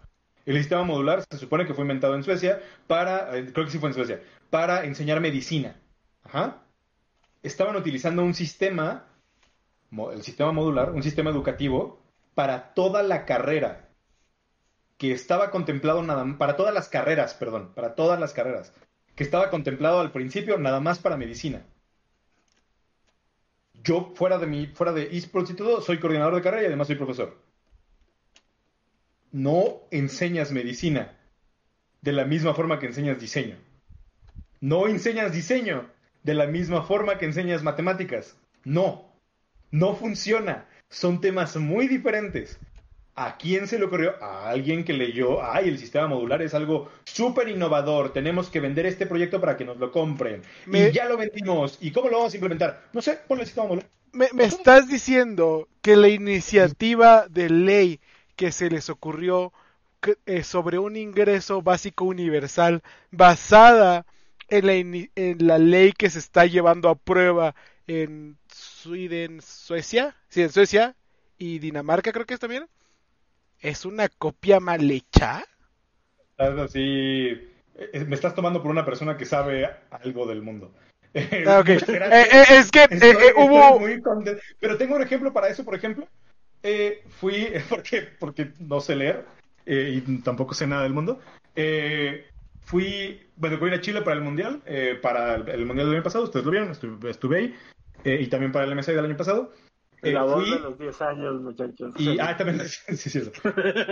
[0.46, 3.78] El sistema modular se supone que fue inventado en Suecia para, eh, creo que sí
[3.78, 4.20] fue en Suecia,
[4.50, 5.76] para enseñar medicina.
[6.24, 6.64] Ajá.
[7.44, 9.04] Estaban utilizando un sistema,
[9.90, 12.00] el sistema modular, un sistema educativo
[12.34, 13.88] para toda la carrera
[14.98, 18.72] que estaba contemplado nada para todas las carreras, perdón, para todas las carreras,
[19.14, 21.64] que estaba contemplado al principio nada más para medicina.
[23.82, 26.96] Yo fuera de mi fuera de esports y soy coordinador de carrera y además soy
[26.96, 27.38] profesor.
[29.30, 31.16] No enseñas medicina
[32.00, 33.56] de la misma forma que enseñas diseño.
[34.60, 35.88] No enseñas diseño
[36.24, 38.36] de la misma forma que enseñas matemáticas.
[38.64, 39.07] No.
[39.70, 40.66] No funciona.
[40.88, 42.58] Son temas muy diferentes.
[43.14, 44.14] ¿A quién se le ocurrió?
[44.22, 48.86] A alguien que leyó, ay, el sistema modular es algo súper innovador, tenemos que vender
[48.86, 50.42] este proyecto para que nos lo compren.
[50.66, 51.78] Me- Y ya lo vendimos.
[51.80, 52.84] ¿Y cómo lo vamos a implementar?
[52.92, 53.88] No sé, ponle el sistema modular.
[54.12, 58.00] Me, me estás diciendo que la iniciativa de ley
[58.36, 59.52] que se les ocurrió
[60.00, 64.06] que- eh, sobre un ingreso básico universal basada
[64.48, 67.56] en la, en la ley que se está llevando a prueba
[67.88, 68.36] en
[68.82, 70.94] Sweden, Suecia, sí, en Suecia
[71.36, 72.66] y Dinamarca creo que es también,
[73.60, 75.44] es una copia mal hecha.
[76.30, 76.80] Estás así,
[77.74, 80.72] eh, me estás tomando por una persona que sabe algo del mundo.
[81.46, 81.70] Ah, ok.
[81.70, 82.26] Muchas gracias.
[82.26, 83.80] Eh, eh, es que eh, Estoy- eh, hubo...
[83.80, 84.00] muy.
[84.60, 86.06] Pero tengo un ejemplo para eso, por ejemplo.
[86.62, 89.24] Eh, fui, porque, porque no sé leer
[89.66, 91.20] eh, y tampoco sé nada del mundo.
[91.56, 92.26] Eh,
[92.60, 95.86] fui, bueno, voy a ir a Chile para el Mundial, eh, para el, el Mundial
[95.88, 97.54] del año pasado, ustedes lo vieron, estuve, estuve ahí.
[98.08, 99.52] Eh, y también para el MSI del año pasado.
[100.02, 101.92] Eh, la voz fui- de los 10 años, muchachos.
[101.98, 103.32] y, ah, también, sí, sí, eso.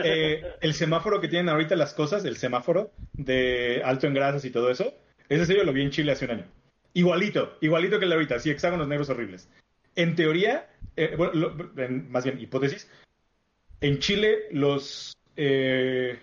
[0.05, 4.51] Eh, el semáforo que tienen ahorita las cosas, el semáforo de alto en grasas y
[4.51, 4.95] todo eso,
[5.29, 6.45] ese serio lo vi en Chile hace un año.
[6.95, 9.49] Igualito, igualito que el de ahorita, sí, hexágonos negros horribles.
[9.97, 12.89] En teoría, eh, bueno, lo- en- más bien hipótesis,
[13.81, 16.19] en Chile los eh,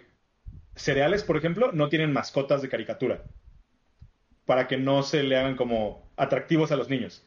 [0.75, 3.23] cereales, por ejemplo, no tienen mascotas de caricatura
[4.45, 7.23] para que no se le hagan como atractivos a los niños.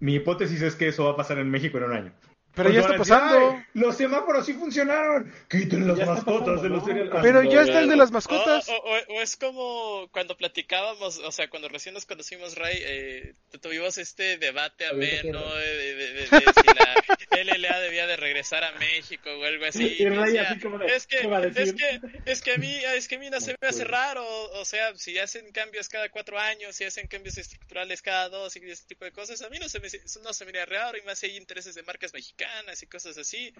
[0.00, 2.12] Mi hipótesis es que eso va a pasar en México en un año.
[2.52, 3.50] Pero Porque ya está a decir, pasando.
[3.52, 5.32] "Ay, los semáforos sí funcionaron.
[5.48, 7.22] Quiten las Ya mascotas pasando, de los ¿no?
[7.22, 8.68] Pero no, ya está el de las mascotas.
[8.68, 13.34] O, o- o es como cuando platicábamos, o sea, cuando recién nos conocimos, Ray, eh,
[13.60, 16.94] tuvimos este debate ameno de, de- de- de- de si la
[17.30, 19.96] LLA debía de regresar a México o algo así.
[19.98, 21.18] Y Ray decía, así como de, es que,
[21.56, 24.24] es que, es que a mí, es que a mí no se me hace raro,
[24.52, 28.70] o sea, si hacen cambios cada cuatro años, si hacen cambios estructurales cada dos y
[28.70, 29.88] ese tipo de cosas, a mí no se me,
[30.22, 33.16] no se me haría raro, y más si hay intereses de marcas mexicanas y cosas
[33.16, 33.52] así.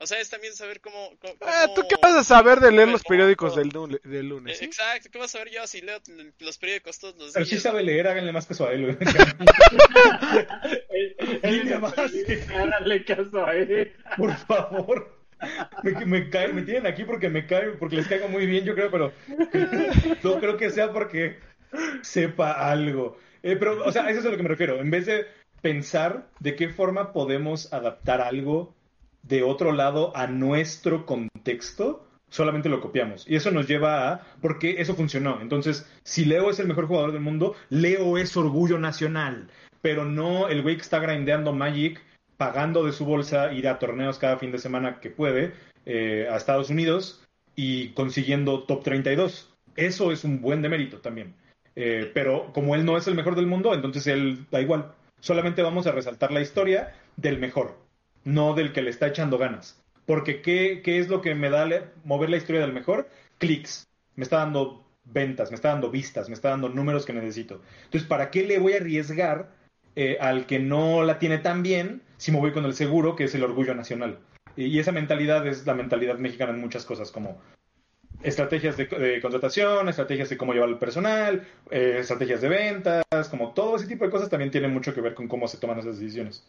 [0.00, 1.10] O sea, es también saber cómo...
[1.20, 4.00] cómo- Ah, ¿Tú cómo- qué vas a saber de leer los cómo- periódicos del, lun-
[4.04, 4.54] del lunes?
[4.54, 4.64] Eh, sí?
[4.66, 5.98] Exacto, ¿qué vas a ver yo si leo
[6.38, 7.58] los periódicos todos los Pero días?
[7.58, 8.96] sí sabe leer, háganle más caso a él.
[11.42, 11.94] él- más.
[11.98, 13.92] Háganle caso a él.
[14.16, 15.16] Por favor.
[15.84, 18.74] Me, me, cae- me tienen aquí porque me cae, porque les caigo muy bien, yo
[18.74, 19.12] creo, pero
[20.24, 21.38] no creo que sea porque
[22.02, 23.18] sepa algo.
[23.42, 24.80] Eh, pero, o sea, eso es a lo que me refiero.
[24.80, 25.26] En vez de
[25.62, 28.74] pensar de qué forma podemos adaptar algo
[29.28, 33.28] de otro lado a nuestro contexto, solamente lo copiamos.
[33.28, 35.40] Y eso nos lleva a, porque eso funcionó.
[35.40, 39.48] Entonces, si Leo es el mejor jugador del mundo, Leo es orgullo nacional.
[39.82, 42.02] Pero no el güey que está grindeando Magic,
[42.36, 45.52] pagando de su bolsa ir a torneos cada fin de semana que puede
[45.86, 47.22] eh, a Estados Unidos
[47.54, 49.52] y consiguiendo top 32.
[49.76, 51.34] Eso es un buen demérito también.
[51.76, 54.92] Eh, pero como él no es el mejor del mundo, entonces él da igual.
[55.20, 57.76] Solamente vamos a resaltar la historia del mejor,
[58.24, 59.82] no del que le está echando ganas.
[60.06, 61.68] Porque ¿qué, qué es lo que me da
[62.04, 63.08] mover la historia del mejor?
[63.38, 63.88] Clics.
[64.16, 67.62] Me está dando ventas, me está dando vistas, me está dando números que necesito.
[67.84, 69.50] Entonces, ¿para qué le voy a arriesgar
[69.96, 73.24] eh, al que no la tiene tan bien si me voy con el seguro, que
[73.24, 74.18] es el orgullo nacional?
[74.56, 77.40] Y esa mentalidad es la mentalidad mexicana en muchas cosas, como
[78.22, 83.52] estrategias de, de contratación, estrategias de cómo llevar el personal, eh, estrategias de ventas, como
[83.52, 85.98] todo ese tipo de cosas también tiene mucho que ver con cómo se toman esas
[86.00, 86.44] decisiones.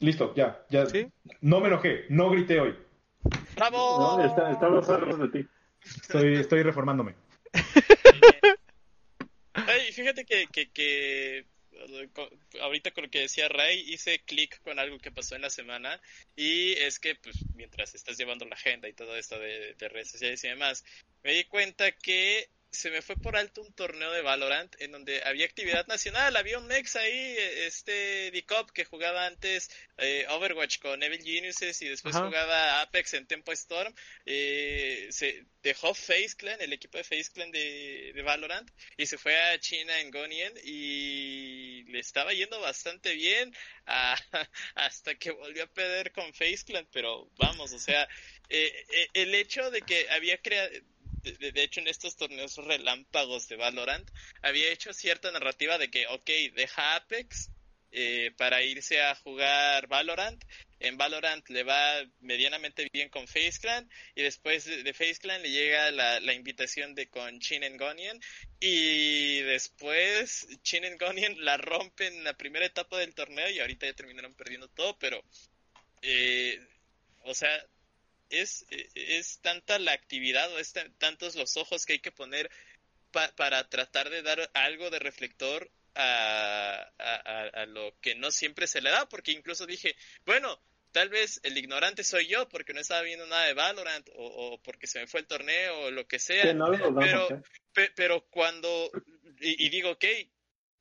[0.00, 0.86] Listo, ya, ya.
[0.86, 1.06] ¿Sí?
[1.40, 2.74] No me enojé, no grité hoy.
[3.54, 4.16] ¡Bravo!
[4.18, 4.86] No, está- estamos
[5.20, 5.48] de ti.
[5.84, 7.14] Estoy, estoy reformándome.
[9.52, 11.46] Ay, fíjate que, que, que
[12.60, 16.00] ahorita con lo que decía Ray, hice clic con algo que pasó en la semana
[16.36, 20.10] y es que pues mientras estás llevando la agenda y todo esto de, de redes
[20.10, 20.84] sociales y demás,
[21.22, 25.22] me di cuenta que se me fue por alto un torneo de Valorant en donde
[25.24, 30.78] había actividad nacional, había un Mex ahí, eh, este D-Cop que jugaba antes eh, Overwatch
[30.78, 32.26] con Evil Geniuses y después Ajá.
[32.26, 33.92] jugaba Apex en Tempo Storm,
[34.26, 39.18] eh, se dejó FaZe Clan, el equipo de FaZe Clan de, de Valorant, y se
[39.18, 43.54] fue a China en Gonien y le estaba yendo bastante bien
[43.86, 44.16] a-
[44.74, 48.08] hasta que volvió a perder con FaZe Clan, pero vamos, o sea,
[48.48, 50.70] eh, eh, el hecho de que había creado,
[51.22, 54.08] de, hecho en estos torneos relámpagos de Valorant,
[54.42, 57.50] había hecho cierta narrativa de que, ok, deja Apex
[57.92, 60.42] eh, para irse a jugar Valorant.
[60.78, 65.42] En Valorant le va medianamente bien con FaZe Clan y después de, de FaZe Clan
[65.42, 68.18] le llega la, la invitación de con Chin and Gonian
[68.60, 73.86] y después Chin and Gonian la rompen en la primera etapa del torneo y ahorita
[73.86, 75.22] ya terminaron perdiendo todo, pero
[76.02, 76.58] eh,
[77.24, 77.62] o sea,
[78.30, 82.50] es, es tanta la actividad o es tan- tantos los ojos que hay que poner
[83.10, 88.80] pa- para tratar de dar algo de reflector a, a, lo que no siempre se
[88.80, 90.60] le da, porque incluso dije, bueno,
[90.92, 94.24] tal vez el ignorante soy yo porque no estaba viendo nada de Valorant o,
[94.54, 97.42] o porque se me fue el torneo o lo que sea, no pero, ¿eh?
[97.72, 98.90] pe- pero cuando,
[99.40, 100.04] y, y digo, ok,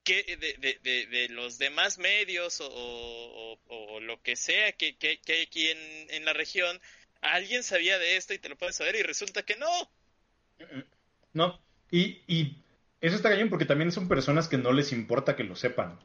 [0.03, 4.95] que de, de, de, de los demás medios o, o- o lo que sea que,
[4.97, 6.79] que, que hay aquí en, en la región,
[7.21, 9.67] alguien sabía de esto y te lo puedes saber y resulta que no.
[11.33, 11.59] No,
[11.91, 12.63] y, y
[13.01, 15.99] eso está cañón porque también son personas que no les importa que lo sepan.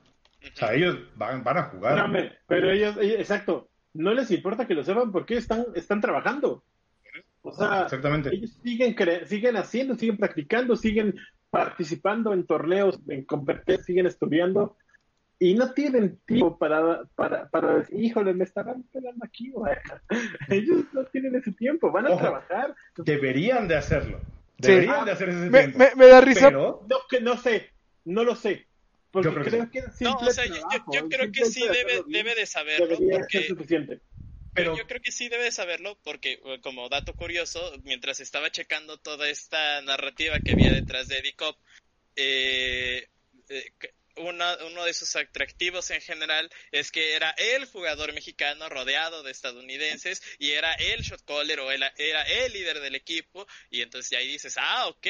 [0.52, 2.38] O sea, ellos van, van a jugar.
[2.46, 6.62] Pero ellos, ellos- exacto, no les importa que lo sepan porque están, están trabajando.
[7.42, 8.30] O sea, Exactamente.
[8.34, 11.14] ellos siguen, cre- siguen haciendo, siguen practicando, siguen
[11.50, 14.76] participando en torneos, en competencias, siguen estudiando
[15.39, 19.51] y no tienen tiempo para, para, para decir, híjole, me estarán pegando aquí.
[19.51, 19.74] güey".
[20.48, 22.20] Ellos no tienen ese tiempo, van a Ojo.
[22.20, 22.74] trabajar.
[22.97, 24.20] Deberían de hacerlo.
[24.61, 24.69] Sí.
[24.73, 25.78] Deberían de hacer ese Me, tiempo.
[25.78, 26.48] me- me da risa.
[26.48, 27.70] Pero No, que no sé,
[28.05, 28.66] no lo sé.
[29.11, 29.98] Porque Yo creo que creo sí.
[29.98, 33.47] que, No, o sea, yo, creo que sí debe, debe de saberlo debería porque ser
[33.48, 34.01] suficiente.
[34.55, 38.51] Pero- yo creo que sí debe de saberlo porque eh, como dato curioso, mientras estaba
[38.51, 41.56] checando toda esta narrativa que había detrás de Eddie Cop,
[42.16, 43.09] eh,
[43.48, 43.65] eh,
[44.16, 49.30] una- uno de sus atractivos en general es que era el jugador mexicano rodeado de
[49.30, 54.10] estadounidenses y era el shot caller o era, era el líder del equipo y entonces
[54.10, 55.06] ya ahí dices, ah, ok,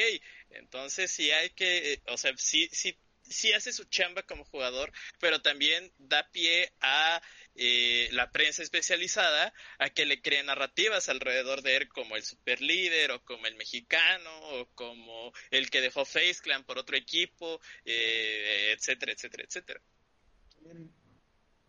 [0.51, 2.99] entonces sí hay que, eh, o sea, sí, sí,
[3.29, 7.21] sí hace su chamba como jugador, pero también da pie a
[7.57, 12.61] eh, la prensa especializada a que le creen narrativas alrededor de él como el super
[12.61, 17.61] líder o como el mexicano o como el que dejó Face Clan por otro equipo,
[17.85, 19.81] eh, etcétera, etcétera, etcétera.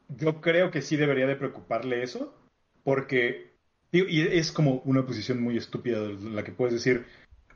[0.09, 2.33] Yo creo que sí debería de preocuparle eso,
[2.83, 3.55] porque
[3.91, 7.05] y es como una posición muy estúpida la que puedes decir,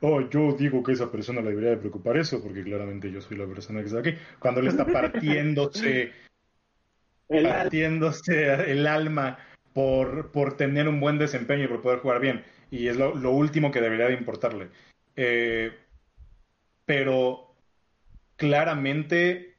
[0.00, 3.36] oh, yo digo que esa persona le debería de preocupar eso, porque claramente yo soy
[3.36, 6.12] la persona que está aquí, cuando él está partiéndose,
[7.28, 9.38] El- partiéndose el alma
[9.72, 13.30] por, por tener un buen desempeño y por poder jugar bien, y es lo, lo
[13.30, 14.68] último que debería de importarle.
[15.16, 15.72] Eh,
[16.86, 17.54] pero
[18.36, 19.54] claramente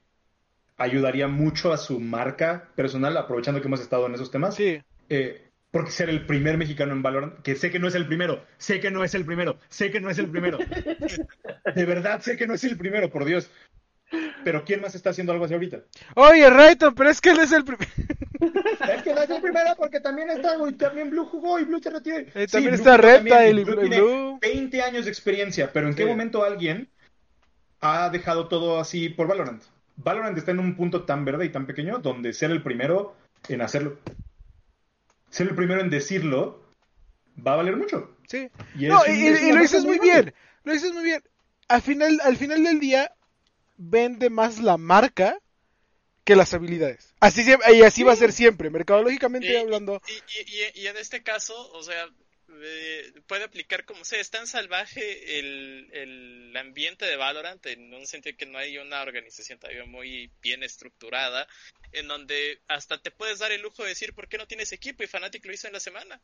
[0.78, 4.56] ayudaría mucho a su marca personal, aprovechando que hemos estado en esos temas.
[4.56, 4.82] Sí.
[5.10, 8.44] Eh, porque ser el primer mexicano en Valorant, que sé que no es el primero,
[8.58, 10.58] sé que no es el primero, sé que no es el primero.
[11.76, 13.50] De verdad sé que no es el primero, por Dios.
[14.44, 15.80] Pero ¿quién más está haciendo algo así ahorita?
[16.16, 17.88] Oye, Rayton, pero es que él es el primer.
[18.94, 21.80] Es que no es el primero porque también está, y también Blue jugó y Blue
[21.82, 22.18] se retiró.
[22.18, 24.40] Eh, Sí, también Blue está Reptile y Blue Blue- tiene Blue.
[24.42, 26.10] 20 años de experiencia, pero ¿en qué Sí.
[26.10, 26.90] momento alguien
[27.80, 29.64] ha dejado todo así por Valorant?
[29.96, 33.16] Valorant está en un punto tan verde y tan pequeño donde ser el primero
[33.48, 33.98] en hacerlo,
[35.32, 36.64] ser el primero en decirlo,
[37.46, 38.16] va a valer mucho.
[38.28, 38.50] Sí.
[38.76, 40.22] Y No, y, lo dices muy grande.
[40.22, 40.34] bien.
[40.64, 41.24] Lo dices muy bien.
[41.68, 43.14] Al final, al final del día,
[43.78, 45.40] vende más la marca
[46.24, 47.16] que las habilidades.
[47.20, 47.44] Así
[47.74, 50.02] y así va a ser siempre, mercadológicamente Y- hablando.
[50.08, 52.06] Y, y- y- y en este caso, o sea,
[52.64, 54.20] eh, puede aplicar como sea.
[54.20, 59.02] Es tan salvaje el, el ambiente de Valorant en un sentido que no hay una
[59.02, 61.48] organización todavía muy bien estructurada,
[61.92, 65.04] en donde hasta te puedes dar el lujo de decir por qué no tienes equipo
[65.04, 66.22] y Fnatic lo hizo en la semana.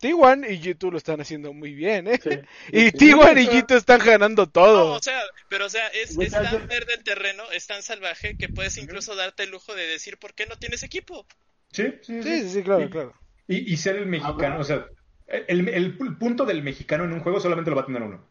[0.00, 2.20] T1 y G2 lo están haciendo muy bien, ¿eh?
[2.22, 2.30] Sí.
[2.72, 3.12] Y Sí.
[3.12, 4.92] T1 y G2 están ganando No, todo.
[4.94, 8.76] o sea, pero o sea, es, tan verde el terreno, es tan salvaje que puedes
[8.78, 11.24] incluso darte el lujo de decir por qué no tienes equipo.
[11.72, 13.21] Sí, sí, Sí, sí, sí, claro, claro.
[13.48, 14.86] Y, y ser el mexicano, Habrá- o sea,
[15.26, 18.24] el, el punto del mexicano en un juego solamente lo va a tener uno.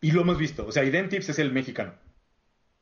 [0.00, 0.66] Y lo hemos visto.
[0.66, 1.94] O sea, Identips es el mexicano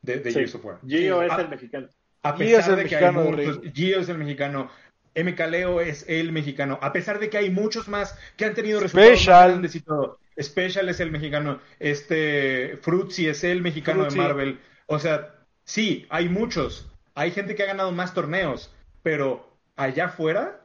[0.03, 0.39] de, de Sí.
[0.39, 0.79] Gears of War.
[0.87, 1.89] Gio es Ah, el mexicano.
[2.23, 3.73] A Gio es pesar el de que hay mexicano muchos.
[3.75, 4.71] Gio es el mexicano,
[5.15, 9.11] MKLeo es el mexicano, a pesar de que hay muchos más que han tenido Special.
[9.11, 10.19] resultados más grandes y todo.
[10.41, 14.19] Special es el mexicano, este Fruitsy es el mexicano Fruitsy.
[14.19, 14.61] de Marvel.
[14.87, 15.35] O sea,
[15.65, 16.89] sí, hay muchos.
[17.15, 20.62] Hay gente que ha ganado más torneos, pero allá afuera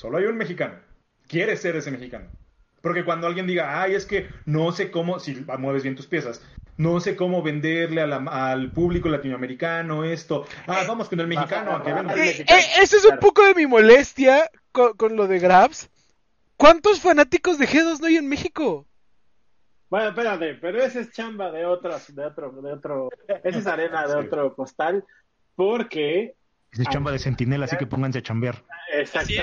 [0.00, 0.76] solo hay un mexicano.
[1.28, 2.30] Quiere ser ese mexicano.
[2.80, 6.40] Porque cuando alguien diga, ay, es que no sé cómo, si mueves bien tus piezas,
[6.78, 10.46] no sé cómo venderle a la- al público latinoamericano esto.
[10.66, 12.14] Ah, vamos con el mexicano a que venga.
[12.14, 15.38] El Eh, mexicano, eh, ese es un poco de mi molestia con, con lo de
[15.38, 15.90] Grabs.
[16.56, 18.86] ¿Cuántos fanáticos de G2 no hay en México?
[19.90, 23.10] Bueno, espérate, pero esa es chamba de otras, de otro, de otro,
[23.44, 24.26] esa es arena de Sí.
[24.26, 25.04] otro costal,
[25.56, 26.34] porque
[26.72, 28.62] es chamba de sentinela, así que pónganse a chambear.
[28.94, 29.42] Así exactamente,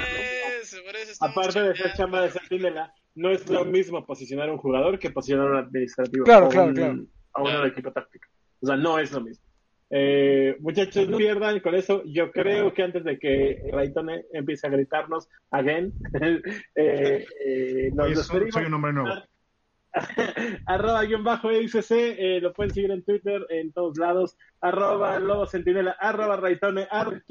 [0.62, 4.50] es, por eso estamos aparte de ser chamba de sentinela, no es lo mismo posicionar
[4.50, 7.06] a un jugador que posicionar a un administrativo Claro, o claro, un, claro.
[7.34, 7.66] a un Claro.
[7.68, 8.28] equipo táctico.
[8.62, 9.46] O sea, no es lo mismo.
[9.90, 12.04] Eh, muchachos, no pierdan con eso.
[12.06, 15.94] Yo creo que antes de que Raitone empiece a gritarnos again,
[16.76, 18.54] eh, eh, nos soy, despedimos.
[18.54, 19.16] soy un hombre nuevo.
[20.66, 25.46] arroba guion bajo XC, eh, lo pueden seguir en Twitter, en todos lados, arroba Lobo
[25.48, 27.22] Sentinela, arroba Raitone, arroba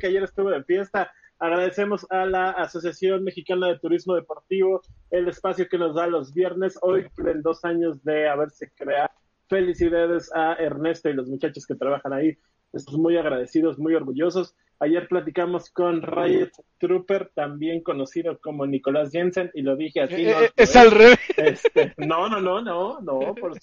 [0.00, 1.12] que ayer estuvo de fiesta.
[1.42, 6.78] Agradecemos a la Asociación Mexicana de Turismo Deportivo el espacio que nos da los viernes,
[6.82, 9.10] hoy en dos años de haberse creado.
[9.48, 12.38] Felicidades a Ernesto y los muchachos que trabajan ahí.
[12.72, 14.54] Estamos muy agradecidos, muy orgullosos.
[14.78, 20.24] Ayer platicamos con Riot Trooper, también conocido como Nicolás Jensen, y lo dije así.
[20.24, 21.18] Eh, no eh, es al revés.
[21.36, 23.58] Este, no, no, no, no, no, por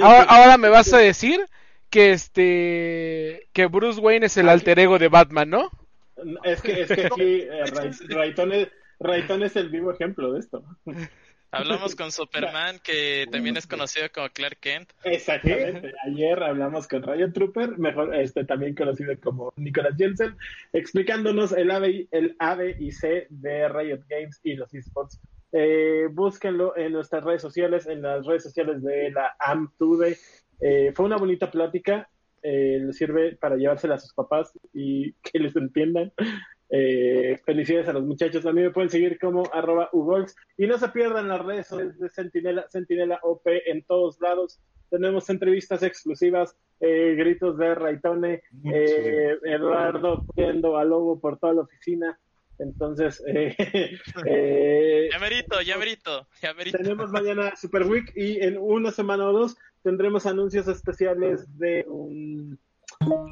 [0.00, 1.44] Ahora, ahora me vas a decir
[1.90, 5.70] que este que Bruce Wayne es el alter ego de Batman, ¿no?
[6.44, 8.68] Es que es que aquí eh, Ray- Rayton es,
[9.00, 10.64] Rayton es el vivo ejemplo de esto.
[11.50, 14.90] Hablamos con Superman, que también es conocido como Clark Kent.
[15.04, 15.92] Exactamente.
[16.04, 20.36] Ayer hablamos con Riot Trooper, mejor este también conocido como Nicolas Jensen,
[20.72, 24.72] explicándonos el A, B, y- el A, B y C de Riot Games y los
[24.74, 25.20] esports.
[25.52, 30.18] Eh, búsquenlo en nuestras redes sociales, en las redes sociales de la AMTUDE.
[30.60, 32.08] Eh, fue una bonita plática,
[32.44, 36.12] eh, les sirve para llevársela a sus papás y que les entiendan.
[36.70, 38.46] Eh, felicidades a los muchachos.
[38.46, 40.34] A mí me pueden seguir como arroba ugols.
[40.56, 44.60] Y no se pierdan las redes sociales de Sentinela, Sentinela OP en todos lados.
[44.90, 51.62] Tenemos entrevistas exclusivas, eh, gritos de Raitone, eh, Eduardo viendo a Lobo por toda la
[51.62, 52.18] oficina.
[52.58, 53.54] Entonces, eh,
[54.26, 56.78] eh, Ya merito, ya merito, ya merito.
[56.78, 62.58] tenemos mañana Super Week y en una semana o dos tendremos anuncios especiales de un,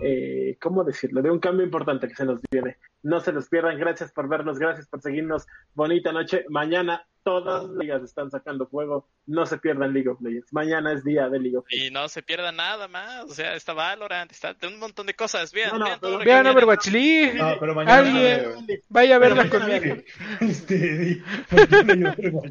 [0.02, 1.22] eh, ¿cómo decirlo?
[1.22, 2.76] De un cambio importante que se nos viene.
[3.02, 3.78] No se los pierdan.
[3.78, 5.46] Gracias por vernos, gracias por seguirnos.
[5.74, 6.44] Bonita noche.
[6.48, 9.08] Mañana todas las ligas están sacando fuego.
[9.26, 10.52] No se pierdan League of Legends.
[10.52, 11.88] Mañana es día de League of Legends.
[11.88, 15.52] Y no se pierda nada más, o sea, está Valorant, está un montón de cosas.
[15.52, 16.46] Vean, No, no, vean todo Vean.
[16.46, 17.34] Overwatch League.
[17.34, 17.98] No, pero mañana.
[17.98, 19.96] Alguien vaya a verla conmigo.
[20.40, 21.22] Este,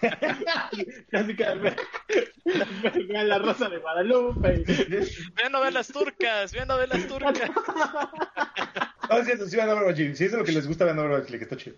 [1.10, 1.44] Casi que
[3.08, 4.64] vean la rosa de Guadalupe.
[5.34, 7.40] Vean novelas turcas, vean novelas turcas.
[9.08, 10.14] No, sí, sí, vean Overwatch League.
[10.16, 11.76] Si es lo que les gusta, vean Overwatch League, está chido.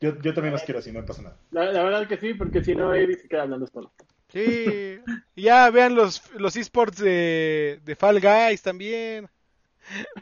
[0.00, 1.36] Yo, yo también los quiero así, no pasa nada.
[1.52, 3.92] La, la verdad que sí, porque si no, Eddie se queda hablando solo.
[4.32, 4.98] Sí.
[5.36, 9.28] Ya vean los, los esports de, de Fall Guys también.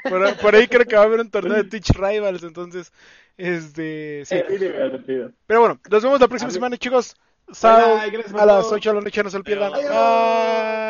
[0.02, 2.92] Por, por ahí creo que va a haber un torneo de Twitch Rivals, entonces,
[3.36, 4.34] este, sí.
[4.34, 5.34] Eh, sí.
[5.46, 7.16] Pero bueno, nos vemos la próxima semana, chicos.
[7.60, 8.74] Por a las todo.
[8.76, 9.74] 8 de la noche, no se lo pierdan.
[9.74, 9.90] Adiós.
[9.90, 10.89] Bye.